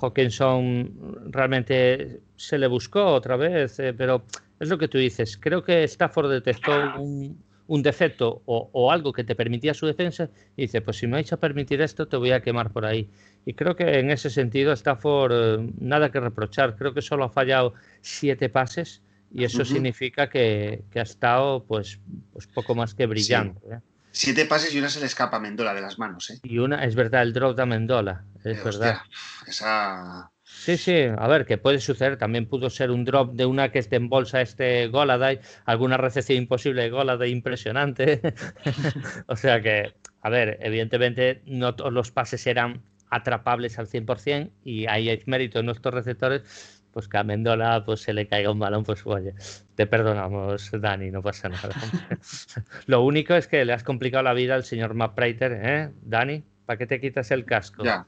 Hawkinson 0.02 1.30
realmente 1.32 2.22
se 2.36 2.58
le 2.58 2.66
buscó 2.66 3.06
otra 3.06 3.38
vez, 3.38 3.78
eh, 3.80 3.94
pero 3.94 4.26
es 4.60 4.68
lo 4.70 4.80
que 4.80 4.88
tú 4.88 4.98
dices. 4.98 5.38
Creo 5.38 5.64
que 5.64 5.84
Stafford 5.84 6.32
detectó 6.32 6.72
un, 7.00 7.38
un 7.68 7.82
defecto 7.82 8.42
o, 8.46 8.92
algo 8.92 9.12
que 9.12 9.24
te 9.24 9.36
permitía 9.36 9.74
su 9.74 9.86
defensa 9.86 10.30
y 10.56 10.64
dice, 10.64 10.82
pues 10.82 10.98
si 10.98 11.08
me 11.08 11.14
vais 11.14 11.34
a 11.34 11.38
permitir 11.38 11.82
esto, 11.82 12.08
te 12.08 12.18
voy 12.18 12.32
a 12.32 12.42
quemar 12.42 12.72
por 12.72 12.86
ahí. 12.86 13.10
Y 13.46 13.54
creo 13.54 13.76
que 13.76 14.00
en 14.00 14.12
ese 14.12 14.30
sentido 14.30 14.74
Stafford 14.74 15.32
eh, 15.34 15.74
nada 15.80 16.12
que 16.12 16.20
reprochar. 16.20 16.76
Creo 16.76 16.94
que 16.94 17.02
solo 17.02 17.26
ha 17.26 17.30
fallado 17.30 17.74
siete 18.02 18.50
pases 18.50 19.02
y 19.32 19.44
eso 19.44 19.66
significa 19.66 20.30
que, 20.30 20.84
ha 20.96 21.02
estado 21.02 21.64
pues, 21.64 22.00
pues 22.32 22.48
poco 22.48 22.76
más 22.76 22.94
que 22.94 23.06
brillante. 23.06 23.60
¿eh? 23.70 23.80
Siete 24.12 24.46
pases 24.46 24.74
y 24.74 24.80
una 24.80 24.90
se 24.90 25.00
le 25.00 25.08
escapa 25.08 25.38
a 25.38 25.40
Mendola 25.40 25.74
de 25.74 25.82
las 25.82 26.00
manos. 26.00 26.30
¿eh? 26.30 26.40
Y 26.44 26.60
una, 26.60 26.86
es 26.86 26.96
verdad, 26.96 27.24
el 27.24 27.34
drop 27.34 27.58
de 27.58 27.66
Mendola. 27.66 28.24
Es 28.44 28.64
verdad. 28.64 29.00
esa 29.48 30.32
Sí, 30.58 30.78
sí, 30.78 30.96
a 31.16 31.28
ver, 31.28 31.46
que 31.46 31.58
puede 31.60 31.80
suceder. 31.80 32.18
También 32.18 32.48
pudo 32.48 32.70
ser 32.70 32.90
un 32.90 33.06
drop 33.06 33.34
de 33.34 33.46
una 33.46 33.72
que 33.72 33.80
esté 33.80 33.98
en 33.98 34.10
bolsa 34.10 34.42
este 34.42 34.88
Goladay, 34.88 35.40
alguna 35.66 35.98
recepción 35.98 36.40
imposible 36.40 36.84
de 36.84 36.90
Goladay 36.90 37.30
impresionante. 37.32 38.22
o 39.28 39.36
sea 39.36 39.62
que, 39.62 39.94
a 40.22 40.30
ver, 40.30 40.58
evidentemente 40.62 41.44
no 41.46 41.76
todos 41.76 41.94
los 41.94 42.12
pases 42.12 42.48
eran 42.48 42.82
atrapables 43.12 43.78
al 43.78 43.88
100% 43.88 44.52
y 44.64 44.88
ahí 44.88 45.10
hay 45.10 45.22
mérito 45.28 45.60
en 45.60 45.68
nuestros 45.68 45.94
receptores, 45.94 46.82
pues 46.92 47.08
que 47.08 47.18
a 47.18 47.24
Mendola 47.24 47.84
pues, 47.86 48.02
se 48.02 48.14
le 48.14 48.28
caiga 48.28 48.50
un 48.50 48.58
balón, 48.58 48.84
pues 48.84 49.06
oye, 49.06 49.36
te 49.76 49.86
perdonamos, 49.86 50.72
Dani, 50.72 51.12
no 51.12 51.22
pasa 51.22 51.50
nada. 51.50 51.76
Lo 52.88 53.04
único 53.04 53.36
es 53.36 53.48
que 53.48 53.66
le 53.66 53.74
has 53.74 53.84
complicado 53.84 54.24
la 54.24 54.34
vida 54.34 54.56
al 54.56 54.64
señor 54.64 54.96
Matt 54.96 55.14
Prater, 55.14 55.60
¿eh, 55.62 55.92
Dani? 56.02 56.44
¿Para 56.66 56.78
qué 56.78 56.88
te 56.88 57.00
quitas 57.00 57.30
el 57.32 57.46
casco? 57.46 57.84
la, 57.84 58.08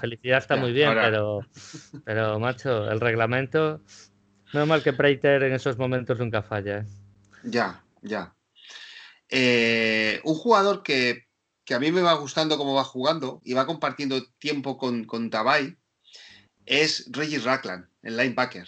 felicidad 0.00 0.38
está 0.38 0.56
muy 0.56 0.72
bien, 0.72 0.90
pero, 0.94 1.46
pero, 2.04 2.38
macho, 2.38 2.90
el 2.90 3.00
reglamento. 3.00 3.82
No 4.52 4.62
es 4.62 4.68
mal 4.68 4.82
que 4.82 4.92
Preiter 4.92 5.42
en 5.42 5.52
esos 5.52 5.78
momentos 5.78 6.18
nunca 6.18 6.42
falla. 6.42 6.78
¿eh? 6.78 6.86
Ya, 7.44 7.84
ya. 8.02 8.34
Eh, 9.28 10.20
un 10.24 10.34
jugador 10.34 10.82
que, 10.82 11.26
a 11.72 11.78
mí 11.78 11.92
me 11.92 12.02
va 12.02 12.14
gustando 12.14 12.56
cómo 12.56 12.74
va 12.74 12.84
jugando 12.84 13.40
y 13.44 13.52
va 13.52 13.66
compartiendo 13.66 14.20
tiempo 14.38 14.76
con, 14.76 15.04
con 15.04 15.30
Tabay 15.30 15.76
es 16.66 17.06
Regis 17.10 17.44
Rackland, 17.44 17.86
el 18.02 18.16
linebacker. 18.16 18.66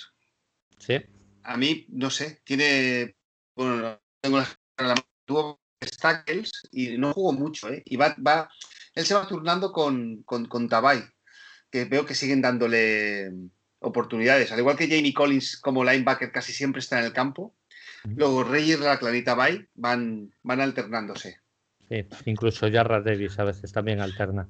Sí. 0.79 1.01
A 1.43 1.57
mí, 1.57 1.87
no 1.89 2.11
sé, 2.11 2.41
tiene. 2.45 3.17
Bueno, 3.57 3.99
tengo 4.21 4.39
la. 4.39 4.95
Tuvo 5.25 5.61
tackles 6.01 6.51
y 6.71 6.99
no 6.99 7.13
jugó 7.13 7.33
mucho, 7.33 7.69
¿eh? 7.69 7.83
Y 7.85 7.97
va, 7.97 8.15
va 8.25 8.49
él 8.95 9.05
se 9.05 9.15
va 9.15 9.27
turnando 9.27 9.73
con, 9.73 10.23
con, 10.25 10.69
Tabay, 10.69 11.03
que 11.71 11.85
veo 11.85 12.05
que 12.05 12.15
siguen 12.15 12.43
dándole 12.43 13.31
oportunidades. 13.81 14.53
Al 14.53 14.59
igual 14.59 14.77
que 14.77 14.89
Jamie 14.89 15.15
Collins 15.15 15.57
como 15.57 15.85
linebacker 15.85 16.31
casi 16.31 16.53
siempre 16.53 16.81
está 16.81 16.99
en 16.99 17.07
el 17.07 17.13
campo, 17.13 17.55
luego 18.05 18.45
Reyes, 18.45 18.81
Raclan 18.81 19.17
y 19.17 19.23
Tabay 19.23 19.67
van, 19.75 20.33
van 20.43 20.61
alternándose. 20.61 21.41
Sí, 21.89 22.07
incluso 22.27 22.71
Jarrah 22.71 23.01
Davis 23.01 23.39
a 23.39 23.45
veces 23.45 23.73
también 23.73 24.01
alterna. 24.01 24.49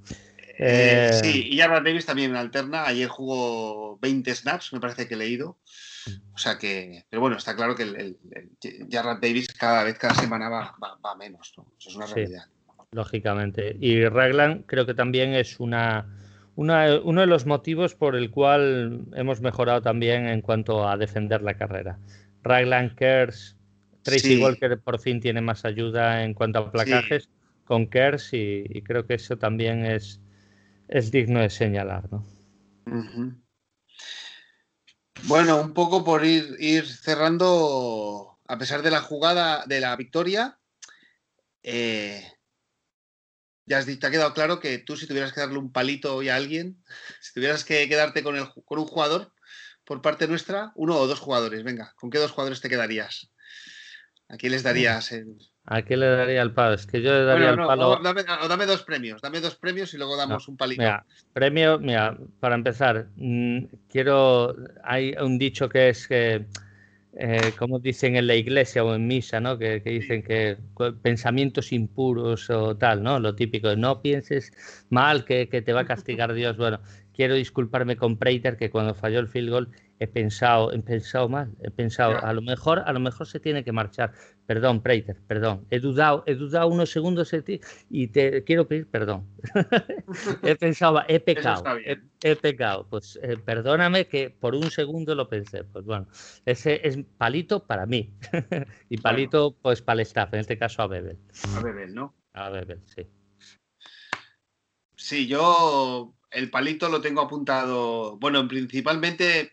Eh, 0.59 1.09
eh, 1.11 1.13
sí, 1.13 1.49
y 1.51 1.59
Jarrah 1.59 1.81
Davis 1.81 2.07
también 2.07 2.37
alterna. 2.37 2.87
Ayer 2.87 3.09
jugó 3.09 3.99
20 3.99 4.35
snaps, 4.35 4.73
me 4.73 4.81
parece 4.81 5.09
que 5.09 5.15
he 5.15 5.17
leído. 5.17 5.59
O 6.35 6.39
sea 6.39 6.59
que, 6.59 7.05
pero 7.09 7.21
bueno, 7.21 7.37
está 7.37 7.57
claro 7.57 7.75
que 7.75 7.85
el, 7.85 8.19
Davis 9.21 9.53
cada 9.55 9.85
vez, 9.85 9.99
cada 9.99 10.15
semana 10.15 10.49
va, 10.49 10.77
va, 11.05 11.15
menos, 11.15 11.55
¿no? 11.57 11.73
Eso 11.79 11.91
es 11.91 11.97
una 11.97 12.07
realidad 12.07 12.45
lógicamente. 12.93 13.77
Y 13.81 14.07
Raglan 14.07 14.63
creo 14.63 14.87
que 14.87 14.95
también 14.95 15.35
es 15.35 15.59
una, 15.59 16.07
uno 16.55 17.21
de 17.21 17.27
los 17.27 17.47
motivos 17.47 17.95
por 17.95 18.15
el 18.15 18.31
cual 18.31 19.07
hemos 19.15 19.41
mejorado 19.41 19.83
también 19.83 20.29
en 20.29 20.43
cuanto 20.43 20.89
a 20.89 20.97
defender 20.97 21.43
la 21.43 21.55
carrera. 21.55 21.99
Raglan 22.43 22.95
Kers, 22.95 23.57
Tracy 24.03 24.41
Walker 24.41 24.79
por 24.79 25.01
fin 25.01 25.21
tiene 25.21 25.41
más 25.41 25.65
ayuda 25.65 26.25
en 26.25 26.35
cuanto 26.35 26.59
a 26.59 26.71
placajes 26.71 27.29
con 27.65 27.87
Kers 27.87 28.31
y, 28.33 28.83
creo 28.83 29.07
que 29.07 29.15
eso 29.15 29.37
también 29.37 29.87
es, 29.87 30.21
es 30.89 31.11
digno 31.11 31.41
de 31.41 31.51
señalar. 31.51 32.05
¿no? 32.13 32.25
Bueno, 35.25 35.61
un 35.61 35.73
poco 35.73 36.05
por 36.05 36.27
ir, 36.27 36.57
ir 36.59 36.87
cerrando, 36.87 38.39
a 38.47 38.59
pesar 38.59 38.83
de 38.83 38.91
la 38.91 39.01
jugada 39.01 39.65
de 39.67 39.81
la 39.81 39.95
victoria, 39.97 40.59
eh, 41.63 42.25
ya 43.67 43.85
te 43.85 44.07
ha 44.07 44.11
quedado 44.11 44.35
claro 44.35 44.61
que 44.61 44.79
tú 44.79 44.97
si 44.97 45.07
tuvieras 45.07 45.33
que 45.33 45.41
darle 45.41 45.59
un 45.59 45.73
palito 45.73 46.17
hoy 46.17 46.29
a 46.29 46.37
alguien, 46.37 46.83
si 47.21 47.33
tuvieras 47.35 47.65
que 47.65 47.89
quedarte 47.89 48.23
con, 48.23 48.37
el, 48.37 48.49
con 48.65 48.79
un 48.79 48.87
jugador 48.87 49.33
por 49.85 50.03
parte 50.03 50.29
nuestra, 50.29 50.73
uno 50.75 50.97
o 50.97 51.07
dos 51.07 51.21
jugadores, 51.21 51.63
venga, 51.65 51.93
¿con 51.97 52.11
qué 52.11 52.19
dos 52.19 52.31
jugadores 52.31 52.61
te 52.61 52.69
quedarías? 52.69 53.31
¿A 54.29 54.37
quién 54.37 54.53
les 54.53 54.63
darías 54.63 55.13
el... 55.13 55.37
¿A 55.67 55.83
quién 55.83 56.01
le 56.01 56.07
daría 56.07 56.43
el 56.43 56.55
palo? 56.55 56.75
Es 56.75 56.87
que 56.87 57.03
yo 57.03 57.13
le 57.13 57.25
daría 57.25 57.51
el 57.51 57.57
palo. 57.57 58.01
dame, 58.03 58.67
dos 58.67 58.83
premios, 58.83 59.21
dame 59.21 59.41
dos 59.41 59.57
premios 59.57 59.93
y 59.95 59.99
luego 59.99 60.17
damos 60.17 60.49
un 60.49 60.57
palito. 60.57 60.81
Mira, 60.81 61.05
premio, 61.33 61.79
mira, 61.79 62.17
para 62.41 62.55
empezar, 62.55 63.09
mm, 63.15 63.67
quiero. 63.89 64.57
Hay 64.83 65.15
un 65.21 65.39
dicho 65.39 65.69
que 65.69 65.91
es 65.91 66.09
que. 66.09 66.47
Eh, 67.15 67.53
como 67.59 67.79
dicen 67.79 68.17
en 68.17 68.27
la 68.27 68.35
iglesia 68.37 68.83
o 68.83 68.95
en 68.95 69.07
misa, 69.07 69.39
¿no? 69.39 69.59
Que, 69.59 69.81
dicen 69.81 70.23
que 70.23 70.57
pensamientos 71.03 71.71
impuros 71.73 72.49
o 72.49 72.77
tal, 72.77 73.03
¿no? 73.03 73.21
Lo 73.21 73.35
típico, 73.35 73.77
no 73.77 74.01
pienses 74.01 74.53
mal 74.89 75.27
que, 75.27 75.49
que 75.49 75.61
te 75.61 75.75
va 75.75 75.83
a 75.83 75.87
castigar 75.87 76.33
Dios. 76.33 76.57
Bueno, 76.57 76.81
quiero 77.13 77.35
disculparme 77.35 77.97
con 77.97 78.17
Preiter 78.17 78.57
que 78.57 78.71
cuando 78.71 78.95
falló 78.95 79.21
el 79.21 79.29
field 79.29 79.51
goal 79.51 79.69
he 80.03 80.09
pensado, 80.09 80.73
he 80.73 80.81
pensado 80.81 81.29
mal, 81.29 81.55
he 81.63 81.71
pensado, 81.71 82.25
a 82.25 82.33
lo 82.33 82.43
mejor, 82.43 82.83
a 82.85 82.93
lo 82.93 82.99
mejor 82.99 83.27
se 83.27 83.39
tiene 83.39 83.63
que 83.63 83.71
marchar. 83.71 84.13
Perdón, 84.47 84.83
Preiter, 84.83 85.17
perdón. 85.29 85.65
He 85.71 85.79
dudado, 85.79 86.25
he 86.27 86.35
dudado 86.35 86.67
unos 86.67 86.91
segundos 86.91 87.31
de 87.31 87.43
ti 87.43 87.61
y 87.89 88.09
te 88.09 88.43
quiero 88.43 88.67
pedir 88.67 88.89
perdón. 88.89 89.29
he 90.43 90.57
pensado, 90.57 91.03
he 91.07 91.21
pecado, 91.21 91.63
he, 92.21 92.37
pecado. 92.37 92.87
Pues 92.91 93.19
eh, 93.23 93.37
perdóname 93.37 94.09
que 94.09 94.31
por 94.31 94.57
un 94.57 94.71
segundo 94.73 95.15
lo 95.15 95.29
pensé. 95.29 95.63
Pues 95.63 95.85
bueno, 95.85 96.09
ese 96.45 96.81
es 96.83 96.99
palito 97.17 97.65
para 97.65 97.87
mí 97.87 98.13
y 98.89 98.97
palito 98.99 99.57
pues 99.63 99.81
para 99.81 100.01
el 100.01 100.07
staff, 100.07 100.35
en 100.35 100.41
este 100.41 100.59
caso 100.59 100.83
a 100.83 100.89
Bebel. 100.89 101.19
A 101.57 101.63
Bebel, 101.63 101.95
¿no? 101.95 102.13
A 102.33 102.51
Bebel, 102.51 102.81
sí. 102.87 103.07
Sí, 104.97 105.29
yo 105.29 106.13
el 106.33 106.51
palito 106.51 106.89
lo 106.89 107.01
tengo 107.01 107.21
apuntado, 107.21 108.17
bueno, 108.17 108.47
principalmente 108.49 109.53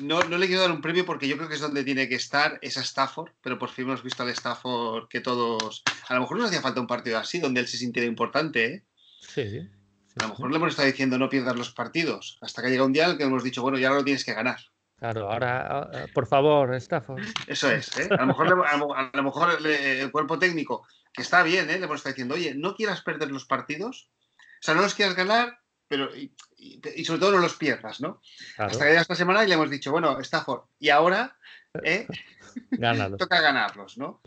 no, 0.00 0.20
le 0.22 0.46
quiero 0.46 0.62
dar 0.62 0.72
un 0.72 0.80
premio 0.80 1.04
porque 1.04 1.28
yo 1.28 1.36
creo 1.36 1.48
que 1.48 1.54
es 1.54 1.60
donde 1.60 1.84
tiene 1.84 2.08
que 2.08 2.14
estar, 2.14 2.58
esa 2.62 2.80
Stafford, 2.80 3.32
pero 3.40 3.58
por 3.58 3.68
fin 3.68 3.84
hemos 3.86 4.02
visto 4.02 4.22
al 4.22 4.28
Stafford 4.30 5.08
que 5.08 5.20
todos. 5.20 5.82
A 6.08 6.14
lo 6.14 6.20
mejor 6.20 6.38
nos 6.38 6.48
hacía 6.48 6.62
falta 6.62 6.80
un 6.80 6.86
partido 6.86 7.18
así, 7.18 7.38
donde 7.38 7.60
él 7.60 7.68
se 7.68 7.76
sintiera 7.76 8.08
importante, 8.08 8.64
¿eh? 8.64 8.84
Sí, 9.20 9.68
A 10.16 10.22
lo 10.22 10.28
mejor 10.30 10.50
le 10.50 10.56
hemos 10.56 10.70
estado 10.70 10.88
diciendo 10.88 11.18
no 11.18 11.28
pierdas 11.28 11.56
los 11.56 11.72
partidos, 11.72 12.38
hasta 12.40 12.62
que 12.62 12.70
llega 12.70 12.84
un 12.84 12.92
día 12.92 13.04
en 13.04 13.10
el 13.12 13.18
que 13.18 13.24
hemos 13.24 13.44
dicho, 13.44 13.62
bueno, 13.62 13.78
ya 13.78 13.90
lo 13.90 14.04
tienes 14.04 14.24
que 14.24 14.34
ganar. 14.34 14.58
Claro, 14.96 15.30
ahora, 15.30 15.66
ah, 15.68 16.06
por 16.12 16.26
favor, 16.26 16.74
Stafford. 16.74 17.22
Eso 17.46 17.70
es, 17.70 17.96
¿eh? 17.98 18.08
A 18.10 18.22
lo 18.22 18.26
mejor, 18.26 18.66
a 18.66 19.10
lo 19.14 19.22
mejor 19.22 19.64
el 19.64 20.10
cuerpo 20.10 20.38
técnico, 20.38 20.86
que 21.12 21.22
está 21.22 21.42
bien, 21.42 21.70
¿eh? 21.70 21.78
Le 21.78 21.84
hemos 21.84 21.96
estado 21.96 22.14
diciendo, 22.14 22.34
oye, 22.34 22.54
no 22.54 22.74
quieras 22.74 23.02
perder 23.02 23.30
los 23.30 23.44
partidos, 23.44 24.10
o 24.36 24.62
sea, 24.62 24.74
no 24.74 24.82
los 24.82 24.94
quieras 24.94 25.14
ganar, 25.14 25.60
pero 25.88 26.14
y, 26.14 27.04
sobre 27.04 27.20
todo 27.20 27.32
no 27.32 27.38
los 27.38 27.56
pierdas, 27.56 28.00
¿no? 28.00 28.20
Hasta 28.58 28.78
que 28.78 28.90
llega 28.90 29.00
esta 29.00 29.14
semana 29.14 29.42
y 29.42 29.48
le 29.48 29.54
hemos 29.54 29.70
dicho, 29.70 29.90
bueno, 29.90 30.20
Stafford, 30.20 30.64
y 30.78 30.90
ahora 30.90 31.36
¿eh? 31.82 32.06
toca 33.18 33.40
ganarlos, 33.40 33.98
¿no? 33.98 34.20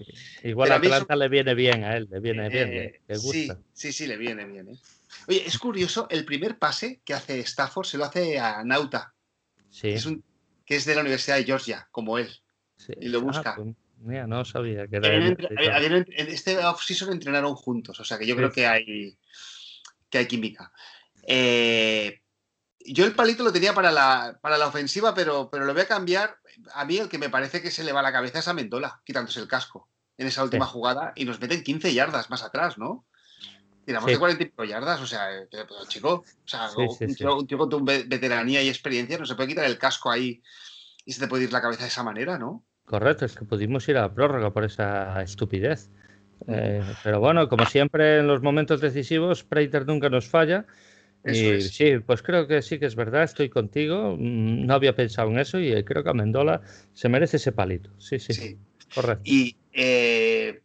Igual 0.44 0.72
a 0.72 0.76
Atlanta 0.76 1.16
le 1.16 1.30
viene 1.30 1.54
bien 1.54 1.84
a 1.84 1.96
él, 1.96 2.08
le 2.10 2.20
viene 2.20 2.50
bien, 2.50 2.74
eh, 2.74 3.02
le, 3.08 3.18
gusta. 3.18 3.60
Sí, 3.74 3.92
sí, 3.92 4.08
le 4.08 4.18
viene 4.18 4.46
bien. 4.46 4.70
¿eh? 4.70 4.80
Oye, 5.28 5.44
es 5.46 5.58
curioso, 5.58 6.08
el 6.10 6.26
primer 6.26 6.58
pase 6.58 7.02
que 7.06 7.14
hace 7.14 7.40
Stafford 7.42 7.86
se 7.86 7.98
lo 7.98 8.06
hace 8.06 8.40
a 8.40 8.64
Nauta, 8.64 9.14
sí. 9.70 9.96
que 10.66 10.76
es 10.76 10.86
de 10.86 10.96
la 10.96 11.02
Universidad 11.02 11.38
de 11.38 11.44
Georgia, 11.44 11.88
como 11.92 12.18
él, 12.18 12.30
y 13.00 13.10
lo 13.10 13.20
ah, 13.20 13.22
busca. 13.22 13.56
Pues, 13.56 13.76
mira, 14.00 14.26
no 14.26 14.46
sabía 14.46 14.88
que 14.88 14.98
era. 14.98 15.14
En, 15.14 16.06
en, 16.08 16.28
este 16.28 16.58
off-season 16.58 17.12
entrenaron 17.12 17.56
juntos, 17.56 18.00
o 18.00 18.06
sea 18.06 18.18
que 18.18 18.26
yo 18.26 18.36
creo 18.36 18.52
que 18.52 18.66
hay, 18.66 19.18
que 20.10 20.18
hay 20.18 20.26
química. 20.28 20.72
Eh, 21.24 22.22
yo 22.86 23.06
el 23.06 23.14
palito 23.14 23.44
lo 23.44 23.54
tenía 23.54 23.74
para 23.74 23.92
la, 23.92 24.40
para 24.42 24.58
la 24.58 24.68
ofensiva, 24.68 25.14
pero, 25.14 25.50
pero 25.52 25.66
lo 25.66 25.74
voy 25.74 25.84
a 25.84 25.88
cambiar. 25.88 26.38
A 26.74 26.86
mí 26.86 26.98
el 26.98 27.10
que 27.10 27.18
me 27.18 27.30
parece 27.30 27.62
que 27.62 27.72
se 27.72 27.84
le 27.84 27.92
va 27.92 28.02
la 28.02 28.12
cabeza 28.12 28.40
es 28.40 28.48
a 28.48 28.54
Mendola, 28.54 29.02
quitándose 29.06 29.40
el 29.40 29.48
casco 29.48 29.90
en 30.18 30.28
esa 30.28 30.44
última 30.44 30.66
jugada 30.66 31.14
y 31.16 31.26
nos 31.26 31.40
meten 31.40 31.64
15 31.64 31.94
yardas 31.94 32.30
más 32.30 32.44
atrás, 32.44 32.78
¿no? 32.78 33.06
Tiramos 33.86 34.12
de 34.12 34.20
45 34.20 34.64
yardas, 34.66 35.02
o 35.02 35.08
sea, 35.08 35.36
eh, 35.36 35.48
chico, 35.88 36.24
o 36.24 36.48
sea, 36.48 36.70
un, 36.78 37.48
tío, 37.48 37.58
con 37.58 37.70
tu 37.70 37.84
veteranía 37.84 38.62
y 38.62 38.70
experiencia 38.70 39.18
no 39.18 39.26
se 39.26 39.34
puede 39.34 39.50
quitar 39.50 39.66
el 39.66 39.80
casco 39.80 40.12
ahí 40.12 40.42
y 41.04 41.14
se 41.14 41.20
te 41.20 41.28
puede 41.28 41.46
ir 41.46 41.54
la 41.54 41.62
cabeza 41.62 41.82
de 41.82 41.88
esa 41.88 42.04
manera, 42.04 42.38
¿no? 42.38 42.64
Correcto, 42.86 43.26
es 43.26 43.36
que 43.36 43.46
pudimos 43.46 43.88
ir 43.90 43.98
a 43.98 44.02
la 44.02 44.14
prórroga 44.14 44.52
por 44.52 44.64
esa 44.64 45.20
estupidez. 45.24 45.90
Eh, 46.48 46.84
pero 47.04 47.20
bueno, 47.20 47.50
como 47.50 47.66
siempre 47.66 48.20
en 48.20 48.28
los 48.28 48.44
momentos 48.44 48.82
decisivos, 48.82 49.44
Prater 49.44 49.88
nunca 49.88 50.10
nos 50.10 50.28
falla 50.28 50.66
Sí, 51.24 52.00
pues 52.06 52.24
creo 52.24 52.48
que 52.48 52.62
sí 52.62 52.80
que 52.80 52.86
es 52.86 52.96
verdad, 52.96 53.24
estoy 53.24 53.50
contigo. 53.50 54.16
Mm, 54.18 54.66
no 54.66 54.74
había 54.74 54.96
pensado 54.96 55.30
en 55.30 55.40
eso 55.40 55.60
y 55.60 55.84
creo 55.84 56.04
que 56.04 56.10
Amendola 56.10 56.62
se 56.94 57.10
merece 57.10 57.38
ese 57.38 57.52
palito. 57.52 57.92
Sí, 58.00 58.20
sí. 58.20 58.58
Correcto. 58.94 59.24
Y, 59.26 59.56
eh, 59.72 60.62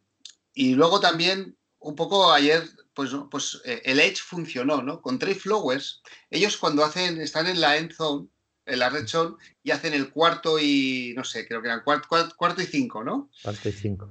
y 0.54 0.74
luego 0.74 1.00
también, 1.00 1.56
un 1.78 1.94
poco 1.94 2.32
ayer, 2.32 2.62
pues, 2.94 3.10
pues 3.30 3.60
eh, 3.64 3.82
el 3.84 4.00
Edge 4.00 4.18
funcionó, 4.18 4.82
¿no? 4.82 5.00
Con 5.00 5.18
Trey 5.18 5.34
Flowers, 5.34 6.02
ellos 6.30 6.56
cuando 6.56 6.84
hacen, 6.84 7.20
están 7.20 7.46
en 7.46 7.60
la 7.60 7.76
end 7.76 7.92
zone, 7.92 8.28
en 8.64 8.78
la 8.78 8.88
red 8.88 9.06
zone, 9.06 9.36
y 9.62 9.70
hacen 9.70 9.94
el 9.94 10.10
cuarto 10.10 10.58
y, 10.58 11.12
no 11.16 11.22
sé, 11.22 11.46
creo 11.46 11.62
que 11.62 11.68
eran 11.68 11.84
cuarto, 11.84 12.08
cuarto 12.36 12.62
y 12.62 12.66
cinco, 12.66 13.04
¿no? 13.04 13.30
Cuarto 13.42 13.68
y 13.68 13.72
cinco. 13.72 14.10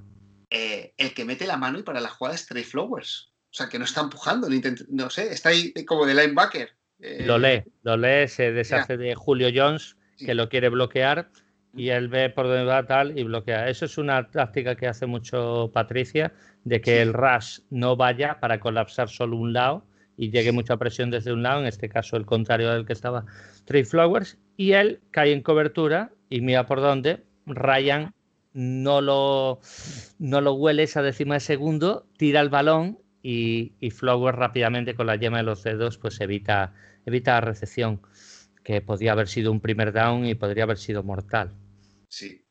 Eh, 0.50 0.94
el 0.98 1.14
que 1.14 1.26
mete 1.26 1.46
la 1.46 1.58
mano 1.58 1.80
y 1.80 1.84
para 1.84 2.00
la 2.00 2.10
jugada 2.10 2.36
es 2.36 2.46
Trey 2.46 2.64
Flowers. 2.64 3.34
O 3.56 3.58
sea, 3.58 3.70
que 3.70 3.80
no 3.80 3.86
está 3.86 4.02
empujando, 4.02 4.50
no 4.90 5.10
sé, 5.10 5.32
está 5.32 5.48
ahí 5.48 5.72
como 5.86 6.06
de 6.06 6.14
linebacker. 6.14 6.72
Eh, 7.00 7.24
lo 7.26 7.38
lee, 7.38 7.64
lo 7.84 7.96
lee, 7.96 8.28
se 8.28 8.52
deshace 8.52 8.98
de 8.98 9.16
Julio 9.16 9.48
Jones, 9.56 9.96
que 10.18 10.36
lo 10.36 10.50
quiere 10.50 10.68
bloquear, 10.68 11.30
y 11.74 11.88
él 11.88 12.10
ve 12.10 12.30
por 12.30 12.48
dónde 12.48 12.66
va 12.66 12.86
tal 12.86 13.18
y 13.18 13.24
bloquea. 13.24 13.70
Eso 13.70 13.86
es 13.86 13.98
una 13.98 14.30
táctica 14.30 14.76
que 14.76 14.88
hace 14.88 15.06
mucho 15.06 15.72
Patricia, 15.74 16.34
de 16.66 16.82
que 16.82 17.02
el 17.02 17.14
rush 17.14 17.60
no 17.70 17.96
vaya 17.96 18.42
para 18.42 18.60
colapsar 18.60 19.08
solo 19.08 19.38
un 19.38 19.54
lado 19.54 19.86
y 20.18 20.32
llegue 20.32 20.52
mucha 20.52 20.76
presión 20.76 21.10
desde 21.10 21.32
un 21.32 21.42
lado, 21.42 21.62
en 21.62 21.68
este 21.68 21.88
caso 21.88 22.18
el 22.18 22.26
contrario 22.26 22.74
del 22.74 22.86
que 22.86 22.92
estaba 22.92 23.24
Trey 23.64 23.86
Flowers, 23.86 24.38
y 24.58 24.74
él 24.74 25.00
cae 25.12 25.32
en 25.32 25.42
cobertura 25.42 26.12
y 26.30 26.42
mira 26.42 26.66
por 26.66 26.82
dónde. 26.82 27.24
Ryan 27.46 28.14
no 28.52 29.00
lo, 29.00 29.62
no 30.20 30.42
lo 30.42 30.54
huele 30.56 30.84
esa 30.84 31.02
décima 31.02 31.36
de 31.36 31.40
segundo, 31.40 32.06
tira 32.18 32.42
el 32.42 32.50
balón 32.50 33.00
y, 33.26 33.74
y 33.80 33.90
Flowers 33.90 34.38
rápidamente 34.38 34.94
con 34.94 35.08
la 35.08 35.16
yema 35.16 35.38
de 35.38 35.44
los 35.44 35.64
dedos 35.64 35.98
pues 35.98 36.22
evita, 36.22 36.76
evita 37.08 37.34
la 37.34 37.42
recepción, 37.42 38.00
que 38.64 38.82
podría 38.82 39.14
haber 39.14 39.28
sido 39.28 39.52
un 39.52 39.62
primer 39.62 39.92
down 39.92 40.28
y 40.28 40.36
podría 40.36 40.66
haber 40.66 40.78
sido 40.78 41.02
mortal. 41.02 41.52
Sí. 42.08 42.46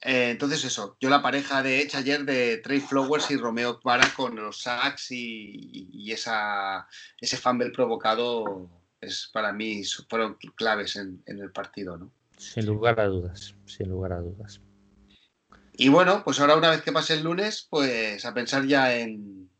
Eh, 0.00 0.30
entonces 0.30 0.64
eso, 0.64 0.96
yo 1.00 1.10
la 1.10 1.20
pareja 1.20 1.62
de 1.62 1.82
hecha 1.82 1.98
ayer 1.98 2.24
de 2.24 2.58
Trey 2.58 2.80
Flowers 2.80 3.30
y 3.30 3.36
Romeo 3.36 3.80
Para 3.80 4.08
con 4.14 4.36
los 4.36 4.62
sacks 4.62 5.10
y, 5.10 6.10
esa, 6.10 6.88
ese 7.20 7.36
fumble 7.36 7.70
provocado 7.70 8.70
es 9.02 9.28
para 9.34 9.52
mí 9.52 9.82
fueron 10.08 10.38
claves 10.56 10.96
en, 10.96 11.22
en 11.26 11.40
el 11.40 11.52
partido, 11.52 11.98
¿no? 11.98 12.10
Sin 12.38 12.64
lugar 12.64 13.00
a 13.00 13.06
dudas, 13.06 13.54
sin 13.66 13.90
lugar 13.90 14.14
a 14.14 14.20
dudas. 14.20 14.62
Y 15.76 15.88
bueno, 15.88 16.22
pues 16.24 16.40
ahora 16.40 16.56
una 16.56 16.70
vez 16.70 16.82
que 16.82 16.92
pase 16.92 17.14
el 17.14 17.24
lunes, 17.24 17.66
pues 17.68 18.24
a 18.24 18.32
pensar 18.32 18.64
ya 18.66 18.96
en 18.96 19.50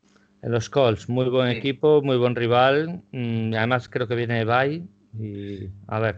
los 0.45 0.69
Colts, 0.69 1.09
muy 1.09 1.29
buen 1.29 1.49
equipo, 1.49 2.01
muy 2.01 2.17
buen 2.17 2.35
rival. 2.35 3.01
Mm, 3.11 3.53
además, 3.55 3.89
creo 3.89 4.07
que 4.07 4.15
viene 4.15 4.35
de 4.35 4.45
Bay. 4.45 4.87
Y 5.19 5.69
a 5.87 5.99
ver. 5.99 6.15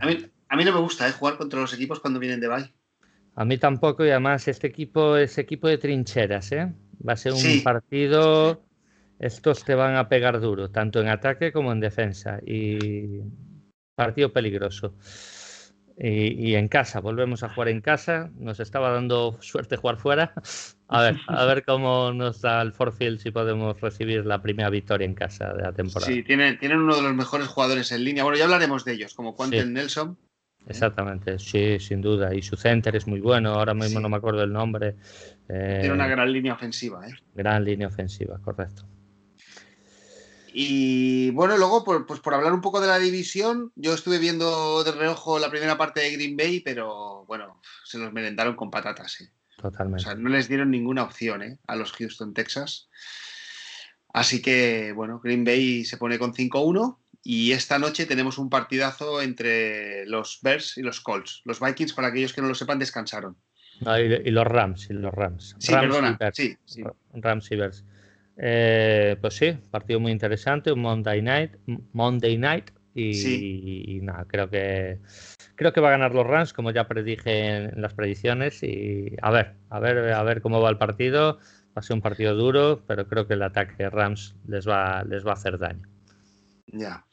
A 0.50 0.56
mí, 0.56 0.66
no 0.66 0.74
me 0.74 0.80
gusta 0.80 1.08
¿eh? 1.08 1.12
jugar 1.12 1.38
contra 1.38 1.62
los 1.62 1.74
equipos 1.74 2.00
cuando 2.00 2.20
vienen 2.20 2.40
de 2.40 2.48
Bay. 2.48 2.74
A 3.36 3.46
mí 3.46 3.58
tampoco, 3.58 4.06
y 4.06 4.10
además, 4.10 4.48
este 4.48 4.68
equipo 4.68 5.16
es 5.16 5.38
equipo 5.38 5.68
de 5.68 5.78
trincheras. 5.78 6.52
¿eh? 6.52 6.74
Va 7.08 7.14
a 7.14 7.18
ser 7.18 7.34
un 7.34 7.64
partido. 7.64 8.64
Estos 9.20 9.64
te 9.64 9.76
van 9.76 9.96
a 9.96 10.10
pegar 10.10 10.40
duro, 10.40 10.70
tanto 10.70 11.00
en 11.02 11.08
ataque 11.08 11.52
como 11.52 11.72
en 11.72 11.80
defensa. 11.80 12.40
Y 12.46 13.22
partido 13.96 14.34
peligroso. 14.34 14.94
Y, 16.00 16.54
en 16.54 16.68
casa, 16.68 17.00
volvemos 17.00 17.44
a 17.44 17.50
jugar 17.50 17.70
en 17.70 17.82
casa. 17.82 18.30
Nos 18.38 18.60
estaba 18.60 18.92
dando 18.92 19.38
suerte 19.42 19.78
jugar 19.78 19.98
fuera. 19.98 20.34
A 20.90 21.02
ver, 21.02 21.18
a 21.28 21.44
ver 21.46 21.66
cómo 21.66 22.14
nos 22.14 22.42
da 22.42 22.62
el 22.62 22.72
Forfield 22.72 23.20
si 23.20 23.32
podemos 23.32 23.80
recibir 23.82 24.26
la 24.26 24.42
primera 24.42 24.70
victoria 24.70 25.06
en 25.06 25.14
casa 25.16 25.54
de 25.54 25.64
la 25.64 25.74
temporada. 25.74 26.10
Sí, 26.12 26.24
tienen, 26.24 26.58
tienen 26.60 26.80
uno 26.80 26.96
de 26.96 27.02
los 27.02 27.14
mejores 27.14 27.48
jugadores 27.48 27.92
en 27.92 28.04
línea. 28.06 28.24
Bueno, 28.24 28.38
ya 28.38 28.46
hablaremos 28.46 28.86
de 28.86 28.94
ellos, 28.94 29.14
como 29.14 29.36
Quentin 29.36 29.74
Nelson. 29.74 30.18
Exactamente, 30.66 31.40
sí, 31.40 31.78
sin 31.80 32.02
duda. 32.02 32.34
Y 32.34 32.42
su 32.42 32.56
center 32.56 32.96
es 32.96 33.06
muy 33.08 33.20
bueno, 33.20 33.54
ahora 33.54 33.74
mismo 33.74 34.00
Sí. 34.00 34.04
no 34.04 34.10
me 34.10 34.18
acuerdo 34.18 34.44
el 34.44 34.52
nombre. 34.54 34.96
Eh, 35.50 35.78
Tiene 35.82 35.94
una 35.94 36.08
gran 36.08 36.32
línea 36.32 36.54
ofensiva, 36.54 37.06
¿eh? 37.08 37.14
gran 37.36 37.64
línea 37.66 37.88
ofensiva, 37.88 38.40
correcto. 38.42 38.84
Y 40.54 41.30
bueno, 41.32 41.58
luego, 41.58 41.84
por, 41.84 42.06
pues 42.06 42.20
por 42.20 42.34
hablar 42.34 42.54
un 42.54 42.62
poco 42.62 42.82
de 42.82 42.88
la 42.88 42.98
división, 42.98 43.72
yo 43.76 43.94
estuve 43.94 44.18
viendo 44.18 44.84
de 44.84 44.92
reojo 44.92 45.38
la 45.38 45.50
primera 45.50 45.78
parte 45.78 46.00
de 46.02 46.12
Green 46.14 46.36
Bay, 46.36 46.62
pero 46.62 47.26
bueno, 47.28 47.62
se 47.84 47.98
los 48.00 48.12
merendaron 48.12 48.56
con 48.56 48.72
patatas. 48.72 49.22
¿eh? 49.22 49.30
O 49.60 49.62
Totalmente. 49.64 50.04
sea, 50.04 50.16
no 50.16 50.30
les 50.30 50.48
dieron 50.48 50.70
ninguna 50.72 51.04
opción 51.04 51.42
¿eh? 51.42 51.58
a 51.68 51.76
los 51.76 51.92
Houston 51.94 52.34
Texas. 52.34 52.90
Así 54.14 54.42
que, 54.42 54.92
bueno, 54.94 55.20
Green 55.20 55.44
Bay 55.44 55.84
se 55.84 55.98
pone 55.98 56.20
con 56.20 56.34
5-1 56.34 56.98
y 57.24 57.52
esta 57.52 57.78
noche 57.80 58.06
tenemos 58.06 58.38
un 58.38 58.50
partidazo 58.50 59.22
entre 59.22 60.06
los 60.06 60.40
Bears 60.42 60.78
y 60.78 60.82
los 60.82 61.02
Colts. 61.02 61.42
Los 61.46 61.60
Vikings, 61.60 61.94
para 61.94 62.10
aquellos 62.10 62.34
que 62.34 62.42
no 62.42 62.48
lo 62.48 62.56
sepan, 62.56 62.80
descansaron. 62.80 63.36
No, 63.82 64.00
y, 64.00 64.04
y 64.04 64.32
los 64.32 64.46
Rams, 64.46 64.90
y 64.90 64.94
los 64.94 65.14
Rams. 65.14 65.56
Sí, 65.60 65.72
Rams 65.72 65.86
y 65.86 65.88
perdona. 65.88 66.18
Bears. 66.20 66.36
Sí, 66.38 66.58
sí. 66.66 66.84
Rams 67.14 67.52
y 67.52 67.56
Bears. 67.56 67.86
Eh, 68.38 69.18
pues 69.20 69.34
sí, 69.36 69.52
partido 69.72 70.00
muy 70.00 70.12
interesante, 70.12 70.72
un 70.72 70.82
Monday 70.82 71.22
Night, 71.22 71.54
Monday 71.94 72.38
Night 72.38 72.70
y, 72.98 73.14
Sí. 73.14 73.84
y 73.88 74.02
nada, 74.02 74.26
creo 74.28 74.50
que 74.50 75.00
creo 75.56 75.74
que 75.74 75.82
va 75.82 75.88
a 75.90 75.92
ganar 75.92 76.14
los 76.14 76.26
Rams, 76.26 76.54
como 76.54 76.72
ya 76.72 76.88
predije 76.88 77.48
en, 77.48 77.64
en 77.76 77.82
las 77.82 77.94
predicciones 77.94 78.62
y 78.64 79.16
a 79.22 79.32
ver, 79.32 79.56
a 79.70 79.80
ver, 79.80 80.14
a 80.14 80.24
ver 80.24 80.42
cómo 80.42 80.62
va 80.62 80.70
el 80.70 80.78
partido. 80.78 81.40
Va 81.76 81.80
a 81.80 81.84
ser 81.84 81.96
un 81.96 82.02
partido 82.02 82.34
duro, 82.36 82.84
pero 82.88 83.08
creo 83.08 83.28
que 83.28 83.36
el 83.36 83.44
ataque 83.44 83.76
de 83.84 83.90
Rams 83.90 84.36
les 84.48 84.68
va, 84.68 85.04
les 85.04 85.26
va 85.26 85.32
a 85.32 85.34
hacer 85.36 85.60
daño. 85.60 85.88
Ya. 86.68 87.06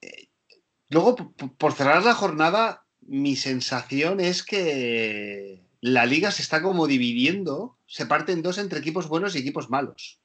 Eh, 0.00 0.28
Luego, 0.88 1.34
por 1.58 1.72
cerrar 1.72 2.04
la 2.04 2.14
jornada, 2.14 2.84
mi 3.00 3.36
sensación 3.36 4.20
es 4.20 4.42
que 4.42 5.62
la 5.80 6.06
liga 6.06 6.30
se 6.30 6.42
está 6.42 6.62
como 6.62 6.86
dividiendo, 6.86 7.76
se 7.86 8.06
parte 8.06 8.32
en 8.32 8.42
dos 8.42 8.58
entre 8.58 8.78
equipos 8.78 9.08
buenos 9.08 9.34
y 9.34 9.40
equipos 9.40 9.68
malos. 9.68 10.20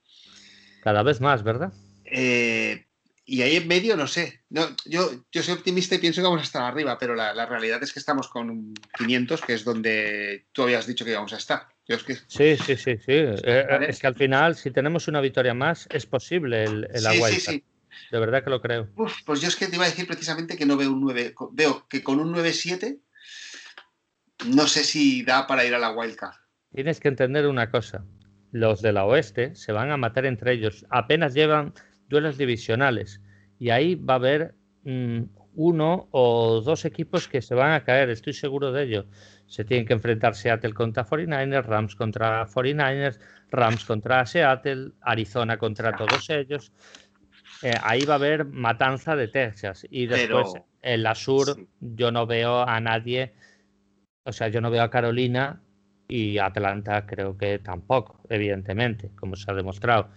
Cada 0.82 1.04
vez 1.04 1.20
más, 1.20 1.44
¿verdad? 1.44 1.74
Eh, 2.06 2.86
y 3.34 3.42
ahí 3.44 3.56
en 3.56 3.68
medio, 3.68 3.96
no 3.96 4.08
sé. 4.08 4.42
No, 4.50 4.68
yo, 4.86 5.10
yo 5.32 5.42
soy 5.44 5.54
optimista 5.54 5.96
y 5.96 6.00
pienso 6.00 6.22
que 6.22 6.26
vamos 6.28 6.42
a 6.42 6.44
estar 6.44 6.64
arriba, 6.64 6.98
pero 6.98 7.16
la, 7.16 7.34
la 7.34 7.46
realidad 7.46 7.82
es 7.82 7.94
que 7.94 8.00
estamos 8.00 8.28
con 8.28 8.50
un 8.50 8.74
500, 8.98 9.42
que 9.42 9.54
es 9.54 9.64
donde 9.64 10.48
tú 10.52 10.64
habías 10.64 10.86
dicho 10.86 11.06
que 11.06 11.12
íbamos 11.12 11.32
a 11.34 11.38
estar. 11.38 11.68
Yo 11.88 11.96
es 11.96 12.04
que, 12.04 12.16
Sí, 12.16 12.58
sí, 12.58 12.76
sí, 12.76 12.98
sí. 12.98 13.04
Eh, 13.08 13.66
Vale. 13.70 13.90
es 13.90 14.00
que 14.00 14.08
al 14.08 14.16
final, 14.16 14.56
si 14.56 14.72
tenemos 14.72 15.08
una 15.08 15.22
victoria 15.22 15.54
más, 15.54 15.88
es 15.92 16.06
posible 16.06 16.64
el, 16.64 16.88
el 16.94 17.02
sí, 17.02 17.40
sí. 17.40 17.64
De 18.12 18.20
verdad 18.20 18.44
que 18.44 18.50
lo 18.50 18.62
creo. 18.62 18.90
Uf, 18.96 19.14
pues 19.26 19.42
yo 19.42 19.48
es 19.48 19.56
que 19.56 19.68
te 19.68 19.76
iba 19.76 19.86
a 19.86 19.90
decir 19.90 20.08
precisamente 20.08 20.58
que 20.58 20.66
no 20.66 20.76
veo 20.78 20.92
un 20.92 21.02
9. 21.02 21.34
co- 21.34 21.50
Veo 21.54 21.88
que 21.88 22.04
con 22.04 22.20
un 22.20 22.34
9-7 22.34 23.00
no 24.48 24.68
sé 24.68 24.84
si 24.84 25.24
da 25.24 25.48
para 25.48 25.66
ir 25.66 25.74
a 25.74 25.80
la 25.80 25.92
wildcard. 25.92 26.36
Tienes 26.74 27.00
que 27.00 27.08
entender 27.10 27.48
una 27.48 27.70
cosa. 27.70 28.06
Los 28.52 28.82
de 28.82 28.92
la 28.92 29.06
oeste 29.06 29.56
se 29.56 29.72
van 29.72 29.92
a 29.92 29.98
matar 29.98 30.26
entre 30.26 30.54
ellos. 30.54 30.86
Apenas 30.90 31.34
llevan 31.34 31.74
duelos 32.12 32.38
divisionales. 32.38 33.20
Y 33.58 33.72
ahí 33.72 33.96
va 33.96 34.14
a 34.14 34.18
haber 34.18 34.54
mm, 34.84 35.22
uno 35.56 36.08
o 36.12 36.62
dos 36.62 36.86
equipos 36.86 37.28
que 37.28 37.42
se 37.42 37.56
van 37.56 37.72
a 37.72 37.84
caer. 37.84 38.10
Estoy 38.12 38.34
seguro 38.34 38.72
de 38.72 38.84
ello. 38.84 39.06
Se 39.48 39.66
tienen 39.66 39.86
que 39.88 39.94
enfrentar 39.94 40.36
Seattle 40.36 40.74
contra 40.74 41.06
49ers, 41.06 41.66
Rams 41.66 41.96
contra 41.96 42.46
49ers, 42.48 43.20
Rams 43.50 43.84
contra 43.86 44.26
Seattle, 44.26 44.92
Arizona 45.02 45.58
contra 45.58 45.92
todos 45.96 46.30
ellos. 46.30 46.72
Eh, 47.64 47.74
ahí 47.84 48.06
va 48.06 48.14
a 48.14 48.18
haber 48.18 48.46
matanza 48.46 49.16
de 49.16 49.28
Texas. 49.28 49.86
Y 49.90 50.06
después 50.08 50.50
Pero- 50.54 50.66
en 50.84 51.04
la 51.04 51.16
sur 51.16 51.56
Sí. 51.56 51.68
yo 51.82 52.12
no 52.12 52.26
veo 52.26 52.62
a 52.68 52.80
nadie. 52.80 53.34
O 54.24 54.32
sea, 54.32 54.48
yo 54.48 54.62
no 54.62 54.72
veo 54.72 54.84
a 54.84 54.90
Carolina 54.90 55.62
y 56.08 56.38
Atlanta 56.40 57.06
creo 57.06 57.38
que 57.38 57.60
tampoco, 57.60 58.20
evidentemente, 58.30 59.12
como 59.16 59.36
se 59.36 59.52
ha 59.52 59.54
demostrado. 59.54 60.10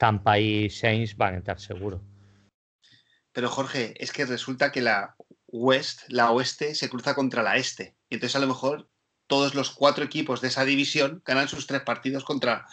Tampa 0.00 0.38
y 0.38 0.70
Saints 0.70 1.14
van 1.14 1.34
a 1.34 1.38
estar 1.38 1.60
seguro. 1.60 2.00
Pero 3.32 3.50
Jorge, 3.50 3.92
es 4.02 4.12
que 4.12 4.24
resulta 4.24 4.72
que 4.72 4.80
la 4.80 5.14
West, 5.48 6.04
la 6.08 6.30
oeste, 6.30 6.74
se 6.74 6.88
cruza 6.88 7.14
contra 7.14 7.42
la 7.42 7.56
este. 7.58 7.96
Y 8.08 8.14
entonces 8.14 8.34
a 8.34 8.40
lo 8.40 8.46
mejor 8.46 8.88
todos 9.26 9.54
los 9.54 9.70
cuatro 9.70 10.02
equipos 10.02 10.40
de 10.40 10.48
esa 10.48 10.64
división 10.64 11.22
ganan 11.24 11.48
sus 11.48 11.66
tres 11.66 11.82
partidos 11.82 12.24
contra. 12.24 12.66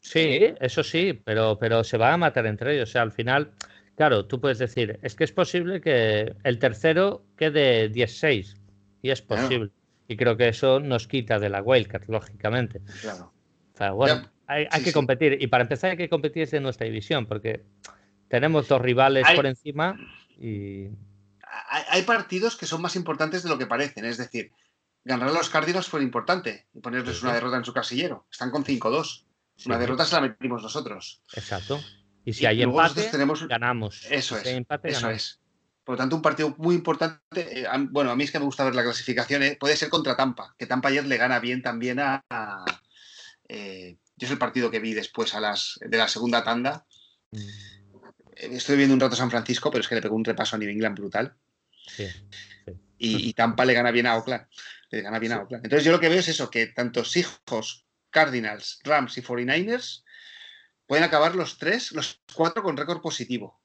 Sí, 0.00 0.54
eso 0.60 0.84
sí, 0.84 1.12
pero, 1.24 1.58
pero 1.58 1.82
se 1.82 1.96
van 1.96 2.12
a 2.14 2.16
matar 2.18 2.46
entre 2.46 2.76
ellos. 2.76 2.88
O 2.88 2.92
sea, 2.92 3.02
al 3.02 3.12
final, 3.12 3.52
claro, 3.96 4.26
tú 4.26 4.40
puedes 4.40 4.58
decir, 4.58 4.98
es 5.02 5.16
que 5.16 5.24
es 5.24 5.32
posible 5.32 5.80
que 5.80 6.36
el 6.44 6.58
tercero 6.60 7.24
quede 7.36 7.88
16. 7.88 8.54
Y 9.02 9.10
es 9.10 9.22
Claro. 9.22 9.42
posible. 9.42 9.70
Y 10.06 10.16
creo 10.16 10.36
que 10.36 10.48
eso 10.48 10.78
nos 10.78 11.08
quita 11.08 11.40
de 11.40 11.48
la 11.50 11.62
wildcard, 11.62 12.08
lógicamente. 12.08 12.80
Claro. 13.00 13.32
O 13.74 13.76
sea, 13.76 13.90
bueno, 13.90 14.22
Ya, 14.22 14.30
hay, 14.50 14.66
hay 14.70 14.78
sí, 14.80 14.84
que 14.84 14.90
sí. 14.90 14.94
competir. 14.94 15.38
Y 15.40 15.46
para 15.46 15.62
empezar 15.62 15.90
hay 15.92 15.96
que 15.96 16.08
competir 16.08 16.44
desde 16.44 16.60
nuestra 16.60 16.86
división, 16.86 17.26
porque 17.26 17.64
tenemos 18.28 18.68
dos 18.68 18.80
rivales 18.80 19.24
Hay- 19.26 19.36
por 19.36 19.46
encima 19.46 19.96
y 20.38 20.88
Hay, 21.88 22.02
partidos 22.02 22.56
que 22.56 22.66
son 22.66 22.80
más 22.82 22.96
importantes 22.96 23.42
de 23.42 23.48
lo 23.48 23.58
que 23.58 23.66
parecen. 23.66 24.04
Es 24.04 24.18
decir, 24.18 24.52
ganar 25.04 25.28
a 25.28 25.32
los 25.32 25.48
Cardinals 25.50 25.88
fue 25.88 26.02
importante 26.02 26.66
y 26.72 26.80
ponerles 26.80 27.18
Sí, 27.18 27.24
una 27.24 27.34
derrota 27.34 27.56
en 27.56 27.64
su 27.64 27.72
casillero. 27.72 28.26
Están 28.30 28.50
con 28.50 28.64
5-2. 28.64 29.24
Una 29.66 29.76
derrota 29.78 30.04
se 30.04 30.14
la 30.14 30.20
metimos 30.22 30.62
nosotros. 30.62 31.22
Exacto. 31.34 31.80
Y 32.24 32.32
si 32.32 32.44
Y 32.44 32.46
hay 32.46 32.62
empate, 32.62 33.02
tenemos- 33.10 33.46
ganamos. 33.48 34.06
Eso 34.10 34.36
Si 34.36 34.48
es. 34.48 34.54
empate, 34.54 34.88
Eso 34.90 35.00
ganamos. 35.02 35.22
es. 35.22 35.40
Por 35.84 35.94
lo 35.94 35.98
tanto, 35.98 36.16
un 36.16 36.22
partido 36.22 36.54
muy 36.58 36.74
importante. 36.76 37.20
eh, 37.34 37.66
bueno, 37.90 38.10
a 38.10 38.16
mí 38.16 38.24
es 38.24 38.30
que 38.30 38.38
me 38.38 38.44
gusta 38.44 38.64
ver 38.64 38.74
la 38.74 38.82
clasificación. 38.84 39.42
eh, 39.42 39.56
Puede 39.58 39.76
ser 39.76 39.88
contra 39.90 40.16
Tampa, 40.16 40.54
que 40.58 40.66
Tampa 40.66 40.88
ayer 40.88 41.04
le 41.06 41.16
gana 41.16 41.40
bien 41.40 41.62
también 41.62 41.98
a. 41.98 42.22
a, 42.30 42.64
eh, 43.48 43.96
yo 44.20 44.26
es 44.26 44.30
el 44.30 44.38
partido 44.38 44.70
que 44.70 44.80
vi 44.80 44.92
después 44.92 45.34
a 45.34 45.40
las, 45.40 45.78
de 45.80 45.96
la 45.96 46.06
segunda 46.06 46.44
tanda. 46.44 46.86
Mm, 47.32 47.38
Estoy 48.36 48.76
viendo 48.76 48.94
un 48.94 49.00
rato 49.00 49.16
San 49.16 49.30
Francisco, 49.30 49.70
pero 49.70 49.82
es 49.82 49.88
que 49.88 49.94
le 49.94 50.02
pegó 50.02 50.14
un 50.14 50.24
repaso 50.24 50.56
a 50.56 50.58
New 50.58 50.68
England 50.68 50.98
brutal. 50.98 51.34
Sí. 51.86 52.06
Y, 52.96 53.28
y 53.28 53.32
Tampa 53.34 53.64
le 53.64 53.74
gana 53.74 53.90
bien 53.90 54.06
a 54.06 54.16
Oakland. 54.16 54.46
Le 54.90 55.02
gana 55.02 55.18
bien 55.18 55.32
a 55.32 55.42
Oakland. 55.42 55.64
Entonces, 55.64 55.84
yo 55.84 55.92
lo 55.92 56.00
que 56.00 56.08
veo 56.08 56.20
es 56.20 56.28
eso: 56.28 56.50
que 56.50 56.66
tanto 56.68 57.04
Seahawks, 57.04 57.86
Cardinals, 58.10 58.80
Rams 58.84 59.16
y 59.18 59.22
49ers 59.22 60.04
pueden 60.86 61.04
acabar 61.04 61.34
los 61.34 61.58
tres, 61.58 61.92
los 61.92 62.22
cuatro 62.34 62.62
con 62.62 62.76
récord 62.76 63.00
positivo. 63.00 63.60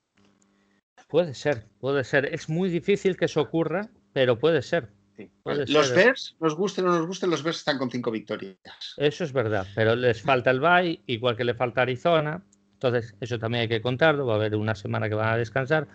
Puede 1.07 1.33
ser, 1.33 1.67
puede 1.79 2.03
ser. 2.03 2.25
Es 2.33 2.49
muy 2.49 2.69
difícil 2.69 3.15
que 3.15 3.25
eso 3.25 3.41
ocurra, 3.41 3.89
pero 4.13 4.39
puede 4.39 4.61
ser. 4.61 4.91
Sí. 5.17 5.29
Los 5.45 5.87
ser. 5.87 5.95
Bears, 5.95 6.35
nos 6.39 6.55
gusten 6.55 6.85
o 6.85 6.89
no 6.89 6.97
nos 6.99 7.07
gusten, 7.07 7.29
los 7.29 7.41
Bears 7.41 7.59
están 7.59 7.77
con 7.77 7.89
cinco 7.89 8.11
victorias. 8.11 8.57
Eso 8.97 9.23
es 9.23 9.31
verdad, 9.31 9.65
pero 9.73 9.95
les 9.95 10.21
falta 10.21 10.51
el 10.51 10.59
bye, 10.59 11.01
igual 11.07 11.37
que 11.37 11.43
le 11.45 11.53
falta 11.53 11.83
Arizona. 11.83 12.43
Entonces, 12.73 13.15
eso 13.21 13.39
también 13.39 13.61
hay 13.63 13.67
que 13.69 13.81
contarlo. 13.81 14.25
Va 14.25 14.33
a 14.33 14.35
haber 14.35 14.55
una 14.55 14.75
semana 14.75 15.07
que 15.07 15.15
van 15.15 15.29
a 15.33 15.37
descansar. 15.37 15.87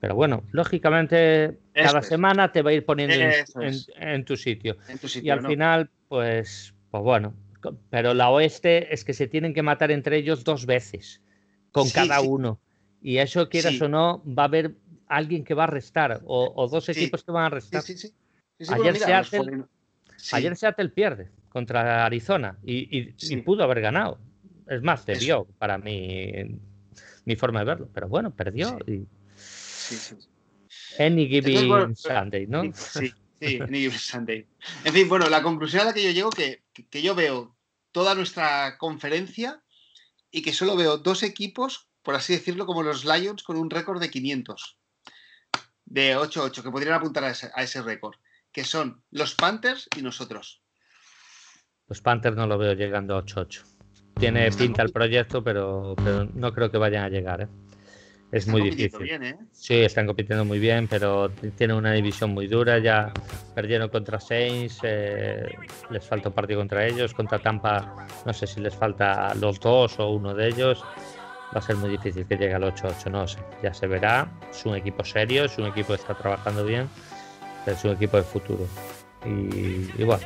Pero 0.00 0.14
bueno, 0.14 0.44
lógicamente, 0.52 1.58
cada 1.74 1.98
es. 1.98 2.06
semana 2.06 2.52
te 2.52 2.62
va 2.62 2.70
a 2.70 2.74
ir 2.74 2.84
poniendo 2.84 3.14
en, 3.16 3.32
en- 3.60 3.74
en 3.96 4.24
tu 4.24 4.36
sitio. 4.36 4.76
En 4.88 4.98
tu 4.98 5.08
Y 5.20 5.30
al 5.30 5.42
¿no? 5.42 5.48
final, 5.48 5.90
pues, 6.08 6.72
pues 6.90 7.02
bueno. 7.02 7.34
Pero 7.90 8.14
la 8.14 8.30
oeste 8.30 8.94
es 8.94 9.04
que 9.04 9.12
se 9.12 9.26
tienen 9.26 9.52
que 9.52 9.62
matar 9.62 9.90
entre 9.90 10.16
ellos 10.18 10.44
dos 10.44 10.64
veces, 10.64 11.20
con 11.72 11.86
Sí, 11.86 11.92
cada 11.94 12.20
sí. 12.20 12.26
uno. 12.28 12.60
Y 13.02 13.18
eso, 13.18 13.48
quieras 13.48 13.80
o 13.80 13.88
no, 13.88 14.22
va 14.24 14.44
a 14.44 14.46
haber 14.46 14.76
alguien 15.08 15.42
que 15.42 15.54
va 15.54 15.64
a 15.64 15.66
restar, 15.66 16.20
o, 16.24 16.52
o 16.54 16.68
dos 16.68 16.88
equipos 16.88 17.24
que 17.24 17.32
van 17.32 17.46
a 17.46 17.50
restar. 17.50 17.82
sí, 17.82 17.98
sí. 17.98 18.08
Sí, 18.08 18.14
sí, 18.60 18.72
Ayer 18.74 18.92
mira, 18.94 19.06
Seattle- 19.06 19.38
49 19.38 19.68
sí, 20.16 20.36
Ayer 20.36 20.56
Seattle 20.56 20.88
pierde 20.90 21.30
contra 21.48 22.04
Arizona 22.04 22.58
y, 22.64 22.98
y- 22.98 23.36
pudo 23.38 23.64
haber 23.64 23.80
ganado. 23.80 24.18
Es 24.66 24.82
más, 24.82 25.00
Eso. 25.08 25.12
debió 25.20 25.44
para 25.58 25.78
mí, 25.78 26.30
mi 27.24 27.36
forma 27.36 27.60
de 27.60 27.64
verlo. 27.64 27.88
Pero 27.94 28.08
bueno, 28.08 28.34
perdió. 28.34 28.78
Y 28.86 29.06
sí, 29.36 29.96
sí. 29.96 30.16
any 30.98 31.26
given 31.28 31.68
bueno, 31.68 31.94
Sunday, 31.94 32.46
¿no? 32.46 32.62
Sí, 32.74 33.12
sí, 33.40 33.58
Any 33.62 33.78
Given 33.80 33.98
Sunday. 33.98 34.46
En 34.84 34.92
fin, 34.92 35.08
bueno, 35.08 35.28
la 35.28 35.42
conclusión 35.42 35.82
a 35.82 35.84
la 35.86 35.94
que 35.94 36.02
yo 36.02 36.10
llego 36.10 36.30
que, 36.30 36.62
que- 36.90 37.02
yo 37.02 37.14
veo 37.14 37.56
toda 37.92 38.14
nuestra 38.14 38.76
conferencia 38.78 39.62
y 40.30 40.42
que 40.42 40.52
solo 40.52 40.76
veo 40.76 40.98
dos 40.98 41.22
equipos, 41.22 41.88
por 42.02 42.14
así 42.14 42.34
decirlo, 42.34 42.66
como 42.66 42.82
los 42.82 43.04
Lions, 43.04 43.42
con 43.42 43.56
un 43.56 43.70
récord 43.70 44.00
de 44.00 44.10
500. 44.10 44.78
De 45.86 46.16
8-8, 46.16 46.62
que 46.62 46.70
podrían 46.70 46.94
apuntar 46.96 47.24
a 47.24 47.30
ese, 47.30 47.50
a 47.54 47.62
ese 47.62 47.80
récord. 47.80 48.14
Que 48.58 48.64
son 48.64 49.04
los 49.12 49.36
Panthers 49.36 49.88
y 49.96 50.02
nosotros. 50.02 50.60
Los 51.86 52.00
Panthers 52.00 52.34
no 52.36 52.44
lo 52.44 52.58
veo 52.58 52.72
llegando 52.72 53.16
a 53.16 53.24
8-8. 53.24 53.62
Tiene 54.18 54.50
pinta 54.50 54.82
el 54.82 54.90
proyecto, 54.90 55.44
pero, 55.44 55.94
pero 56.02 56.24
no 56.24 56.52
creo 56.52 56.68
que 56.68 56.76
vayan 56.76 57.04
a 57.04 57.08
llegar. 57.08 57.42
¿eh? 57.42 57.48
Es 58.32 58.48
Están 58.48 58.52
muy 58.60 58.68
difícil. 58.68 58.98
bien, 58.98 59.22
¿eh? 59.22 59.38
Sí, 59.52 59.76
están 59.76 60.08
compitiendo 60.08 60.44
muy 60.44 60.58
bien, 60.58 60.88
pero 60.88 61.30
tienen 61.56 61.76
una 61.76 61.92
división 61.92 62.30
muy 62.30 62.48
dura. 62.48 62.80
Ya 62.80 63.12
perdieron 63.54 63.90
contra 63.90 64.18
Saints, 64.18 64.80
eh, 64.82 65.54
les 65.90 66.04
falta 66.04 66.30
un 66.30 66.34
partido 66.34 66.58
contra 66.58 66.84
ellos. 66.84 67.14
Contra 67.14 67.38
Tampa, 67.38 68.08
no 68.26 68.32
sé 68.32 68.48
si 68.48 68.60
les 68.60 68.74
falta 68.74 69.36
los 69.36 69.60
dos 69.60 70.00
o 70.00 70.10
uno 70.10 70.34
de 70.34 70.48
ellos. 70.48 70.82
Va 71.54 71.60
a 71.60 71.62
ser 71.62 71.76
muy 71.76 71.90
difícil 71.90 72.26
que 72.26 72.36
llegue 72.36 72.54
al 72.54 72.64
8-8, 72.64 73.08
no 73.08 73.28
sé. 73.28 73.38
Ya 73.62 73.72
se 73.72 73.86
verá. 73.86 74.28
Es 74.50 74.66
un 74.66 74.74
equipo 74.74 75.04
serio, 75.04 75.44
es 75.44 75.56
un 75.58 75.66
equipo 75.66 75.90
que 75.90 76.00
está 76.00 76.14
trabajando 76.14 76.64
bien. 76.64 76.88
Es 77.66 77.84
un 77.84 77.92
equipo 77.92 78.16
de 78.16 78.22
futuro. 78.22 78.66
Y, 79.24 79.90
y 80.00 80.04
bueno, 80.04 80.24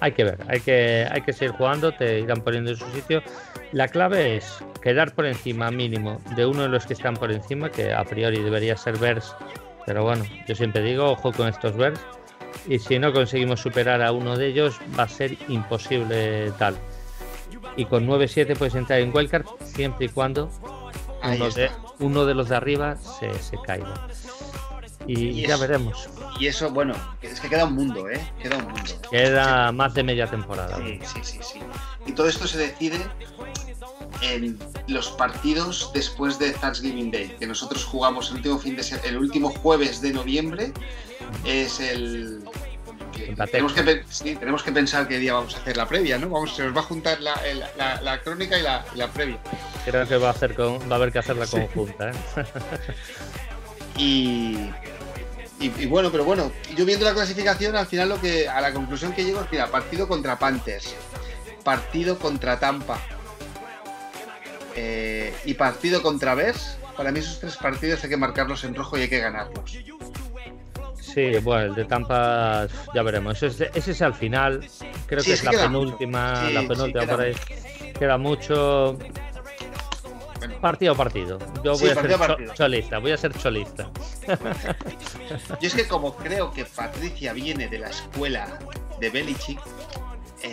hay 0.00 0.12
que 0.12 0.24
ver, 0.24 0.38
hay 0.48 0.60
que, 0.60 1.06
hay 1.10 1.22
que 1.22 1.32
seguir 1.32 1.54
jugando, 1.54 1.92
te 1.92 2.20
irán 2.20 2.40
poniendo 2.40 2.72
en 2.72 2.76
su 2.76 2.90
sitio. 2.90 3.22
La 3.70 3.86
clave 3.88 4.36
es 4.36 4.58
quedar 4.82 5.14
por 5.14 5.26
encima 5.26 5.70
mínimo 5.70 6.20
de 6.34 6.44
uno 6.44 6.62
de 6.62 6.68
los 6.68 6.86
que 6.86 6.94
están 6.94 7.14
por 7.14 7.30
encima, 7.30 7.70
que 7.70 7.92
a 7.92 8.04
priori 8.04 8.42
debería 8.42 8.76
ser 8.76 8.98
Vers, 8.98 9.34
pero 9.86 10.02
bueno, 10.02 10.24
yo 10.48 10.54
siempre 10.56 10.82
digo, 10.82 11.12
ojo 11.12 11.32
con 11.32 11.48
estos 11.48 11.76
Vers, 11.76 12.00
y 12.66 12.78
si 12.78 12.98
no 12.98 13.12
conseguimos 13.12 13.60
superar 13.60 14.02
a 14.02 14.10
uno 14.12 14.36
de 14.36 14.48
ellos, 14.48 14.78
va 14.98 15.04
a 15.04 15.08
ser 15.08 15.36
imposible 15.48 16.52
tal. 16.58 16.76
Y 17.76 17.84
con 17.86 18.06
9-7 18.06 18.56
puedes 18.56 18.74
entrar 18.74 19.00
en 19.00 19.14
Wildcard 19.14 19.46
siempre 19.64 20.06
y 20.06 20.08
cuando 20.08 20.50
uno 21.24 21.48
de, 21.50 21.70
uno 22.00 22.26
de, 22.26 22.34
los 22.34 22.48
de 22.48 22.56
arriba 22.56 22.96
se, 22.96 23.32
se 23.34 23.56
caiga. 23.64 24.08
Y, 25.06 25.28
Y 25.28 25.42
ya 25.42 25.54
eso- 25.54 25.58
veremos. 25.60 26.08
Y 26.38 26.46
eso, 26.46 26.70
bueno, 26.70 26.94
es 27.20 27.40
que 27.40 27.48
queda 27.48 27.64
un 27.66 27.74
mundo, 27.74 28.08
¿eh? 28.08 28.20
Queda 28.42 28.56
un 28.58 28.64
mundo. 28.64 28.82
Queda 29.10 29.70
más 29.72 29.94
de 29.94 30.02
media 30.02 30.26
temporada. 30.26 30.76
Sí, 30.78 30.98
sí, 31.04 31.20
sí, 31.22 31.38
sí. 31.42 31.58
Y 32.06 32.12
todo 32.12 32.28
esto 32.28 32.46
se 32.46 32.58
decide 32.58 32.98
en 34.22 34.58
los 34.88 35.10
partidos 35.10 35.90
después 35.94 36.38
de 36.38 36.52
Thanksgiving 36.52 37.10
Day, 37.10 37.36
que 37.38 37.46
nosotros 37.46 37.84
jugamos 37.84 38.30
el 38.30 38.36
último 38.36 38.58
fin 38.58 38.76
de 38.76 38.82
el 39.04 39.18
último 39.18 39.50
jueves 39.50 40.00
de 40.00 40.12
noviembre 40.12 40.72
es 41.44 41.80
el 41.80 42.42
que 43.12 43.34
tenemos 43.46 43.72
que, 43.72 44.04
sí, 44.08 44.36
tenemos 44.36 44.62
que 44.62 44.72
pensar 44.72 45.06
qué 45.06 45.18
día 45.18 45.34
vamos 45.34 45.54
a 45.54 45.58
hacer 45.58 45.76
la 45.76 45.86
previa, 45.86 46.18
¿no? 46.18 46.28
Vamos, 46.30 46.54
se 46.56 46.62
nos 46.64 46.74
va 46.74 46.80
a 46.80 46.84
juntar 46.84 47.20
la, 47.20 47.34
el- 47.46 47.62
la- 47.76 48.00
la 48.00 48.20
crónica 48.22 48.58
y 48.58 48.62
la, 48.62 48.84
la 48.94 49.08
previa. 49.08 49.38
Creo 49.84 50.06
que 50.08 50.16
va 50.16 50.28
a, 50.28 50.30
hacer 50.30 50.54
con, 50.54 50.78
va 50.90 50.94
a 50.94 50.96
haber 50.96 51.12
que 51.12 51.18
hacer 51.18 51.36
la 51.36 51.46
Sí. 51.46 51.56
conjunta. 51.58 52.10
¿eh? 52.10 52.14
Y, 53.96 54.70
y, 55.60 55.66
y 55.78 55.86
bueno, 55.86 56.10
pero 56.10 56.24
bueno, 56.24 56.50
yo 56.76 56.84
viendo 56.84 57.04
la 57.04 57.12
clasificación, 57.14 57.76
al 57.76 57.86
final 57.86 58.08
lo 58.08 58.20
que 58.20 58.48
a 58.48 58.60
la 58.60 58.72
conclusión 58.72 59.12
que 59.12 59.24
llego 59.24 59.40
es 59.42 59.46
mira, 59.52 59.66
partido 59.68 60.08
contra 60.08 60.38
Panthers, 60.38 60.94
partido 61.64 62.18
contra 62.18 62.58
Tampa 62.58 62.98
eh, 64.74 65.34
y 65.44 65.54
partido 65.54 66.02
contra 66.02 66.34
Bears. 66.34 66.76
Para 66.96 67.10
mí 67.10 67.20
esos 67.20 67.40
tres 67.40 67.56
partidos 67.56 68.02
hay 68.04 68.10
que 68.10 68.16
marcarlos 68.16 68.64
en 68.64 68.74
rojo 68.74 68.98
y 68.98 69.02
hay 69.02 69.08
que 69.08 69.18
ganarlos. 69.18 69.78
Sí, 71.00 71.30
bueno, 71.42 71.66
el 71.66 71.74
de 71.74 71.84
Tampa 71.84 72.66
ya 72.94 73.02
veremos. 73.02 73.42
Ese, 73.42 73.70
ese 73.74 73.90
es 73.90 74.02
al 74.02 74.14
final. 74.14 74.66
Creo 75.06 75.20
Sí, 75.20 75.26
que 75.26 75.32
es 75.34 75.44
la 75.44 75.50
penúltima. 75.52 76.30
mucho. 76.30 76.46
Sí, 76.48 76.52
la 76.54 76.68
penúltima 76.68 77.06
por 77.06 77.20
ahí. 77.20 77.34
Queda 77.98 78.16
mucho. 78.18 78.98
Bueno, 80.46 80.60
Partido 80.60 80.92
a 80.92 80.96
partido. 80.96 81.38
Yo 81.62 81.76
Sí, 81.76 81.82
voy 81.84 81.90
a 81.90 81.94
partido 81.94 82.00
ser 82.00 82.12
a 82.12 82.26
cho- 82.26 82.26
partido. 82.34 82.54
cholista, 82.54 82.98
voy 82.98 83.12
a 83.12 83.16
ser 83.16 83.32
cholista. 83.38 83.90
yo 85.60 85.68
es 85.68 85.74
que 85.74 85.86
como 85.86 86.16
creo 86.16 86.50
que 86.52 86.64
Patricia 86.64 87.32
viene 87.32 87.68
de 87.68 87.78
la 87.78 87.88
escuela 87.90 88.58
de 88.98 89.10
Belichick, 89.10 89.60
eh, 90.42 90.52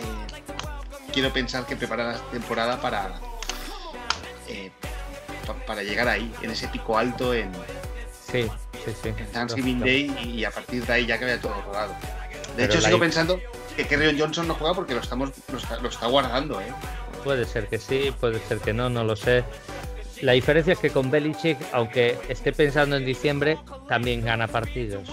quiero 1.12 1.32
pensar 1.32 1.66
que 1.66 1.74
prepara 1.74 2.12
la 2.12 2.18
temporada 2.30 2.80
para, 2.80 3.20
eh, 4.48 4.70
pa- 5.44 5.54
para 5.66 5.82
llegar 5.82 6.06
ahí, 6.06 6.32
en 6.42 6.50
ese 6.52 6.68
pico 6.68 6.96
alto 6.96 7.34
en, 7.34 7.50
Sí, 8.30 8.48
sí, 8.84 8.92
sí. 9.02 9.08
en 9.08 9.26
Thanksgiving 9.32 9.80
Day 9.80 10.16
y 10.22 10.44
a 10.44 10.52
partir 10.52 10.86
de 10.86 10.92
ahí 10.92 11.06
ya 11.06 11.18
que 11.18 11.24
vaya 11.24 11.40
todo 11.40 11.60
rodado. 11.66 11.92
De 12.56 12.66
Pero 12.68 12.72
hecho, 12.74 12.80
sigo 12.80 12.96
i- 12.98 13.00
pensando 13.00 13.40
que 13.76 13.86
Kerryon 13.88 14.16
Johnson 14.20 14.46
no 14.46 14.54
juega 14.54 14.72
porque 14.74 14.94
lo 14.94 15.00
estamos 15.00 15.32
lo 15.50 15.58
está, 15.58 15.76
lo 15.78 15.88
está 15.88 16.06
guardando, 16.06 16.60
¿eh? 16.60 16.72
Puede 17.24 17.44
ser 17.44 17.68
que 17.68 17.78
sí, 17.78 18.14
puede 18.18 18.38
ser 18.46 18.58
que 18.60 18.72
no, 18.72 18.88
no 18.88 19.04
lo 19.04 19.14
sé. 19.14 19.44
La 20.22 20.32
diferencia 20.32 20.74
es 20.74 20.78
que 20.78 20.90
con 20.90 21.10
Belichick, 21.10 21.56
aunque 21.72 22.16
esté 22.28 22.52
pensando 22.52 22.96
en 22.96 23.04
diciembre, 23.06 23.58
también 23.88 24.24
gana 24.24 24.46
partidos. 24.48 25.08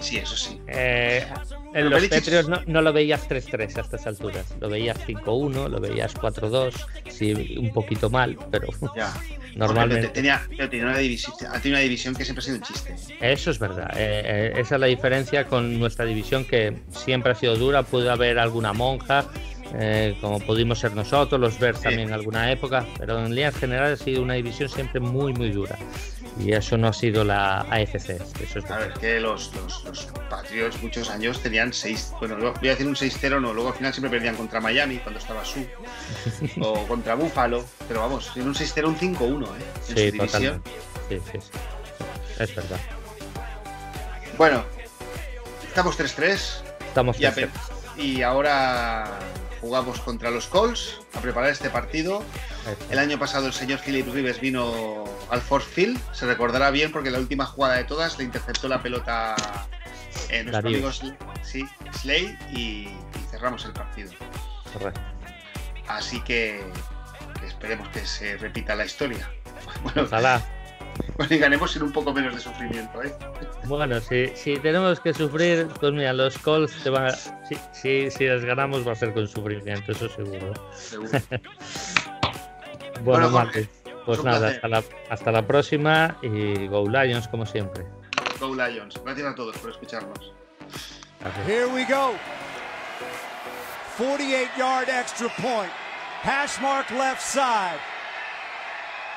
Sí, 0.00 0.18
eso 0.18 0.36
sí. 0.36 0.60
Eh, 0.66 1.24
en 1.66 1.72
Pero 1.72 1.90
los 1.90 2.02
Belichick- 2.02 2.10
Patriots 2.18 2.48
no, 2.48 2.60
no 2.66 2.82
lo 2.82 2.92
veías 2.92 3.26
3-3 3.28 3.76
a 3.76 3.80
estas 3.80 4.06
alturas. 4.06 4.46
Lo 4.60 4.68
veías 4.68 4.98
5-1, 5.06 5.68
lo 5.68 5.80
veías 5.80 6.14
4-2, 6.14 6.74
sí, 7.08 7.56
un 7.58 7.72
poquito 7.72 8.10
mal, 8.10 8.36
pero 8.50 8.68
Ya. 8.96 9.12
normalmente. 9.56 10.08
Porque 10.08 10.14
Tenía, 10.20 10.42
pero 10.56 10.68
tenía 10.68 10.86
una 10.86 10.98
división, 10.98 11.34
ha 11.48 11.52
tenido 11.60 11.76
una 11.76 11.80
división 11.80 12.14
que 12.14 12.24
siempre 12.24 12.40
ha 12.42 12.44
sido 12.44 12.56
un 12.56 12.62
chiste. 12.62 12.94
Eso 13.20 13.50
es 13.52 13.58
verdad. 13.58 13.90
eh, 13.96 14.22
eh, 14.24 14.52
esa 14.60 14.74
es 14.74 14.80
la 14.80 14.86
diferencia 14.88 15.46
con 15.46 15.78
nuestra 15.78 16.04
división 16.04 16.44
que 16.44 16.76
siempre 16.90 17.32
ha 17.32 17.34
sido 17.36 17.56
dura. 17.56 17.84
Puede 17.84 18.10
haber 18.10 18.38
alguna 18.40 18.72
monja, 18.72 19.24
eh, 19.74 20.16
como 20.20 20.38
pudimos 20.40 20.78
ser 20.80 20.94
nosotros, 20.94 21.40
los 21.40 21.58
Bears 21.58 21.78
Sí. 21.78 21.84
también 21.84 22.08
en 22.08 22.14
alguna 22.14 22.50
época, 22.50 22.84
pero 22.98 23.18
en 23.18 23.34
líneas 23.34 23.56
generales 23.56 24.00
ha 24.00 24.04
sido 24.04 24.22
una 24.22 24.34
división 24.34 24.68
siempre 24.68 25.00
muy, 25.00 25.32
muy 25.32 25.50
dura. 25.50 25.78
Y 26.40 26.52
eso 26.52 26.78
no 26.78 26.88
ha 26.88 26.92
sido 26.94 27.24
la 27.24 27.60
AFC. 27.70 28.10
Eso 28.42 28.58
es 28.58 28.64
A 28.70 28.76
verdad. 28.76 28.78
ver, 28.78 28.92
que 28.94 29.20
los, 29.20 29.52
los, 29.54 29.84
los 29.84 30.06
Patriots 30.30 30.82
muchos 30.82 31.10
años 31.10 31.40
tenían 31.42 31.74
seis. 31.74 32.10
Bueno, 32.20 32.36
luego- 32.38 32.54
voy 32.58 32.68
a 32.68 32.72
decir 32.72 32.86
un 32.86 32.94
6-0, 32.96 33.38
no. 33.40 33.52
Luego 33.52 33.68
al 33.68 33.74
final 33.74 33.92
siempre 33.92 34.10
perdían 34.10 34.36
contra 34.36 34.58
Miami 34.58 34.96
cuando 34.96 35.20
estaba 35.20 35.44
Su. 35.44 35.66
o 36.60 36.86
contra 36.88 37.16
Buffalo. 37.16 37.62
Pero 37.86 38.00
vamos, 38.00 38.30
en 38.34 38.46
un 38.48 38.54
6-0, 38.54 38.86
un 38.88 38.96
5-1, 38.96 39.44
¿eh? 39.44 39.48
En 39.76 39.86
su 39.86 39.92
Sí, 40.00 40.10
división. 40.10 40.62
Sí, 41.10 41.18
sí, 41.32 41.38
sí. 41.38 41.50
Es 42.38 42.54
verdad. 42.54 42.78
Bueno, 44.38 44.64
estamos 45.68 45.98
3-3. 45.98 46.62
Estamos 46.88 47.16
Y, 47.18 47.20
cerca. 47.24 47.42
ape- 47.42 48.02
y 48.02 48.22
ahora 48.22 49.18
jugamos 49.62 50.00
contra 50.00 50.30
los 50.30 50.48
Colts 50.48 51.00
a 51.14 51.20
preparar 51.20 51.50
este 51.50 51.70
partido. 51.70 52.22
El 52.90 52.98
año 52.98 53.18
pasado 53.18 53.46
el 53.46 53.52
señor 53.52 53.78
Philip 53.78 54.12
Rivers 54.12 54.40
vino 54.40 55.04
al 55.30 55.40
Force 55.40 55.68
Field, 55.68 55.98
se 56.12 56.26
recordará 56.26 56.70
bien 56.70 56.92
porque 56.92 57.10
la 57.10 57.18
última 57.18 57.46
jugada 57.46 57.76
de 57.76 57.84
todas 57.84 58.18
le 58.18 58.24
interceptó 58.24 58.68
la 58.68 58.82
pelota 58.82 59.36
en 60.28 60.46
nuestro 60.46 60.68
amigo 60.68 60.90
sí, 61.42 61.64
Slay 62.00 62.36
y, 62.50 62.58
y 62.58 62.96
cerramos 63.30 63.64
el 63.64 63.72
partido. 63.72 64.10
Correcto. 64.72 65.00
Así 65.86 66.20
que, 66.22 66.60
que 67.38 67.46
esperemos 67.46 67.88
que 67.90 68.04
se 68.04 68.36
repita 68.36 68.74
la 68.74 68.84
historia. 68.84 69.30
Bueno, 69.82 70.02
Ojalá. 70.02 70.44
Bueno, 71.16 71.34
y 71.34 71.38
ganemos 71.38 71.70
sin 71.72 71.82
un 71.82 71.92
poco 71.92 72.12
menos 72.12 72.34
de 72.34 72.40
sufrimiento, 72.40 73.02
¿eh? 73.02 73.12
Bueno, 73.64 74.00
si, 74.00 74.28
si 74.36 74.56
tenemos 74.58 75.00
que 75.00 75.12
sufrir, 75.14 75.68
pues 75.80 75.92
mira, 75.92 76.12
los 76.12 76.36
Colts 76.38 76.82
te 76.82 76.90
van 76.90 77.06
a- 77.06 77.10
si, 77.10 77.56
si, 77.72 78.10
si 78.10 78.24
les 78.26 78.44
ganamos 78.44 78.86
va 78.86 78.92
a 78.92 78.96
ser 78.96 79.12
con 79.14 79.26
sufrimiento, 79.28 79.92
eso 79.92 80.08
seguro. 80.08 80.52
Seguro. 80.74 81.10
Bueno, 83.04 83.28
Bueno, 83.28 83.30
Martín, 83.30 83.68
pues 84.06 84.22
nada, 84.22 84.38
placer. 84.38 84.54
hasta 84.56 84.68
la, 84.68 84.84
hasta 85.10 85.32
la 85.32 85.42
próxima 85.46 86.16
y 86.22 86.68
Go 86.68 86.88
Lions 86.88 87.26
como 87.26 87.44
siempre. 87.44 87.84
Go 88.38 88.54
Lions. 88.54 88.94
Gracias 89.04 89.26
a 89.26 89.34
todos 89.34 89.56
por 89.58 89.70
escucharnos. 89.70 90.32
Gracias. 91.20 91.48
Here 91.48 91.66
we 91.66 91.84
go. 91.86 92.12
48 93.98 94.50
yard 94.56 94.88
extra 94.88 95.28
point. 95.40 95.72
Hash 96.22 96.60
mark 96.60 96.88
left 96.92 97.20
side 97.20 97.80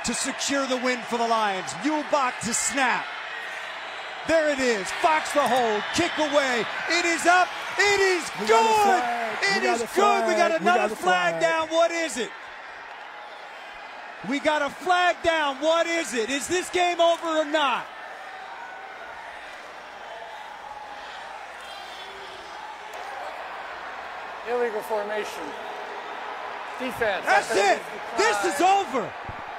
to 0.06 0.14
secure 0.14 0.68
the 0.68 0.78
win 0.78 0.99
for 1.10 1.18
the 1.18 1.28
Lions. 1.28 1.72
Muehlbach 1.84 2.39
to 2.41 2.53
snap. 2.53 3.06
There 4.28 4.49
it 4.49 4.60
is. 4.60 4.89
Fox 5.01 5.32
the 5.34 5.41
hold. 5.41 5.84
Kick 5.93 6.12
away. 6.18 6.66
It 6.89 7.06
is 7.06 7.26
up. 7.26 7.47
It 7.78 7.99
is 7.99 8.30
We 8.39 8.47
good. 8.47 8.49
got 8.49 8.66
a 8.66 8.84
flag. 8.84 9.41
We 9.41 9.47
It 9.58 9.64
got 9.64 9.76
is 9.76 9.82
a 9.82 9.86
good. 9.95 10.28
We 10.28 10.34
got 10.36 10.49
flag. 10.51 10.62
We 10.62 10.68
another 10.68 10.89
got 10.89 10.97
flag 10.97 11.39
flag. 11.39 11.41
down. 11.41 11.68
What 11.70 11.91
is 11.91 12.18
it? 12.18 12.30
We 14.30 14.39
got 14.39 14.62
a 14.64 14.70
flag 14.70 15.18
down. 15.24 15.58
What 15.58 15.86
is 15.86 16.14
it? 16.14 16.30
Is 16.30 16.47
this 16.47 16.70
game 16.70 16.99
over 16.99 17.28
or 17.28 17.45
not? 17.45 17.86
Illegal 24.49 24.82
formation. 24.82 25.43
Defense. 26.80 27.26
That's 27.26 27.51
it. 27.56 27.80
This 28.18 28.45
is 28.45 28.62
over. 28.62 29.12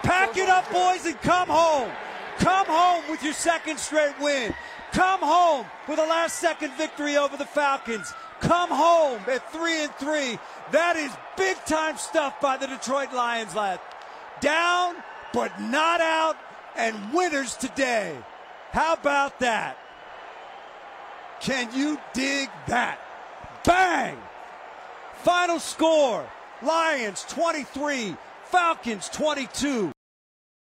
Pack 0.03 0.37
it 0.37 0.49
up, 0.49 0.71
boys, 0.71 1.07
and 1.07 1.21
come 1.23 1.49
home. 1.49 1.91
Come 2.39 2.67
home 2.67 3.05
with 3.11 3.23
your 3.23 3.33
second 3.33 3.79
straight 3.79 4.19
win. 4.21 4.55
Come 4.93 5.21
home 5.21 5.67
with 5.89 5.99
a 5.99 6.03
last 6.03 6.37
second 6.37 6.73
victory 6.75 7.17
over 7.17 7.37
the 7.37 7.45
Falcons. 7.45 8.13
Come 8.41 8.71
home 8.71 9.21
at 9.27 9.51
three 9.53 9.85
and 9.85 9.95
three. 9.95 10.39
That 10.73 10.97
is 10.97 11.11
big 11.37 11.57
time 11.65 11.97
stuff 11.97 12.41
by 12.41 12.57
the 12.57 12.67
Detroit 12.67 13.13
Lions, 13.13 13.55
lad. 13.55 13.81
Down, 14.41 14.97
but 15.33 15.61
not 15.61 16.01
out, 16.01 16.37
and 16.77 17.13
winners 17.13 17.57
today. 17.57 18.17
How 18.73 18.95
about 18.95 19.39
that? 19.41 19.79
Can 21.41 21.69
you 21.75 21.99
dig 22.13 22.51
that? 22.67 22.99
Bang! 23.65 24.17
Final 25.23 25.59
score 25.59 26.25
Lions 26.63 27.25
23, 27.29 28.17
Falcons 28.57 29.11
22. 29.11 29.96